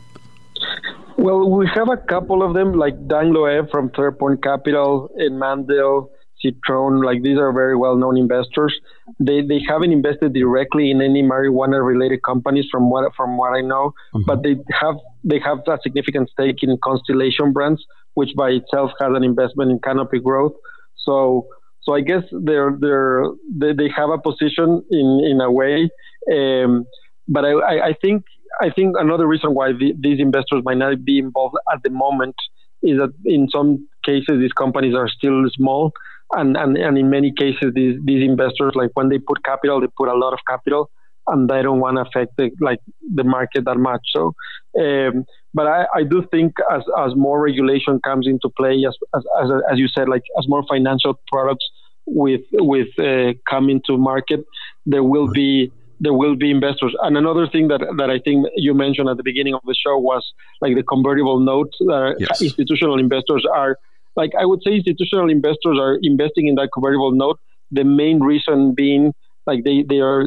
Well, 1.16 1.48
we 1.50 1.66
have 1.74 1.88
a 1.88 1.96
couple 1.96 2.42
of 2.42 2.52
them, 2.52 2.74
like 2.74 2.94
Dan 3.08 3.32
Loeb 3.32 3.70
from 3.70 3.88
Third 3.90 4.18
Point 4.18 4.42
Capital 4.42 5.10
and 5.16 5.38
Mandel, 5.38 6.10
Citron. 6.44 7.00
Like 7.00 7.22
these 7.22 7.38
are 7.38 7.52
very 7.52 7.76
well-known 7.76 8.16
investors. 8.18 8.74
They 9.18 9.40
they 9.42 9.60
haven't 9.66 9.92
invested 9.92 10.34
directly 10.34 10.90
in 10.90 11.00
any 11.00 11.22
marijuana-related 11.22 12.22
companies, 12.22 12.66
from 12.70 12.90
what 12.90 13.10
from 13.16 13.38
what 13.38 13.56
I 13.56 13.62
know, 13.62 13.92
mm-hmm. 14.14 14.22
but 14.26 14.42
they 14.42 14.56
have 14.80 14.96
they 15.24 15.40
have 15.40 15.58
a 15.66 15.78
significant 15.82 16.28
stake 16.30 16.62
in 16.62 16.76
Constellation 16.84 17.52
Brands, 17.52 17.82
which 18.14 18.30
by 18.36 18.50
itself 18.50 18.90
has 19.00 19.10
an 19.14 19.24
investment 19.24 19.70
in 19.70 19.78
Canopy 19.78 20.20
Growth. 20.20 20.52
So, 20.96 21.46
so 21.82 21.94
I 21.94 22.00
guess 22.00 22.24
they're 22.30 22.76
they're 22.78 23.24
they, 23.60 23.72
they 23.72 23.88
have 23.96 24.10
a 24.10 24.18
position 24.18 24.82
in 24.90 25.08
in 25.30 25.40
a 25.40 25.50
way, 25.50 25.90
um, 26.32 26.84
but 27.28 27.44
I, 27.44 27.90
I 27.90 27.94
think 28.02 28.24
I 28.60 28.70
think 28.70 28.96
another 28.98 29.26
reason 29.26 29.54
why 29.54 29.72
the, 29.72 29.94
these 29.98 30.20
investors 30.20 30.62
might 30.64 30.78
not 30.78 31.04
be 31.04 31.18
involved 31.18 31.56
at 31.72 31.82
the 31.82 31.90
moment 31.90 32.36
is 32.82 32.98
that 32.98 33.12
in 33.24 33.48
some 33.48 33.88
cases 34.04 34.38
these 34.38 34.52
companies 34.52 34.94
are 34.94 35.08
still 35.08 35.42
small. 35.54 35.92
And, 36.36 36.56
and, 36.56 36.76
and 36.76 36.98
in 36.98 37.08
many 37.10 37.32
cases, 37.32 37.72
these, 37.74 37.96
these 38.04 38.22
investors, 38.28 38.72
like 38.74 38.90
when 38.94 39.08
they 39.08 39.18
put 39.18 39.44
capital, 39.44 39.80
they 39.80 39.88
put 39.96 40.08
a 40.08 40.18
lot 40.24 40.32
of 40.32 40.40
capital 40.48 40.90
and 41.26 41.48
they 41.48 41.62
don't 41.62 41.80
want 41.80 41.96
to 41.96 42.02
affect 42.02 42.36
the, 42.36 42.50
like 42.60 42.80
the 43.14 43.24
market 43.24 43.64
that 43.64 43.76
much. 43.76 44.02
So, 44.14 44.34
um, 44.78 45.24
but 45.54 45.66
I, 45.66 45.86
I 45.94 46.02
do 46.02 46.26
think 46.30 46.52
as, 46.70 46.82
as 46.98 47.14
more 47.14 47.40
regulation 47.40 48.00
comes 48.04 48.26
into 48.26 48.48
play, 48.58 48.84
as, 48.86 48.96
as, 49.14 49.22
as, 49.42 49.48
as 49.72 49.78
you 49.78 49.88
said, 49.88 50.08
like 50.08 50.22
as 50.38 50.48
more 50.48 50.64
financial 50.68 51.18
products 51.32 51.66
with 52.06 52.42
with 52.52 52.88
uh, 52.98 53.32
coming 53.48 53.80
to 53.86 53.96
market, 53.96 54.44
there 54.84 55.02
will 55.02 55.30
be 55.32 55.72
there 56.00 56.12
will 56.12 56.36
be 56.36 56.50
investors. 56.50 56.94
And 57.02 57.16
another 57.16 57.46
thing 57.48 57.68
that, 57.68 57.80
that 57.98 58.10
I 58.10 58.18
think 58.18 58.46
you 58.56 58.74
mentioned 58.74 59.08
at 59.08 59.16
the 59.16 59.22
beginning 59.22 59.54
of 59.54 59.62
the 59.64 59.74
show 59.74 59.96
was 59.96 60.22
like 60.60 60.74
the 60.74 60.82
convertible 60.82 61.38
notes. 61.40 61.76
That 61.80 62.16
yes. 62.18 62.42
institutional 62.42 62.98
investors 62.98 63.46
are 63.50 63.78
like 64.16 64.30
I 64.38 64.44
would 64.44 64.60
say 64.64 64.74
institutional 64.74 65.30
investors 65.30 65.78
are 65.80 65.98
investing 66.02 66.46
in 66.46 66.54
that 66.56 66.70
convertible 66.72 67.12
note. 67.12 67.38
The 67.70 67.84
main 67.84 68.20
reason 68.20 68.74
being 68.74 69.12
like 69.46 69.64
they 69.64 69.84
they 69.88 70.00
are 70.00 70.26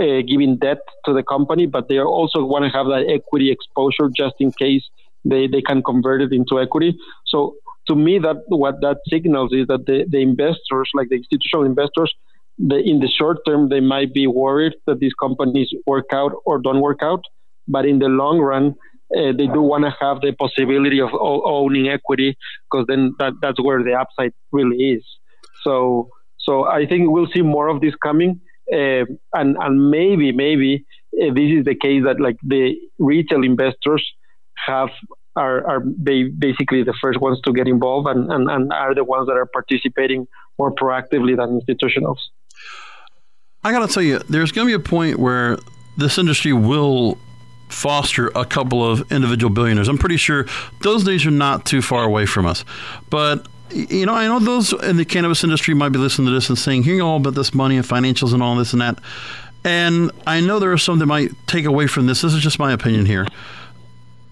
uh, 0.00 0.22
giving 0.26 0.58
debt 0.58 0.78
to 1.04 1.12
the 1.12 1.22
company, 1.22 1.66
but 1.66 1.88
they 1.88 1.98
also 2.00 2.44
want 2.44 2.64
to 2.64 2.70
have 2.70 2.86
that 2.86 3.04
equity 3.08 3.50
exposure 3.50 4.10
just 4.16 4.34
in 4.40 4.52
case 4.52 4.82
they, 5.24 5.46
they 5.46 5.62
can 5.62 5.82
convert 5.82 6.22
it 6.22 6.32
into 6.32 6.60
equity. 6.60 6.96
So 7.26 7.56
to 7.88 7.94
me, 7.94 8.18
that 8.18 8.36
what 8.48 8.80
that 8.80 8.98
signals 9.08 9.52
is 9.52 9.66
that 9.68 9.86
the, 9.86 10.04
the 10.08 10.20
investors, 10.20 10.90
like 10.94 11.08
the 11.08 11.16
institutional 11.16 11.64
investors, 11.64 12.12
the, 12.58 12.76
in 12.76 13.00
the 13.00 13.08
short 13.08 13.38
term, 13.46 13.68
they 13.68 13.80
might 13.80 14.14
be 14.14 14.26
worried 14.26 14.74
that 14.86 14.98
these 14.98 15.12
companies 15.20 15.70
work 15.86 16.06
out 16.12 16.32
or 16.44 16.58
don't 16.58 16.80
work 16.80 17.00
out, 17.02 17.22
but 17.68 17.84
in 17.86 17.98
the 17.98 18.06
long 18.06 18.38
run, 18.38 18.74
uh, 19.14 19.32
they 19.32 19.46
do 19.46 19.60
want 19.60 19.84
to 19.84 19.94
have 20.00 20.20
the 20.20 20.32
possibility 20.32 21.00
of 21.00 21.10
owning 21.14 21.88
equity 21.88 22.36
because 22.70 22.86
then 22.88 23.14
that, 23.18 23.34
that's 23.40 23.62
where 23.62 23.82
the 23.82 23.92
upside 23.92 24.32
really 24.52 24.76
is. 24.76 25.04
So, 25.62 26.10
so 26.38 26.66
I 26.66 26.86
think 26.86 27.10
we'll 27.10 27.28
see 27.32 27.42
more 27.42 27.68
of 27.68 27.80
this 27.80 27.94
coming. 27.96 28.40
Uh, 28.72 29.04
and 29.32 29.56
and 29.60 29.90
maybe 29.90 30.32
maybe 30.32 30.84
uh, 31.22 31.32
this 31.32 31.52
is 31.52 31.64
the 31.64 31.76
case 31.76 32.02
that 32.04 32.18
like 32.18 32.36
the 32.42 32.74
retail 32.98 33.44
investors 33.44 34.04
have 34.66 34.88
are, 35.36 35.64
are 35.66 35.80
basically 35.80 36.82
the 36.82 36.94
first 37.00 37.20
ones 37.20 37.40
to 37.42 37.52
get 37.52 37.68
involved 37.68 38.08
and, 38.08 38.32
and, 38.32 38.50
and 38.50 38.72
are 38.72 38.94
the 38.94 39.04
ones 39.04 39.26
that 39.28 39.34
are 39.34 39.46
participating 39.46 40.26
more 40.58 40.74
proactively 40.74 41.36
than 41.36 41.60
institutionals. 41.60 42.16
I 43.62 43.70
got 43.70 43.86
to 43.86 43.92
tell 43.92 44.02
you, 44.02 44.18
there's 44.30 44.50
to 44.52 44.64
be 44.64 44.72
a 44.72 44.78
point 44.78 45.18
where 45.18 45.58
this 45.96 46.18
industry 46.18 46.52
will 46.52 47.18
foster 47.68 48.28
a 48.34 48.44
couple 48.44 48.88
of 48.88 49.10
individual 49.10 49.52
billionaires. 49.52 49.88
I'm 49.88 49.98
pretty 49.98 50.16
sure 50.16 50.46
those 50.80 51.04
days 51.04 51.26
are 51.26 51.30
not 51.30 51.66
too 51.66 51.82
far 51.82 52.04
away 52.04 52.26
from 52.26 52.46
us. 52.46 52.64
But 53.10 53.46
you 53.70 54.06
know, 54.06 54.14
I 54.14 54.26
know 54.28 54.38
those 54.38 54.72
in 54.72 54.96
the 54.96 55.04
cannabis 55.04 55.42
industry 55.42 55.74
might 55.74 55.90
be 55.90 55.98
listening 55.98 56.26
to 56.28 56.32
this 56.32 56.48
and 56.48 56.58
saying, 56.58 56.84
hearing 56.84 57.02
all 57.02 57.16
about 57.16 57.34
this 57.34 57.52
money 57.52 57.76
and 57.76 57.84
financials 57.84 58.32
and 58.32 58.42
all 58.42 58.54
this 58.56 58.72
and 58.72 58.80
that. 58.80 59.00
And 59.64 60.12
I 60.26 60.40
know 60.40 60.60
there 60.60 60.72
are 60.72 60.78
some 60.78 61.00
that 61.00 61.06
might 61.06 61.32
take 61.48 61.64
away 61.64 61.88
from 61.88 62.06
this. 62.06 62.22
This 62.22 62.32
is 62.32 62.42
just 62.42 62.58
my 62.58 62.72
opinion 62.72 63.06
here. 63.06 63.26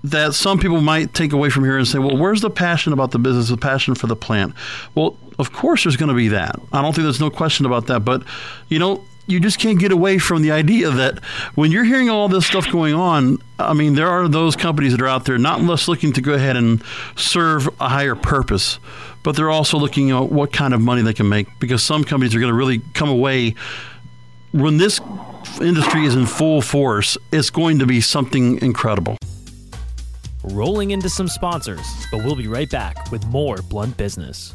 That 0.05 0.35
some 0.35 0.59
people 0.59 0.81
might 0.81 1.15
take 1.15 1.33
away 1.33 1.51
from 1.51 1.65
here 1.65 1.77
and 1.77 1.89
say, 1.89 1.99
well, 1.99 2.17
where's 2.17 2.43
the 2.43 2.51
passion 2.51 2.93
about 2.93 3.11
the 3.11 3.19
business, 3.19 3.49
the 3.49 3.57
passion 3.57 3.95
for 3.95 4.07
the 4.07 4.15
plant? 4.15 4.55
Well, 4.95 5.17
of 5.39 5.53
course, 5.53 5.83
there's 5.83 5.97
going 5.97 6.11
to 6.11 6.15
be 6.15 6.29
that. 6.29 6.57
I 6.73 6.83
don't 6.83 6.95
think 6.95 7.05
there's 7.05 7.21
no 7.21 7.31
question 7.31 7.67
about 7.67 7.89
that. 7.89 8.01
But, 8.01 8.23
you 8.69 8.79
know, 8.79 9.03
you 9.27 9.41
just 9.41 9.59
can't 9.59 9.79
get 9.79 9.93
away 9.93 10.19
from 10.19 10.43
the 10.43 10.51
idea 10.51 10.91
that 10.91 11.23
when 11.55 11.73
you're 11.73 11.85
hearing 11.85 12.11
all 12.11 12.29
this 12.29 12.47
stuff 12.47 12.71
going 12.71 12.95
on, 12.95 13.39
I 13.59 13.73
mean, 13.73 13.95
there 13.95 14.09
are 14.09 14.29
those 14.29 14.57
companies 14.57 14.93
that 14.93 15.01
are 15.01 15.09
out 15.09 15.25
there 15.25 15.39
not 15.39 15.61
less 15.63 15.89
looking 15.89 16.13
to 16.15 16.21
go 16.21 16.35
ahead 16.35 16.57
and 16.57 16.83
serve 17.17 17.69
a 17.81 17.89
higher 17.89 18.15
purpose, 18.15 18.79
but 19.23 19.37
they're 19.37 19.51
also 19.51 19.79
looking 19.79 20.11
at 20.11 20.31
what 20.31 20.53
kind 20.53 20.75
of 20.75 20.81
money 20.81 21.03
they 21.03 21.15
can 21.15 21.29
make 21.29 21.47
because 21.59 21.83
some 21.83 22.05
companies 22.05 22.35
are 22.35 22.41
going 22.41 22.51
to 22.51 22.57
really 22.57 22.81
come 22.93 23.09
away 23.09 23.55
when 24.55 24.77
this 24.77 25.01
industry 25.61 26.07
is 26.07 26.15
in 26.15 26.27
full 26.27 26.63
force, 26.63 27.19
it's 27.33 27.51
going 27.51 27.81
to 27.81 27.87
be 27.87 28.01
something 28.01 28.61
incredible. 28.63 29.17
Rolling 30.45 30.93
into 30.93 31.09
some 31.09 31.27
sponsors, 31.27 31.85
but 32.13 32.23
we'll 32.23 32.37
be 32.37 32.47
right 32.47 32.71
back 32.71 33.11
with 33.11 33.27
more 33.27 33.57
Blunt 33.69 33.97
Business. 33.97 34.55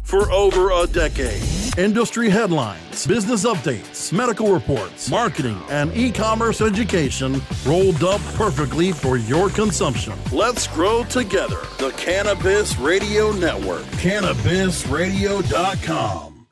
for 0.11 0.29
over 0.33 0.71
a 0.71 0.85
decade. 0.87 1.41
Industry 1.77 2.29
headlines, 2.29 3.07
business 3.07 3.45
updates, 3.45 4.11
medical 4.11 4.53
reports, 4.53 5.09
marketing, 5.09 5.57
and 5.69 5.95
e 5.95 6.11
commerce 6.11 6.59
education 6.59 7.41
rolled 7.65 8.03
up 8.03 8.19
perfectly 8.35 8.91
for 8.91 9.15
your 9.15 9.49
consumption. 9.49 10.11
Let's 10.33 10.67
grow 10.67 11.05
together. 11.05 11.61
The 11.77 11.93
Cannabis 11.95 12.77
Radio 12.77 13.31
Network, 13.31 13.85
cannabisradio.com. 14.03 16.45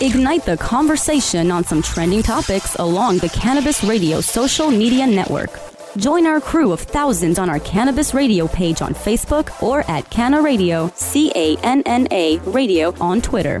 Ignite 0.00 0.46
the 0.46 0.56
conversation 0.56 1.50
on 1.50 1.64
some 1.64 1.82
trending 1.82 2.22
topics 2.22 2.76
along 2.76 3.18
the 3.18 3.28
Cannabis 3.28 3.84
Radio 3.84 4.22
social 4.22 4.70
media 4.70 5.06
network. 5.06 5.69
Join 5.96 6.24
our 6.26 6.40
crew 6.40 6.70
of 6.70 6.80
thousands 6.80 7.38
on 7.38 7.50
our 7.50 7.58
Cannabis 7.58 8.14
Radio 8.14 8.46
page 8.46 8.80
on 8.80 8.94
Facebook 8.94 9.60
or 9.60 9.80
at 9.90 10.08
Canna 10.08 10.40
Radio, 10.40 10.90
C 10.94 11.32
A 11.34 11.56
N 11.58 11.82
N 11.84 12.06
A 12.12 12.38
Radio 12.40 12.94
on 13.00 13.20
Twitter. 13.20 13.60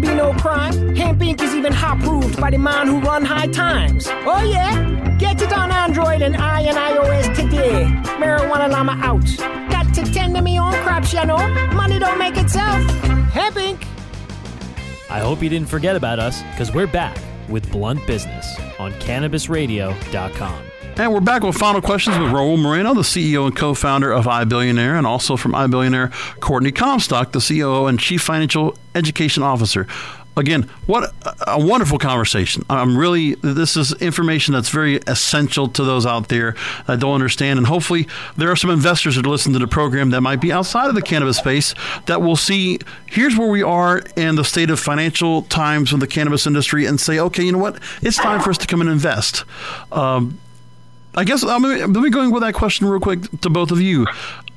be 0.01 0.13
no 0.13 0.33
crime. 0.33 0.95
Hemp 0.95 1.19
Inc. 1.19 1.41
is 1.41 1.53
even 1.53 1.71
hot 1.71 1.99
proved 1.99 2.39
by 2.39 2.49
the 2.49 2.57
man 2.57 2.87
who 2.87 2.99
run 2.99 3.23
high 3.23 3.47
times. 3.47 4.07
Oh 4.09 4.43
yeah? 4.43 5.17
Get 5.19 5.41
it 5.41 5.53
on 5.53 5.71
Android 5.71 6.21
and 6.21 6.35
I 6.35 6.61
and 6.61 6.77
iOS 6.77 7.35
today. 7.35 7.85
Marijuana 8.19 8.69
Llama 8.69 8.97
out. 9.01 9.25
Got 9.71 9.93
to 9.93 10.03
tend 10.11 10.35
to 10.35 10.41
me 10.41 10.59
own 10.59 10.73
crops, 10.83 11.13
you 11.13 11.25
know. 11.25 11.37
Money 11.73 11.99
don't 11.99 12.17
make 12.17 12.37
itself. 12.37 12.83
Hemp 13.31 13.55
Inc. 13.55 13.85
I 15.09 15.19
hope 15.19 15.43
you 15.43 15.49
didn't 15.49 15.69
forget 15.69 15.95
about 15.95 16.19
us 16.19 16.41
because 16.51 16.73
we're 16.73 16.87
back 16.87 17.17
with 17.49 17.71
Blunt 17.71 18.05
Business 18.07 18.47
on 18.79 18.93
CannabisRadio.com. 18.93 20.70
And 20.97 21.13
we're 21.13 21.21
back 21.21 21.41
with 21.41 21.55
final 21.55 21.81
questions 21.81 22.17
with 22.17 22.27
Raul 22.29 22.59
Moreno, 22.61 22.93
the 22.93 23.01
CEO 23.01 23.45
and 23.45 23.55
co-founder 23.55 24.11
of 24.11 24.25
iBillionaire, 24.25 24.97
and 24.97 25.07
also 25.07 25.35
from 25.35 25.53
iBillionaire, 25.53 26.11
Courtney 26.41 26.71
Comstock, 26.71 27.31
the 27.31 27.39
COO 27.39 27.87
and 27.87 27.99
Chief 27.99 28.21
Financial 28.21 28.77
Education 28.93 29.41
Officer. 29.41 29.87
Again, 30.37 30.63
what 30.85 31.13
a 31.45 31.59
wonderful 31.59 31.97
conversation. 31.97 32.63
I'm 32.69 32.97
really, 32.97 33.35
this 33.35 33.75
is 33.75 33.93
information 33.93 34.53
that's 34.53 34.69
very 34.69 34.97
essential 35.07 35.67
to 35.69 35.83
those 35.83 36.05
out 36.05 36.29
there 36.29 36.55
that 36.87 36.99
don't 36.99 37.15
understand. 37.15 37.57
And 37.57 37.67
hopefully, 37.67 38.07
there 38.37 38.49
are 38.49 38.55
some 38.55 38.69
investors 38.69 39.15
that 39.15 39.25
listen 39.25 39.53
to 39.53 39.59
the 39.59 39.67
program 39.67 40.11
that 40.11 40.21
might 40.21 40.39
be 40.39 40.51
outside 40.51 40.87
of 40.87 40.95
the 40.95 41.01
cannabis 41.01 41.37
space 41.37 41.73
that 42.05 42.21
will 42.21 42.37
see 42.37 42.79
here's 43.07 43.37
where 43.37 43.49
we 43.49 43.63
are 43.63 44.03
in 44.15 44.35
the 44.35 44.45
state 44.45 44.69
of 44.69 44.79
financial 44.79 45.41
times 45.43 45.91
in 45.91 45.99
the 45.99 46.07
cannabis 46.07 46.47
industry 46.47 46.85
and 46.85 46.99
say, 46.99 47.19
okay, 47.19 47.43
you 47.43 47.51
know 47.51 47.57
what? 47.57 47.79
It's 48.01 48.17
time 48.17 48.39
for 48.39 48.51
us 48.51 48.57
to 48.59 48.67
come 48.67 48.81
and 48.81 48.89
invest. 48.89 49.43
Um, 49.91 50.39
I 51.15 51.23
guess 51.23 51.43
I'm 51.43 51.63
let 51.63 51.89
me 51.89 52.09
go 52.09 52.29
with 52.29 52.41
that 52.43 52.53
question 52.53 52.87
real 52.87 53.01
quick 53.01 53.19
to 53.41 53.49
both 53.49 53.71
of 53.71 53.81
you. 53.81 54.07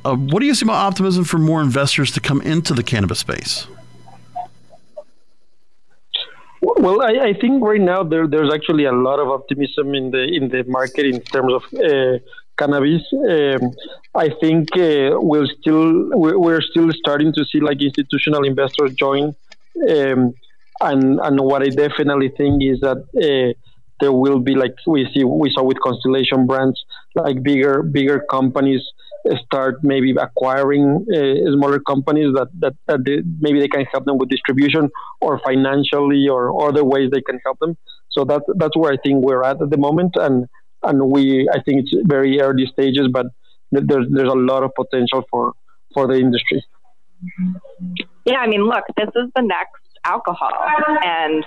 Uh, 0.04 0.14
what 0.14 0.40
do 0.40 0.46
you 0.46 0.54
see 0.54 0.64
about 0.64 0.76
optimism 0.76 1.24
for 1.24 1.38
more 1.38 1.60
investors 1.60 2.12
to 2.12 2.20
come 2.20 2.40
into 2.42 2.74
the 2.74 2.82
cannabis 2.82 3.18
space? 3.18 3.66
Well, 6.60 7.02
I, 7.02 7.28
I 7.28 7.32
think 7.34 7.62
right 7.62 7.80
now 7.80 8.02
there, 8.02 8.26
there's 8.26 8.52
actually 8.52 8.84
a 8.84 8.92
lot 8.92 9.18
of 9.18 9.28
optimism 9.28 9.94
in 9.94 10.10
the 10.10 10.22
in 10.22 10.48
the 10.48 10.64
market 10.64 11.06
in 11.06 11.20
terms 11.20 11.52
of 11.52 11.62
uh, 11.74 12.18
cannabis. 12.56 13.02
Um, 13.12 13.72
I 14.14 14.28
think 14.40 14.68
uh, 14.76 15.20
we're 15.20 15.46
still 15.60 16.10
we're, 16.16 16.38
we're, 16.38 16.62
still 16.62 16.90
starting 16.92 17.32
to 17.34 17.44
see 17.44 17.60
like 17.60 17.82
institutional 17.82 18.44
investors 18.44 18.94
join, 18.94 19.34
um, 19.90 20.34
and 20.80 21.20
and 21.20 21.40
what 21.40 21.62
I 21.62 21.68
definitely 21.68 22.30
think 22.30 22.62
is 22.62 22.80
that 22.80 22.98
uh, 23.28 23.52
there 24.00 24.12
will 24.12 24.40
be 24.40 24.54
like 24.54 24.74
we 24.86 25.08
see 25.14 25.24
we 25.24 25.50
saw 25.54 25.62
with 25.62 25.78
Constellation 25.80 26.46
Brands, 26.46 26.82
like 27.14 27.42
bigger 27.42 27.82
bigger 27.82 28.24
companies 28.30 28.82
start 29.46 29.82
maybe 29.82 30.12
acquiring 30.12 31.06
uh, 31.14 31.52
smaller 31.52 31.80
companies 31.80 32.34
that 32.34 32.48
that, 32.58 32.74
that 32.86 33.04
they, 33.04 33.22
maybe 33.40 33.60
they 33.60 33.68
can 33.68 33.84
help 33.92 34.04
them 34.04 34.18
with 34.18 34.28
distribution 34.28 34.90
or 35.20 35.40
financially 35.44 36.28
or 36.28 36.68
other 36.68 36.84
ways 36.84 37.10
they 37.10 37.22
can 37.22 37.38
help 37.44 37.58
them. 37.60 37.76
So 38.10 38.24
that 38.24 38.42
that's 38.56 38.76
where 38.76 38.92
I 38.92 38.96
think 39.04 39.24
we're 39.24 39.42
at 39.42 39.60
at 39.62 39.70
the 39.70 39.78
moment, 39.78 40.16
and 40.16 40.46
and 40.82 41.10
we 41.10 41.48
I 41.52 41.60
think 41.62 41.84
it's 41.84 42.06
very 42.06 42.40
early 42.40 42.66
stages, 42.72 43.08
but 43.12 43.26
there's 43.72 44.06
there's 44.10 44.30
a 44.30 44.36
lot 44.36 44.62
of 44.62 44.72
potential 44.74 45.24
for 45.30 45.52
for 45.92 46.06
the 46.06 46.14
industry. 46.14 46.64
Yeah, 48.24 48.38
I 48.38 48.46
mean, 48.46 48.64
look, 48.64 48.84
this 48.96 49.08
is 49.16 49.30
the 49.34 49.42
next 49.42 49.82
alcohol, 50.04 50.50
and 51.04 51.44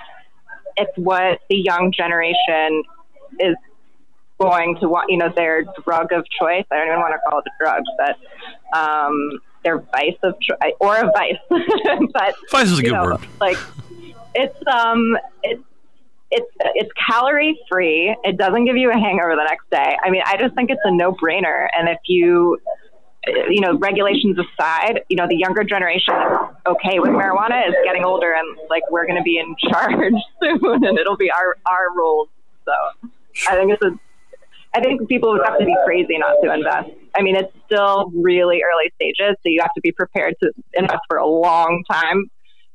it's 0.78 0.96
what 0.96 1.40
the 1.48 1.56
young 1.56 1.92
generation 1.92 2.82
is 3.40 3.56
going 4.40 4.76
to 4.80 4.88
want, 4.88 5.10
you 5.10 5.16
know, 5.16 5.32
their 5.34 5.64
drug 5.84 6.12
of 6.12 6.24
choice. 6.40 6.64
I 6.70 6.76
don't 6.76 6.86
even 6.86 7.00
want 7.00 7.14
to 7.14 7.18
call 7.28 7.40
it 7.40 7.44
a 7.46 7.62
drug, 7.62 7.82
but 7.98 8.78
um, 8.78 9.40
their 9.64 9.78
vice 9.78 10.16
of 10.22 10.34
choice 10.40 10.72
or 10.80 10.96
a 10.96 11.10
vice. 11.10 11.36
but 12.12 12.34
vice 12.50 12.70
is 12.70 12.78
a 12.78 12.82
good 12.82 12.92
know, 12.92 13.04
word. 13.04 13.28
Like 13.40 13.58
it's 14.34 14.56
um 14.66 15.16
it's 15.42 15.62
it's 16.30 16.50
it's 16.74 16.90
calorie 17.08 17.58
free. 17.70 18.16
It 18.24 18.36
doesn't 18.36 18.64
give 18.64 18.76
you 18.76 18.90
a 18.90 18.98
hangover 18.98 19.34
the 19.34 19.44
next 19.44 19.68
day. 19.70 19.96
I 20.02 20.10
mean, 20.10 20.22
I 20.24 20.36
just 20.36 20.54
think 20.54 20.70
it's 20.70 20.80
a 20.84 20.90
no 20.90 21.12
brainer. 21.12 21.68
And 21.76 21.88
if 21.88 21.98
you 22.06 22.58
Uh, 23.28 23.48
you 23.50 23.60
know, 23.60 23.76
regulations 23.78 24.36
aside, 24.38 25.00
you 25.08 25.16
know, 25.16 25.26
the 25.28 25.36
younger 25.36 25.64
generation 25.64 26.14
okay 26.66 26.98
with 26.98 27.10
marijuana 27.10 27.68
is 27.68 27.74
getting 27.84 28.04
older, 28.04 28.32
and 28.32 28.58
like 28.70 28.82
we're 28.90 29.06
going 29.06 29.18
to 29.18 29.22
be 29.22 29.38
in 29.38 29.54
charge 29.70 30.14
soon, 30.42 30.84
and 30.84 30.98
it'll 30.98 31.16
be 31.16 31.30
our 31.30 31.56
our 31.70 31.94
rules. 31.94 32.28
So 32.64 32.72
I 33.48 33.56
think 33.56 33.72
it's 33.72 33.82
a 33.82 33.98
I 34.74 34.80
think 34.80 35.08
people 35.08 35.32
would 35.32 35.44
have 35.44 35.58
to 35.58 35.64
be 35.64 35.76
crazy 35.84 36.18
not 36.18 36.36
to 36.42 36.52
invest. 36.52 36.90
I 37.16 37.22
mean, 37.22 37.36
it's 37.36 37.52
still 37.66 38.10
really 38.14 38.62
early 38.62 38.92
stages, 38.96 39.36
so 39.42 39.48
you 39.48 39.60
have 39.60 39.72
to 39.74 39.80
be 39.80 39.92
prepared 39.92 40.34
to 40.42 40.52
invest 40.74 41.00
for 41.08 41.16
a 41.16 41.26
long 41.26 41.82
time, 41.90 42.30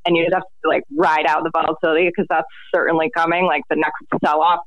and 0.05 0.17
you 0.17 0.23
just 0.23 0.33
have 0.33 0.43
to 0.63 0.69
like 0.69 0.83
ride 0.95 1.25
out 1.27 1.43
the 1.43 1.51
volatility 1.51 2.07
because 2.07 2.25
that's 2.29 2.47
certainly 2.73 3.11
coming. 3.15 3.45
Like 3.45 3.63
the 3.69 3.75
next 3.75 4.03
sell 4.25 4.41
off, 4.41 4.61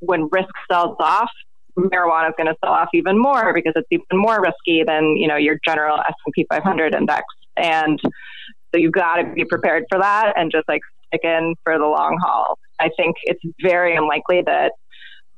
when 0.00 0.28
risk 0.30 0.52
sells 0.70 0.96
off, 1.00 1.30
marijuana 1.78 2.28
is 2.28 2.34
going 2.36 2.46
to 2.46 2.56
sell 2.64 2.72
off 2.72 2.88
even 2.94 3.18
more 3.18 3.52
because 3.54 3.72
it's 3.76 3.88
even 3.90 4.04
more 4.12 4.40
risky 4.40 4.82
than 4.84 5.16
you 5.16 5.28
know 5.28 5.36
your 5.36 5.58
general 5.66 5.98
S 5.98 6.14
and 6.24 6.32
P 6.34 6.46
500 6.50 6.94
index, 6.94 7.24
and 7.56 7.98
so 8.02 8.80
you've 8.80 8.92
got 8.92 9.16
to 9.16 9.32
be 9.34 9.44
prepared 9.44 9.84
for 9.90 9.98
that 10.00 10.34
and 10.36 10.50
just 10.50 10.68
like 10.68 10.80
stick 11.08 11.20
in 11.24 11.54
for 11.64 11.78
the 11.78 11.84
long 11.84 12.18
haul. 12.22 12.58
I 12.80 12.90
think 12.96 13.16
it's 13.24 13.40
very 13.62 13.96
unlikely 13.96 14.42
that 14.46 14.72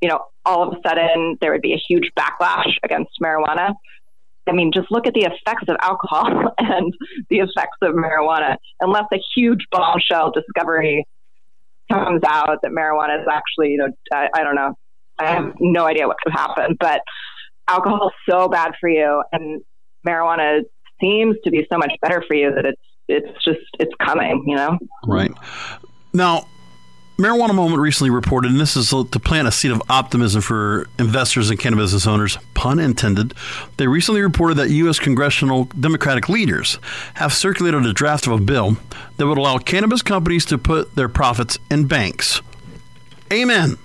you 0.00 0.08
know, 0.08 0.20
all 0.44 0.68
of 0.68 0.74
a 0.74 0.88
sudden 0.88 1.36
there 1.40 1.52
would 1.52 1.62
be 1.62 1.72
a 1.72 1.82
huge 1.88 2.10
backlash 2.18 2.76
against 2.84 3.10
marijuana. 3.22 3.74
I 4.48 4.52
mean, 4.52 4.70
just 4.72 4.90
look 4.90 5.06
at 5.06 5.14
the 5.14 5.24
effects 5.24 5.64
of 5.68 5.76
alcohol 5.80 6.54
and 6.58 6.94
the 7.28 7.38
effects 7.38 7.76
of 7.82 7.94
marijuana. 7.94 8.56
Unless 8.80 9.06
a 9.12 9.18
huge 9.36 9.66
bombshell 9.70 10.32
discovery 10.32 11.04
comes 11.90 12.22
out 12.26 12.58
that 12.62 12.70
marijuana 12.70 13.20
is 13.20 13.26
actually, 13.30 13.70
you 13.70 13.78
know, 13.78 13.88
I, 14.12 14.28
I 14.34 14.42
don't 14.42 14.54
know. 14.54 14.74
I 15.18 15.26
have 15.26 15.54
no 15.60 15.86
idea 15.86 16.06
what 16.06 16.16
could 16.22 16.32
happen, 16.32 16.76
but 16.78 17.02
alcohol 17.68 18.08
is 18.08 18.32
so 18.32 18.48
bad 18.48 18.72
for 18.80 18.88
you, 18.88 19.22
and 19.32 19.62
marijuana 20.06 20.62
seems 21.00 21.36
to 21.44 21.50
be 21.50 21.66
so 21.70 21.78
much 21.78 21.92
better 22.00 22.22
for 22.26 22.34
you 22.34 22.54
that 22.54 22.64
it's 22.64 22.82
it's 23.08 23.44
just 23.44 23.60
it's 23.78 23.94
coming, 24.00 24.44
you 24.46 24.56
know. 24.56 24.78
Right 25.06 25.32
now, 26.12 26.46
Marijuana 27.18 27.52
Moment 27.52 27.80
recently 27.80 28.10
reported, 28.10 28.52
and 28.52 28.60
this 28.60 28.76
is 28.76 28.90
to 28.90 29.18
plant 29.18 29.48
a 29.48 29.52
seed 29.52 29.72
of 29.72 29.82
optimism 29.88 30.40
for 30.40 30.86
investors 31.00 31.50
and 31.50 31.58
cannabis 31.58 31.86
business 31.86 32.06
owners, 32.06 32.38
pun 32.54 32.78
intended. 32.78 33.34
They 33.76 33.88
recently 33.88 34.20
reported 34.20 34.56
that 34.58 34.70
U.S. 34.70 35.00
congressional 35.00 35.64
Democratic 35.80 36.28
leaders 36.28 36.78
have 37.14 37.32
circulated 37.32 37.84
a 37.86 37.92
draft 37.92 38.28
of 38.28 38.34
a 38.34 38.38
bill 38.38 38.76
that 39.16 39.26
would 39.26 39.38
allow 39.38 39.58
cannabis 39.58 40.00
companies 40.00 40.44
to 40.46 40.58
put 40.58 40.94
their 40.94 41.08
profits 41.08 41.58
in 41.70 41.88
banks. 41.88 42.40
Amen. 43.32 43.78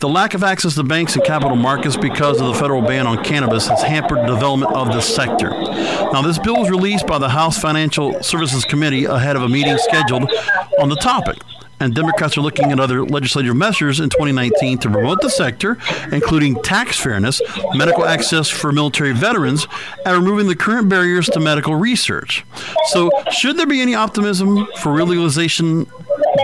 The 0.00 0.08
lack 0.08 0.34
of 0.34 0.44
access 0.44 0.74
to 0.74 0.82
banks 0.82 1.16
and 1.16 1.24
capital 1.24 1.56
markets 1.56 1.96
because 1.96 2.40
of 2.40 2.48
the 2.48 2.54
federal 2.54 2.82
ban 2.82 3.06
on 3.06 3.24
cannabis 3.24 3.68
has 3.68 3.82
hampered 3.82 4.18
the 4.18 4.26
development 4.26 4.74
of 4.74 4.92
this 4.92 5.12
sector. 5.14 5.50
Now, 5.50 6.20
this 6.20 6.38
bill 6.38 6.58
was 6.58 6.70
released 6.70 7.06
by 7.06 7.18
the 7.18 7.28
House 7.28 7.58
Financial 7.58 8.22
Services 8.22 8.64
Committee 8.64 9.04
ahead 9.04 9.36
of 9.36 9.42
a 9.42 9.48
meeting 9.48 9.78
scheduled 9.78 10.30
on 10.78 10.88
the 10.90 10.96
topic 10.96 11.38
and 11.80 11.94
Democrats 11.94 12.38
are 12.38 12.40
looking 12.40 12.72
at 12.72 12.80
other 12.80 13.04
legislative 13.04 13.54
measures 13.54 14.00
in 14.00 14.08
2019 14.08 14.78
to 14.78 14.90
promote 14.90 15.20
the 15.20 15.28
sector, 15.28 15.76
including 16.12 16.60
tax 16.62 16.98
fairness, 16.98 17.40
medical 17.74 18.04
access 18.04 18.48
for 18.48 18.72
military 18.72 19.12
veterans, 19.12 19.66
and 20.06 20.16
removing 20.16 20.46
the 20.46 20.56
current 20.56 20.88
barriers 20.88 21.26
to 21.26 21.40
medical 21.40 21.74
research. 21.74 22.44
So, 22.86 23.10
should 23.30 23.56
there 23.56 23.66
be 23.66 23.80
any 23.82 23.94
optimism 23.94 24.66
for 24.80 24.92
real 24.92 25.06
legalization 25.06 25.86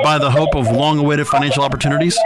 by 0.02 0.18
the 0.18 0.30
hope 0.30 0.54
of 0.54 0.70
long 0.70 0.98
awaited 0.98 1.26
financial 1.26 1.62
opportunities? 1.62 2.18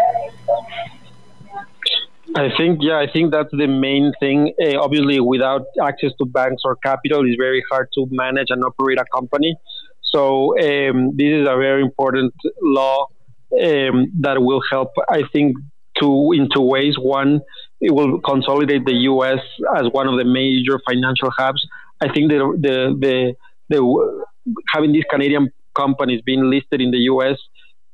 I 2.37 2.49
think, 2.57 2.81
yeah, 2.83 2.99
I 2.99 3.07
think 3.11 3.31
that's 3.31 3.51
the 3.53 3.69
main 3.69 4.13
thing. 4.19 4.55
Uh, 4.61 4.81
obviously, 4.81 5.21
without 5.21 5.63
access 5.81 6.11
to 6.19 6.25
banks 6.27 6.63
or 6.65 6.77
capital, 6.77 7.25
it's 7.25 7.37
very 7.39 7.63
hard 7.71 7.89
to 7.95 8.07
manage 8.11 8.49
and 8.51 8.65
operate 8.65 8.99
a 8.99 9.05
company. 9.15 9.57
So 10.03 10.59
um, 10.59 11.17
this 11.17 11.29
is 11.29 11.43
a 11.49 11.57
very 11.57 11.83
important 11.83 12.35
law 12.61 13.07
um, 13.53 14.11
that 14.21 14.37
will 14.39 14.63
help, 14.71 14.91
I 15.09 15.23
think, 15.33 15.57
two 16.01 16.33
in 16.33 16.49
two 16.53 16.63
ways. 16.63 16.97
One, 16.99 17.41
it 17.81 17.95
will 17.95 18.21
consolidate 18.21 18.85
the 18.85 18.95
U.S. 19.13 19.39
as 19.77 19.85
one 19.93 20.09
of 20.09 20.19
the 20.19 20.25
major 20.25 20.81
financial 20.89 21.31
hubs. 21.31 21.65
I 22.01 22.13
think 22.13 22.33
the 22.33 22.39
the 22.61 22.97
the, 22.99 23.35
the 23.69 24.25
having 24.73 24.93
these 24.93 25.05
Canadian 25.09 25.53
companies 25.75 26.21
being 26.25 26.51
listed 26.51 26.81
in 26.81 26.91
the 26.91 26.99
U.S. 27.13 27.39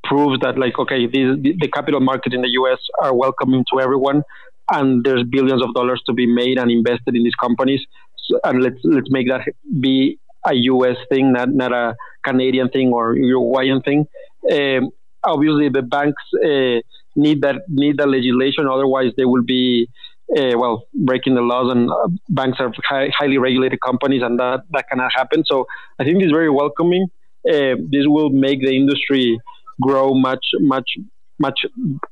proves 0.05 0.41
that, 0.41 0.59
like, 0.59 0.79
okay, 0.79 1.07
the, 1.07 1.55
the 1.61 1.69
capital 1.69 2.01
market 2.01 2.33
in 2.33 2.43
the 2.43 2.49
U.S. 2.49 2.79
are 3.03 3.15
welcoming 3.15 3.65
to 3.73 3.81
everyone, 3.81 4.23
and 4.71 5.05
there's 5.05 5.25
billions 5.25 5.63
of 5.63 5.75
dollars 5.75 6.03
to 6.07 6.13
be 6.13 6.27
made 6.27 6.59
and 6.59 6.71
invested 6.71 7.15
in 7.15 7.25
these 7.25 7.35
companies. 7.35 7.81
So, 8.29 8.41
and 8.45 8.63
let's 8.63 8.79
let's 8.85 9.11
make 9.11 9.29
that 9.29 9.43
be 9.81 10.19
a 10.47 10.55
U.S. 10.55 10.97
thing, 11.09 11.33
not 11.33 11.51
not 11.51 11.73
a 11.73 11.95
Canadian 12.25 12.69
thing 12.69 12.93
or 12.93 13.17
Uruguayan 13.17 13.83
thing. 13.83 14.07
Um, 14.51 14.91
obviously, 15.25 15.69
the 15.69 15.83
banks 15.83 16.23
uh, 16.45 16.81
need 17.17 17.43
that 17.43 17.63
need 17.69 17.99
that 17.99 18.09
legislation. 18.09 18.67
Otherwise, 18.67 19.13
they 19.17 19.25
will 19.25 19.43
be 19.43 19.89
uh, 20.37 20.57
well 20.57 20.87
breaking 20.95 21.35
the 21.35 21.43
laws. 21.43 21.73
And 21.73 21.91
uh, 21.91 22.09
banks 22.29 22.59
are 22.61 22.73
high, 22.89 23.11
highly 23.17 23.39
regulated 23.39 23.81
companies, 23.81 24.23
and 24.23 24.39
that 24.39 24.63
that 24.71 24.89
cannot 24.89 25.11
happen. 25.15 25.45
So 25.47 25.67
I 25.99 26.05
think 26.05 26.23
is 26.23 26.31
very 26.31 26.51
welcoming. 26.51 27.09
Uh, 27.49 27.77
this 27.91 28.05
will 28.07 28.31
make 28.31 28.61
the 28.61 28.77
industry 28.77 29.41
grow 29.81 30.15
much 30.15 30.45
much 30.61 30.91
much 31.39 31.59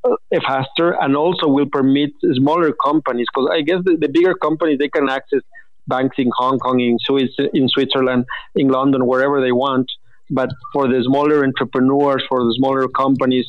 uh, 0.03 0.15
faster, 0.47 0.91
and 1.01 1.15
also 1.15 1.47
will 1.47 1.67
permit 1.71 2.11
smaller 2.33 2.71
companies 2.73 3.27
because 3.33 3.49
I 3.51 3.61
guess 3.61 3.77
the, 3.85 3.95
the 3.95 4.09
bigger 4.09 4.33
companies 4.33 4.79
they 4.79 4.89
can 4.89 5.07
access 5.07 5.41
banks 5.87 6.15
in 6.17 6.29
Hong 6.37 6.59
Kong, 6.59 6.79
in 6.79 6.97
Swiss, 6.99 7.29
in 7.53 7.67
Switzerland, 7.69 8.25
in 8.55 8.69
London, 8.69 9.05
wherever 9.05 9.41
they 9.41 9.51
want. 9.51 9.87
But 10.31 10.49
for 10.73 10.87
the 10.87 11.03
smaller 11.03 11.43
entrepreneurs, 11.43 12.23
for 12.29 12.39
the 12.43 12.53
smaller 12.57 12.87
companies 12.87 13.47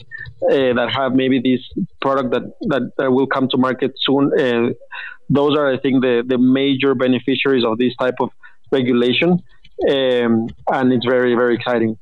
uh, 0.50 0.72
that 0.78 0.88
have 0.90 1.12
maybe 1.12 1.38
this 1.38 1.60
product 2.00 2.30
that, 2.32 2.44
that, 2.72 2.92
that 2.96 3.12
will 3.12 3.26
come 3.26 3.48
to 3.50 3.58
market 3.58 3.92
soon, 4.00 4.32
uh, 4.32 4.70
those 5.28 5.56
are, 5.58 5.70
I 5.70 5.78
think, 5.78 6.02
the, 6.02 6.24
the 6.26 6.38
major 6.38 6.94
beneficiaries 6.94 7.64
of 7.66 7.76
this 7.76 7.94
type 7.96 8.14
of 8.20 8.30
regulation. 8.72 9.42
Um, 9.90 10.48
and 10.68 10.92
it's 10.92 11.04
very, 11.04 11.34
very 11.34 11.54
exciting. 11.54 11.98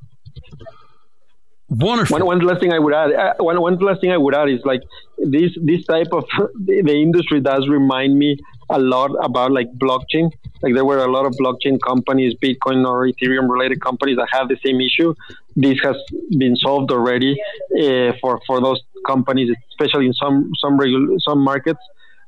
Wonderful. 1.71 2.19
One, 2.19 2.27
one 2.27 2.39
last 2.41 2.61
thing 2.61 2.73
I 2.73 2.79
would 2.79 2.95
add. 2.95 3.13
Uh, 3.13 3.35
one, 3.41 3.61
one 3.61 3.77
last 3.77 4.01
thing 4.01 4.11
I 4.11 4.17
would 4.17 4.35
add 4.35 4.49
is 4.49 4.61
like 4.65 4.81
this. 5.19 5.53
This 5.63 5.85
type 5.85 6.09
of 6.13 6.25
the, 6.65 6.95
industry 6.95 7.41
does 7.41 7.69
remind 7.69 8.19
me 8.19 8.39
a 8.71 8.79
lot 8.79 9.11
about 9.23 9.53
like 9.53 9.71
blockchain. 9.75 10.31
Like 10.63 10.75
there 10.75 10.87
were 10.87 11.05
a 11.05 11.11
lot 11.11 11.27
of 11.27 11.35
blockchain 11.35 11.79
companies, 11.87 12.35
Bitcoin 12.43 12.87
or 12.87 13.07
Ethereum 13.07 13.51
related 13.51 13.83
companies 13.83 14.17
that 14.17 14.29
have 14.33 14.49
the 14.49 14.57
same 14.65 14.81
issue. 14.81 15.15
This 15.57 15.79
has 15.83 15.97
been 16.39 16.57
solved 16.57 16.91
already 16.91 17.37
uh, 17.79 18.13
for 18.21 18.41
for 18.47 18.63
those 18.63 18.81
companies, 19.07 19.55
especially 19.71 20.07
in 20.07 20.15
some 20.15 20.51
some 20.59 20.79
some 21.21 21.39
markets. 21.45 21.81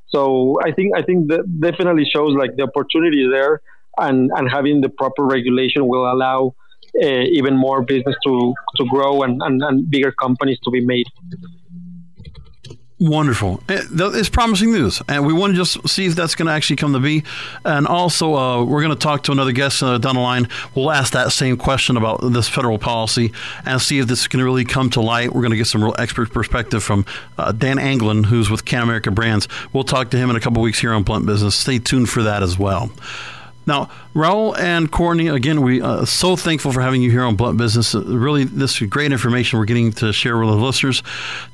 So 0.09 0.59
I 0.63 0.71
think 0.71 0.95
I 0.95 1.01
think 1.01 1.29
that 1.29 1.59
definitely 1.59 2.05
shows 2.05 2.35
like 2.37 2.57
the 2.57 2.63
opportunity 2.63 3.27
there, 3.27 3.61
and 3.97 4.29
and 4.35 4.51
having 4.51 4.81
the 4.81 4.89
proper 4.89 5.23
regulation 5.25 5.87
will 5.87 6.11
allow 6.11 6.53
even 6.95 7.55
more 7.57 7.81
business 7.81 8.15
to 8.25 8.53
to 8.77 8.85
grow 8.85 9.23
and, 9.23 9.41
and, 9.43 9.61
and 9.63 9.89
bigger 9.89 10.11
companies 10.11 10.59
to 10.63 10.71
be 10.71 10.81
made. 10.81 11.05
Wonderful. 13.01 13.63
Eh, 13.67 13.81
it's 13.89 14.29
promising 14.29 14.71
news. 14.71 15.01
And 15.09 15.25
we 15.25 15.33
want 15.33 15.53
to 15.53 15.57
just 15.57 15.89
see 15.89 16.05
if 16.05 16.13
that's 16.13 16.35
going 16.35 16.45
to 16.45 16.51
actually 16.51 16.75
come 16.75 16.93
to 16.93 16.99
be. 16.99 17.23
And 17.65 17.87
also, 17.87 18.35
uh, 18.35 18.63
we're 18.63 18.83
going 18.83 18.93
to 18.93 18.99
talk 18.99 19.23
to 19.23 19.31
another 19.31 19.53
guest 19.53 19.81
uh, 19.81 19.97
down 19.97 20.13
the 20.13 20.21
line. 20.21 20.47
We'll 20.75 20.91
ask 20.91 21.13
that 21.13 21.31
same 21.31 21.57
question 21.57 21.97
about 21.97 22.19
this 22.21 22.47
federal 22.47 22.77
policy 22.77 23.33
and 23.65 23.81
see 23.81 23.97
if 23.97 24.05
this 24.05 24.27
can 24.27 24.39
really 24.39 24.65
come 24.65 24.91
to 24.91 25.01
light. 25.01 25.33
We're 25.33 25.41
going 25.41 25.49
to 25.49 25.57
get 25.57 25.65
some 25.65 25.83
real 25.83 25.95
expert 25.97 26.31
perspective 26.31 26.83
from 26.83 27.07
uh, 27.39 27.53
Dan 27.53 27.79
Anglin, 27.79 28.25
who's 28.25 28.51
with 28.51 28.65
CannAmerica 28.65 29.15
Brands. 29.15 29.47
We'll 29.73 29.83
talk 29.83 30.11
to 30.11 30.17
him 30.17 30.29
in 30.29 30.35
a 30.35 30.39
couple 30.39 30.61
weeks 30.61 30.79
here 30.79 30.93
on 30.93 31.01
Blunt 31.01 31.25
Business. 31.25 31.55
Stay 31.55 31.79
tuned 31.79 32.07
for 32.07 32.21
that 32.21 32.43
as 32.43 32.59
well. 32.59 32.91
Now, 33.67 33.89
Raul 34.15 34.57
and 34.57 34.91
Courtney, 34.91 35.27
again, 35.27 35.61
we 35.61 35.81
are 35.81 35.99
uh, 35.99 36.05
so 36.05 36.35
thankful 36.35 36.71
for 36.71 36.81
having 36.81 37.01
you 37.01 37.11
here 37.11 37.23
on 37.23 37.35
Blunt 37.35 37.57
Business. 37.57 37.93
Uh, 37.93 38.01
really, 38.03 38.43
this 38.43 38.81
is 38.81 38.89
great 38.89 39.11
information 39.11 39.59
we're 39.59 39.65
getting 39.65 39.91
to 39.93 40.11
share 40.11 40.37
with 40.39 40.49
the 40.49 40.55
listeners. 40.55 41.03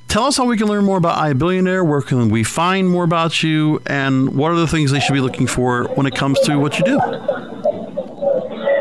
Tell 0.07 0.23
us 0.23 0.37
how 0.37 0.45
we 0.45 0.57
can 0.57 0.67
learn 0.67 0.85
more 0.85 0.97
about 0.97 1.17
iBillionaire. 1.17 1.85
Where 1.85 2.01
can 2.01 2.29
we 2.29 2.43
find 2.45 2.89
more 2.89 3.03
about 3.03 3.43
you? 3.43 3.81
And 3.85 4.35
what 4.35 4.51
are 4.51 4.55
the 4.55 4.67
things 4.67 4.91
they 4.91 5.01
should 5.01 5.13
be 5.13 5.19
looking 5.19 5.47
for 5.47 5.85
when 5.95 6.05
it 6.05 6.15
comes 6.15 6.39
to 6.41 6.57
what 6.57 6.79
you 6.79 6.85
do? 6.85 6.99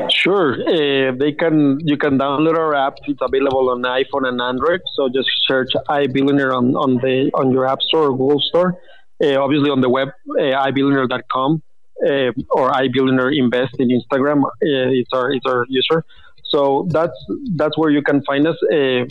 Sure, 0.08 0.54
uh, 0.54 1.12
they 1.18 1.32
can. 1.32 1.78
You 1.84 1.96
can 1.96 2.18
download 2.18 2.56
our 2.56 2.74
app. 2.74 2.94
It's 3.06 3.20
available 3.20 3.70
on 3.70 3.82
iPhone 3.82 4.26
and 4.26 4.40
Android. 4.40 4.80
So 4.94 5.08
just 5.08 5.28
search 5.46 5.70
iBillionaire 5.88 6.56
on, 6.56 6.76
on 6.76 6.96
the 6.96 7.30
on 7.34 7.50
your 7.50 7.66
App 7.66 7.82
Store 7.82 8.08
or 8.08 8.10
Google 8.12 8.40
Store. 8.40 8.78
Uh, 9.22 9.36
obviously 9.40 9.70
on 9.70 9.80
the 9.80 9.88
web, 9.88 10.08
uh, 10.30 10.42
ibillionaire.com 10.42 11.62
uh, 12.04 12.32
or 12.50 12.70
iBillionaire 12.70 13.36
Invest 13.36 13.74
in 13.78 13.88
Instagram. 13.88 14.44
Uh, 14.44 14.90
it's 15.00 15.10
our 15.12 15.32
it's 15.32 15.46
our 15.46 15.64
user. 15.68 16.04
So 16.50 16.86
that's 16.90 17.18
that's 17.56 17.76
where 17.76 17.90
you 17.90 18.02
can 18.02 18.22
find 18.24 18.46
us. 18.46 18.56
Uh, 18.72 19.04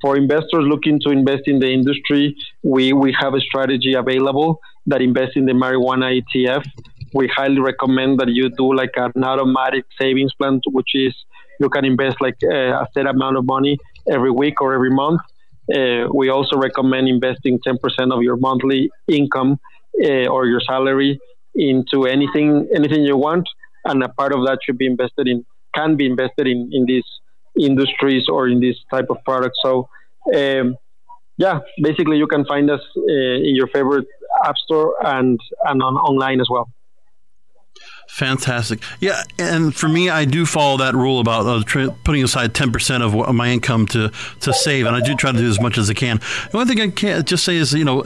for 0.00 0.16
investors 0.16 0.64
looking 0.66 0.98
to 1.00 1.10
invest 1.10 1.42
in 1.46 1.58
the 1.58 1.70
industry, 1.70 2.34
we, 2.62 2.92
we 2.92 3.14
have 3.20 3.34
a 3.34 3.40
strategy 3.40 3.94
available 3.94 4.60
that 4.86 5.02
invests 5.02 5.36
in 5.36 5.44
the 5.44 5.52
marijuana 5.52 6.20
ETF. 6.20 6.64
we 7.12 7.28
highly 7.28 7.60
recommend 7.60 8.18
that 8.20 8.28
you 8.28 8.48
do 8.50 8.74
like 8.74 8.92
an 8.96 9.24
automatic 9.24 9.84
savings 10.00 10.32
plan, 10.34 10.60
which 10.68 10.90
is 10.94 11.14
you 11.58 11.68
can 11.68 11.84
invest 11.84 12.16
like 12.20 12.36
uh, 12.44 12.82
a 12.82 12.86
set 12.94 13.06
amount 13.06 13.36
of 13.36 13.44
money 13.44 13.78
every 14.10 14.30
week 14.30 14.62
or 14.62 14.72
every 14.72 14.90
month. 14.90 15.20
Uh, 15.74 16.08
we 16.14 16.30
also 16.30 16.56
recommend 16.56 17.08
investing 17.08 17.58
10% 17.66 17.76
of 18.12 18.22
your 18.22 18.36
monthly 18.36 18.90
income 19.06 19.58
uh, 20.02 20.26
or 20.26 20.46
your 20.46 20.60
salary 20.60 21.20
into 21.54 22.06
anything 22.06 22.68
anything 22.74 23.02
you 23.02 23.16
want, 23.16 23.48
and 23.84 24.02
a 24.02 24.08
part 24.08 24.32
of 24.32 24.44
that 24.46 24.58
should 24.64 24.78
be 24.78 24.86
invested 24.86 25.28
in 25.28 25.44
can 25.74 25.96
be 25.96 26.06
invested 26.06 26.46
in 26.46 26.70
in 26.72 26.86
these 26.86 27.04
industries 27.58 28.28
or 28.28 28.48
in 28.48 28.60
this 28.60 28.76
type 28.90 29.06
of 29.10 29.18
product. 29.24 29.54
So. 29.62 29.88
Um, 30.34 30.76
yeah, 31.40 31.60
basically 31.82 32.18
you 32.18 32.26
can 32.26 32.44
find 32.44 32.70
us 32.70 32.82
uh, 32.98 33.02
in 33.48 33.56
your 33.56 33.66
favorite 33.68 34.06
app 34.44 34.56
store 34.58 34.94
and 35.02 35.40
and 35.64 35.82
on 35.82 35.94
online 35.96 36.38
as 36.38 36.48
well. 36.50 36.70
Fantastic. 38.10 38.80
Yeah, 38.98 39.22
and 39.38 39.74
for 39.74 39.88
me, 39.88 40.10
I 40.10 40.26
do 40.26 40.44
follow 40.44 40.76
that 40.78 40.94
rule 40.94 41.20
about 41.20 41.46
uh, 41.46 41.62
tr- 41.64 41.88
putting 42.04 42.24
aside 42.24 42.54
ten 42.54 42.72
percent 42.72 43.02
of 43.02 43.34
my 43.34 43.48
income 43.50 43.86
to 43.86 44.10
to 44.40 44.52
save, 44.52 44.84
and 44.84 44.94
I 44.96 45.00
do 45.00 45.14
try 45.14 45.32
to 45.32 45.38
do 45.38 45.48
as 45.48 45.60
much 45.60 45.78
as 45.78 45.88
I 45.88 45.94
can. 45.94 46.20
The 46.50 46.58
only 46.58 46.74
thing 46.74 46.80
I 46.82 46.90
can't 46.90 47.26
just 47.26 47.44
say 47.44 47.56
is, 47.56 47.72
you 47.72 47.84
know, 47.84 48.04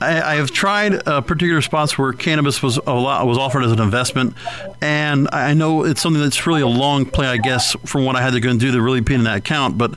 I, 0.00 0.32
I, 0.32 0.34
have 0.36 0.50
tried 0.50 1.08
uh, 1.08 1.22
particular 1.22 1.62
spots 1.62 1.96
where 1.96 2.12
cannabis 2.12 2.62
was 2.62 2.76
a 2.76 2.92
lot 2.92 3.26
was 3.26 3.38
offered 3.38 3.62
as 3.62 3.72
an 3.72 3.80
investment, 3.80 4.34
and 4.82 5.28
I 5.32 5.54
know 5.54 5.84
it's 5.84 6.02
something 6.02 6.22
that's 6.22 6.46
really 6.46 6.60
a 6.60 6.66
long 6.66 7.06
play, 7.06 7.26
I 7.26 7.38
guess, 7.38 7.74
from 7.86 8.04
what 8.04 8.14
I 8.14 8.20
had 8.20 8.34
to 8.34 8.40
go 8.40 8.50
and 8.50 8.60
do 8.60 8.70
to 8.72 8.82
really 8.82 9.00
pay 9.00 9.14
in 9.14 9.24
that 9.24 9.38
account. 9.38 9.78
But 9.78 9.94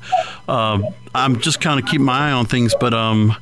uh, 0.47 0.80
I'm 1.14 1.41
just 1.41 1.60
kind 1.60 1.80
of 1.80 1.86
keeping 1.86 2.06
my 2.06 2.30
eye 2.30 2.32
on 2.32 2.45
things. 2.45 2.74
But 2.80 2.93
um, 2.93 3.36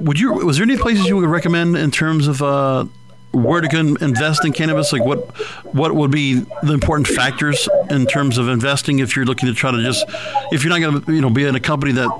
would 0.00 0.18
you? 0.18 0.32
Was 0.32 0.56
there 0.56 0.64
any 0.64 0.76
places 0.76 1.06
you 1.06 1.16
would 1.16 1.28
recommend 1.28 1.76
in 1.76 1.92
terms 1.92 2.26
of 2.26 2.42
uh, 2.42 2.86
where 3.30 3.60
to 3.60 3.68
go 3.68 3.78
invest 3.78 4.44
in 4.44 4.52
cannabis? 4.52 4.92
Like 4.92 5.04
what 5.04 5.20
what 5.72 5.94
would 5.94 6.10
be 6.10 6.40
the 6.64 6.72
important 6.72 7.06
factors 7.06 7.68
in 7.90 8.06
terms 8.06 8.38
of 8.38 8.48
investing 8.48 8.98
if 8.98 9.14
you're 9.14 9.24
looking 9.24 9.48
to 9.48 9.54
try 9.54 9.70
to 9.70 9.82
just 9.82 10.04
if 10.50 10.64
you're 10.64 10.70
not 10.70 10.80
going 10.80 11.00
to 11.00 11.12
you 11.14 11.20
know 11.20 11.30
be 11.30 11.44
in 11.44 11.54
a 11.54 11.60
company 11.60 11.92
that 11.92 12.10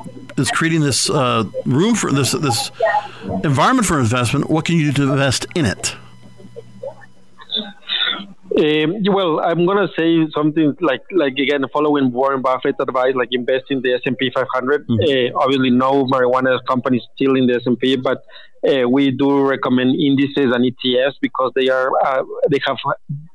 is 0.41 0.51
creating 0.51 0.81
this 0.81 1.09
uh, 1.11 1.45
room 1.67 1.95
for 1.95 2.13
this 2.13 2.33
this 2.33 2.71
environment 3.45 3.87
for 3.87 3.99
investment? 3.99 4.51
What 4.51 4.65
can 4.65 4.77
you 4.77 4.93
do 4.93 5.05
to 5.05 5.13
invest 5.13 5.47
in 5.55 5.67
it? 5.67 5.95
Um, 8.59 9.03
well, 9.15 9.41
I'm 9.41 9.65
gonna 9.65 9.89
say 9.97 10.27
something 10.35 10.77
like 10.81 11.03
like 11.13 11.35
again, 11.39 11.65
following 11.73 12.13
Warren 12.13 12.43
Buffett's 12.43 12.79
advice, 12.81 13.15
like 13.15 13.29
invest 13.31 13.67
in 13.71 13.81
the 13.81 13.95
S 13.95 14.01
and 14.07 14.19
P 14.19 14.31
500. 14.35 14.89
Mm-hmm. 14.89 15.37
Uh, 15.37 15.41
obviously, 15.41 15.71
no 15.71 16.05
marijuana 16.07 16.59
companies 16.69 17.03
still 17.15 17.37
in 17.37 17.47
the 17.47 17.55
S 17.55 17.63
and 17.67 17.79
P, 17.79 17.97
but 17.97 18.25
uh, 18.69 18.89
we 18.89 19.13
do 19.13 19.47
recommend 19.47 19.95
indices 19.95 20.53
and 20.53 20.65
ETFs 20.65 21.15
because 21.23 21.53
they 21.55 21.69
are 21.69 21.91
uh, 22.05 22.23
they 22.51 22.59
have 22.67 22.77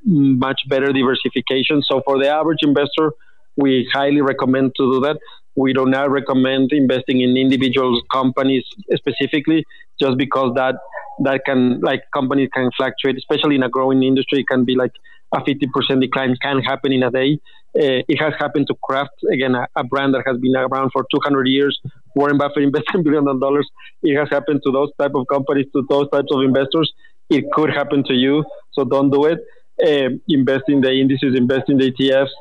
much 0.04 0.60
better 0.68 0.92
diversification. 0.92 1.82
So 1.82 2.02
for 2.04 2.18
the 2.22 2.28
average 2.28 2.62
investor, 2.62 3.12
we 3.56 3.88
highly 3.92 4.20
recommend 4.20 4.72
to 4.76 4.92
do 4.92 5.00
that. 5.00 5.18
We 5.54 5.72
do 5.72 5.86
not 5.86 6.10
recommend 6.10 6.72
investing 6.72 7.22
in 7.22 7.36
individual 7.36 8.00
companies 8.12 8.64
specifically, 8.94 9.64
just 10.00 10.18
because 10.18 10.52
that 10.56 10.76
that 11.24 11.42
can 11.46 11.80
like 11.80 12.02
companies 12.12 12.50
can 12.52 12.70
fluctuate, 12.76 13.16
especially 13.16 13.56
in 13.56 13.62
a 13.62 13.68
growing 13.68 14.02
industry. 14.02 14.40
It 14.40 14.48
can 14.48 14.64
be 14.64 14.76
like 14.76 14.92
a 15.32 15.38
50% 15.38 16.00
decline 16.00 16.36
can 16.40 16.60
happen 16.60 16.92
in 16.92 17.02
a 17.02 17.10
day. 17.10 17.38
Uh, 17.74 18.00
it 18.08 18.16
has 18.18 18.32
happened 18.38 18.66
to 18.68 18.74
Kraft, 18.82 19.10
again, 19.32 19.54
a, 19.54 19.66
a, 19.76 19.84
brand 19.84 20.14
that 20.14 20.22
has 20.26 20.38
been 20.38 20.56
around 20.56 20.90
for 20.92 21.04
200 21.10 21.46
years. 21.46 21.78
Warren 22.14 22.38
Buffett 22.38 22.62
invested 22.62 23.04
billions 23.04 23.28
of 23.28 23.40
dollars. 23.40 23.68
It 24.02 24.16
has 24.16 24.28
happened 24.30 24.60
to 24.64 24.72
those 24.72 24.90
type 24.98 25.12
of 25.14 25.26
companies, 25.26 25.66
to 25.74 25.84
those 25.88 26.08
types 26.10 26.28
of 26.30 26.42
investors. 26.42 26.92
It 27.28 27.44
could 27.52 27.70
happen 27.70 28.04
to 28.04 28.14
you, 28.14 28.44
so 28.72 28.84
don't 28.84 29.10
do 29.10 29.24
it. 29.26 29.40
Uh, 29.82 30.16
invest 30.28 30.64
in 30.68 30.80
the 30.80 30.92
indices, 30.92 31.34
invest 31.36 31.68
in 31.68 31.76
the 31.76 31.92
ETFs. 31.92 32.32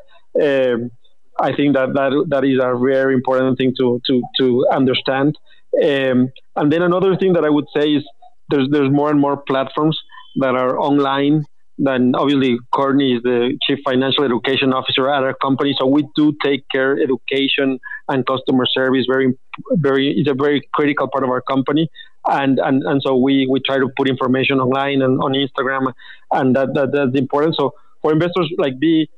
Um, 0.42 0.92
I 1.40 1.54
think 1.54 1.76
that, 1.76 1.94
that 1.94 2.26
that 2.30 2.44
is 2.46 2.60
a 2.62 2.78
very 2.78 3.14
important 3.14 3.58
thing 3.58 3.74
to 3.78 4.02
to 4.08 4.22
to 4.40 4.68
understand. 4.72 5.38
Um, 5.84 6.32
and 6.56 6.72
then 6.72 6.82
another 6.82 7.18
thing 7.18 7.34
that 7.34 7.44
I 7.44 7.50
would 7.50 7.66
say 7.76 7.90
is 7.90 8.04
there's 8.50 8.68
there's 8.72 8.92
more 8.92 9.10
and 9.10 9.20
more 9.20 9.38
platforms 9.38 10.00
that 10.38 10.56
are 10.56 10.80
online 10.80 11.46
then 11.78 12.14
obviously 12.16 12.58
Courtney 12.74 13.16
is 13.16 13.24
the 13.24 13.58
chief 13.68 13.80
financial 13.86 14.24
education 14.24 14.72
officer 14.74 15.10
at 15.10 15.24
our 15.24 15.34
company. 15.34 15.76
So 15.78 15.86
we 15.88 16.08
do 16.16 16.34
take 16.44 16.64
care 16.70 16.98
education 16.98 17.80
and 18.08 18.26
customer 18.26 18.66
service 18.66 19.06
very, 19.10 19.34
very 19.74 20.12
is 20.12 20.28
a 20.28 20.34
very 20.34 20.68
critical 20.74 21.10
part 21.10 21.24
of 21.24 21.30
our 21.30 21.42
company. 21.42 21.90
And, 22.26 22.60
and, 22.60 22.82
and 22.84 23.02
so 23.06 23.18
we, 23.18 23.48
we 23.50 23.60
try 23.60 23.78
to 23.78 23.90
put 23.98 24.08
information 24.10 24.60
online 24.60 25.02
and 25.02 25.22
on 25.22 25.34
Instagram 25.34 25.92
and 26.32 26.56
that, 26.56 26.74
that 26.74 26.92
that's 26.94 27.20
important. 27.20 27.56
So 27.60 27.74
for 28.02 28.14
investors, 28.14 28.52
like 28.58 28.80
be, 28.80 29.10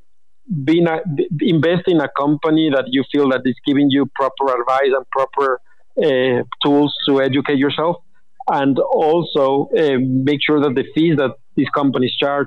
being 0.64 0.86
a, 0.86 1.00
invest 1.40 1.82
in 1.86 2.00
a 2.00 2.08
company 2.16 2.70
that 2.70 2.86
you 2.88 3.04
feel 3.12 3.28
that 3.30 3.42
is 3.44 3.56
giving 3.66 3.90
you 3.90 4.06
proper 4.14 4.60
advice 4.60 4.92
and 4.96 5.04
proper 5.10 5.60
uh, 6.02 6.42
tools 6.64 6.94
to 7.06 7.20
educate 7.20 7.58
yourself 7.58 7.96
and 8.48 8.78
also 8.78 9.68
uh, 9.76 9.98
make 10.00 10.40
sure 10.44 10.60
that 10.60 10.74
the 10.74 10.84
fees 10.94 11.16
that 11.16 11.32
these 11.56 11.68
companies 11.70 12.14
charge 12.16 12.46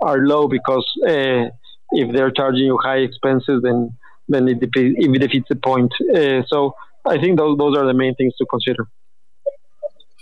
are 0.00 0.18
low 0.18 0.48
because 0.48 0.86
uh, 1.06 1.44
if 1.90 2.12
they're 2.12 2.30
charging 2.30 2.64
you 2.64 2.78
high 2.82 2.98
expenses, 2.98 3.60
then 3.62 3.96
then 4.28 4.48
it, 4.48 4.60
defeats, 4.60 4.96
it 4.98 5.20
defeats 5.20 5.46
the 5.48 5.56
point. 5.56 5.92
Uh, 6.14 6.42
so 6.46 6.74
I 7.06 7.18
think 7.18 7.38
those 7.38 7.58
those 7.58 7.76
are 7.76 7.86
the 7.86 7.94
main 7.94 8.14
things 8.14 8.34
to 8.36 8.46
consider. 8.46 8.86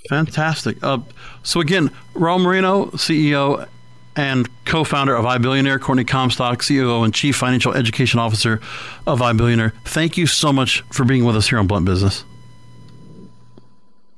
Fantastic. 0.09 0.83
Uh, 0.83 0.99
so 1.43 1.61
again, 1.61 1.91
Raul 2.14 2.41
Moreno, 2.41 2.87
CEO 2.87 3.68
and 4.17 4.49
co-founder 4.65 5.15
of 5.15 5.25
iBillionaire, 5.25 5.81
Courtney 5.81 6.05
Comstock, 6.05 6.61
CEO 6.63 7.05
and 7.05 7.15
Chief 7.15 7.37
Financial 7.37 7.73
Education 7.73 8.19
Officer 8.21 8.61
of 9.07 9.21
iBillionaire. 9.21 9.73
Thank 9.85 10.17
you 10.17 10.27
so 10.27 10.53
much 10.53 10.83
for 10.91 11.05
being 11.05 11.25
with 11.25 11.37
us 11.37 11.49
here 11.49 11.59
on 11.59 11.67
Blunt 11.67 11.87
Business. 11.87 12.25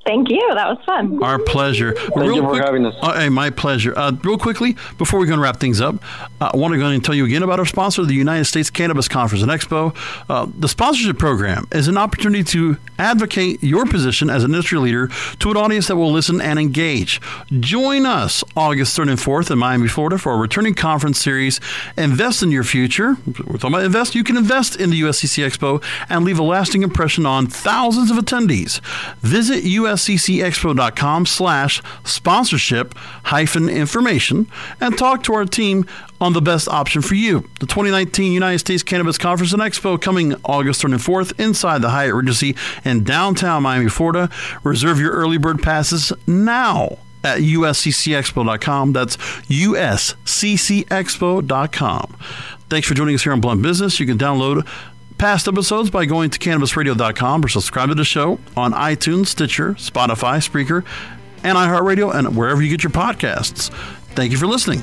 Thank 0.05 0.31
you. 0.31 0.41
That 0.55 0.69
was 0.69 0.79
fun. 0.85 1.23
Our 1.23 1.39
pleasure. 1.39 1.93
Thank 1.95 2.17
real 2.17 2.35
you 2.35 2.43
for 2.43 2.49
quick, 2.51 2.65
having 2.65 2.85
us. 2.87 2.95
Uh, 3.01 3.21
hey, 3.21 3.29
my 3.29 3.51
pleasure. 3.51 3.97
Uh, 3.97 4.11
real 4.25 4.37
quickly, 4.37 4.77
before 4.99 5.21
we 5.21 5.27
go 5.27 5.35
and 5.35 5.43
wrap 5.43 5.61
things 5.61 5.81
up, 5.81 6.03
uh, 6.41 6.51
I 6.53 6.57
want 6.57 6.73
to 6.73 6.79
go 6.79 6.87
and 6.87 7.05
tell 7.05 7.15
you 7.15 7.25
again 7.25 7.45
about 7.45 7.61
our 7.61 7.67
sponsor, 7.67 8.05
the 8.05 8.15
United 8.15 8.47
States 8.47 8.69
Cannabis 8.69 9.07
Conference 9.07 9.43
and 9.43 9.51
Expo. 9.53 9.95
Uh, 10.29 10.49
the 10.59 10.69
sponsorship 10.69 11.19
program 11.19 11.69
is 11.71 11.87
an 11.87 11.97
opportunity 11.97 12.43
to 12.43 12.77
advocate 12.99 13.63
your 13.63 13.87
position 13.87 14.29
as 14.29 14.43
an 14.43 14.51
industry 14.51 14.79
leader 14.79 15.09
to 15.39 15.51
an 15.51 15.57
audience 15.57 15.87
that 15.87 15.97
will 15.97 16.11
listen 16.11 16.41
and 16.41 16.59
engage. 16.59 17.21
Join 17.61 18.05
us 18.05 18.43
August 18.57 18.99
3rd 18.99 19.11
and 19.11 19.19
4th 19.21 19.51
in 19.53 19.59
Miami, 19.59 19.87
Florida 19.87 20.19
for 20.19 20.33
a 20.33 20.37
returning 20.37 20.75
conference 20.75 21.21
series, 21.21 21.61
Invest 21.97 22.43
in 22.43 22.51
Your 22.51 22.65
Future. 22.65 23.17
We're 23.27 23.59
talking 23.59 23.69
about 23.75 23.85
invest. 23.85 24.15
You 24.17 24.25
can 24.25 24.37
invest 24.37 24.75
in 24.81 24.91
the 24.91 25.01
USCC 25.03 25.45
Expo 25.45 25.83
and 26.09 26.25
leave 26.25 26.39
a 26.41 26.43
lasting 26.43 26.83
impression 26.83 27.25
on 27.25 27.47
thousands 27.47 28.11
of 28.11 28.17
attendees. 28.17 28.81
Visit 29.19 29.63
US 29.65 29.92
usccexpo.com 29.93 31.27
slash 31.27 31.83
sponsorship 32.05 32.95
hyphen 33.25 33.69
information 33.69 34.49
and 34.81 34.97
talk 34.97 35.23
to 35.25 35.35
our 35.35 35.45
team 35.45 35.87
on 36.21 36.33
the 36.33 36.41
best 36.41 36.69
option 36.69 37.03
for 37.03 37.15
you. 37.15 37.41
The 37.61 37.67
2019 37.67 38.33
United 38.33 38.61
States 38.61 38.83
Cannabis 38.83 39.19
Conference 39.19 39.53
and 39.53 39.61
Expo 39.63 40.01
coming 40.01 40.35
August 40.45 40.83
3rd 40.83 40.93
and 40.93 41.01
4th 41.01 41.41
inside 41.41 41.83
the 41.83 41.91
Hyatt 41.91 42.15
Regency 42.15 42.57
in 42.85 43.05
downtown 43.05 43.63
Miami, 43.63 43.89
Florida. 43.89 44.31
Reserve 44.65 44.99
your 44.99 45.13
early 45.13 45.39
bird 45.39 45.63
passes 45.63 46.13
now 46.27 46.99
at 47.25 47.39
usccexpo.com. 47.41 48.93
That's 48.93 49.17
usccexpo.com. 49.17 50.57
Thanks 52.69 52.89
for 52.89 52.95
joining 52.95 53.15
us 53.15 53.23
here 53.23 53.33
on 53.33 53.41
Blunt 53.41 53.63
Business. 53.63 54.01
You 54.01 54.07
can 54.07 54.17
download 54.17 54.67
past 55.23 55.47
episodes 55.47 55.89
by 55.89 56.05
going 56.05 56.31
to 56.31 56.39
cannabisradio.com 56.41 57.45
or 57.45 57.49
subscribe 57.49 57.89
to 57.89 57.95
the 57.95 58.05
show 58.05 58.41
on 58.57 58.73
iTunes, 58.73 59.29
Stitcher, 59.29 59.75
Spotify, 59.75 60.43
Spreaker, 60.43 60.85
and 61.45 61.57
iHeartRadio, 61.57 62.13
and 62.13 62.37
wherever 62.37 62.61
you 62.61 62.69
get 62.69 62.83
your 62.83 62.91
podcasts. 62.91 63.71
Thank 64.17 64.33
you 64.33 64.39
for 64.39 64.49
listening. 64.49 64.83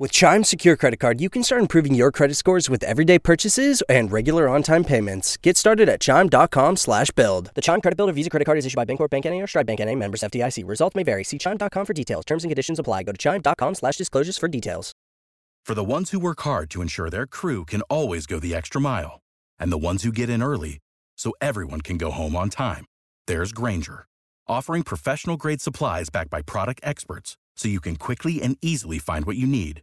With 0.00 0.12
Chime 0.12 0.44
Secure 0.44 0.76
Credit 0.76 1.00
Card, 1.00 1.20
you 1.20 1.28
can 1.28 1.42
start 1.42 1.60
improving 1.60 1.92
your 1.92 2.12
credit 2.12 2.34
scores 2.34 2.70
with 2.70 2.84
everyday 2.84 3.18
purchases 3.18 3.82
and 3.88 4.12
regular 4.12 4.48
on-time 4.48 4.84
payments. 4.84 5.36
Get 5.38 5.56
started 5.56 5.88
at 5.88 6.00
chime.com 6.00 6.76
slash 6.76 7.10
build. 7.10 7.50
The 7.56 7.60
Chime 7.60 7.80
Credit 7.80 7.96
Builder 7.96 8.12
Visa 8.12 8.30
Credit 8.30 8.44
Card 8.44 8.58
is 8.58 8.64
issued 8.64 8.76
by 8.76 8.84
Bancorp 8.84 9.10
Bank 9.10 9.26
N.A. 9.26 9.42
or 9.42 9.48
Stride 9.48 9.66
Bank 9.66 9.80
N.A. 9.80 9.96
members 9.96 10.20
FDIC. 10.20 10.62
Results 10.68 10.94
may 10.94 11.02
vary. 11.02 11.24
See 11.24 11.36
chime.com 11.36 11.84
for 11.84 11.92
details. 11.94 12.24
Terms 12.24 12.44
and 12.44 12.50
conditions 12.52 12.78
apply. 12.78 13.02
Go 13.02 13.10
to 13.10 13.18
chime.com 13.18 13.74
slash 13.74 13.96
disclosures 13.96 14.38
for 14.38 14.46
details. 14.46 14.92
For 15.66 15.74
the 15.74 15.82
ones 15.82 16.12
who 16.12 16.20
work 16.20 16.42
hard 16.42 16.70
to 16.70 16.80
ensure 16.80 17.10
their 17.10 17.26
crew 17.26 17.64
can 17.64 17.82
always 17.90 18.26
go 18.26 18.38
the 18.38 18.54
extra 18.54 18.80
mile, 18.80 19.18
and 19.58 19.72
the 19.72 19.78
ones 19.78 20.04
who 20.04 20.12
get 20.12 20.30
in 20.30 20.44
early 20.44 20.78
so 21.16 21.32
everyone 21.40 21.80
can 21.80 21.98
go 21.98 22.12
home 22.12 22.36
on 22.36 22.50
time, 22.50 22.84
there's 23.26 23.50
Grainger, 23.50 24.06
offering 24.46 24.84
professional-grade 24.84 25.60
supplies 25.60 26.08
backed 26.08 26.30
by 26.30 26.40
product 26.42 26.82
experts 26.84 27.36
so 27.56 27.66
you 27.66 27.80
can 27.80 27.96
quickly 27.96 28.40
and 28.40 28.56
easily 28.62 29.00
find 29.00 29.24
what 29.24 29.36
you 29.36 29.48
need. 29.48 29.82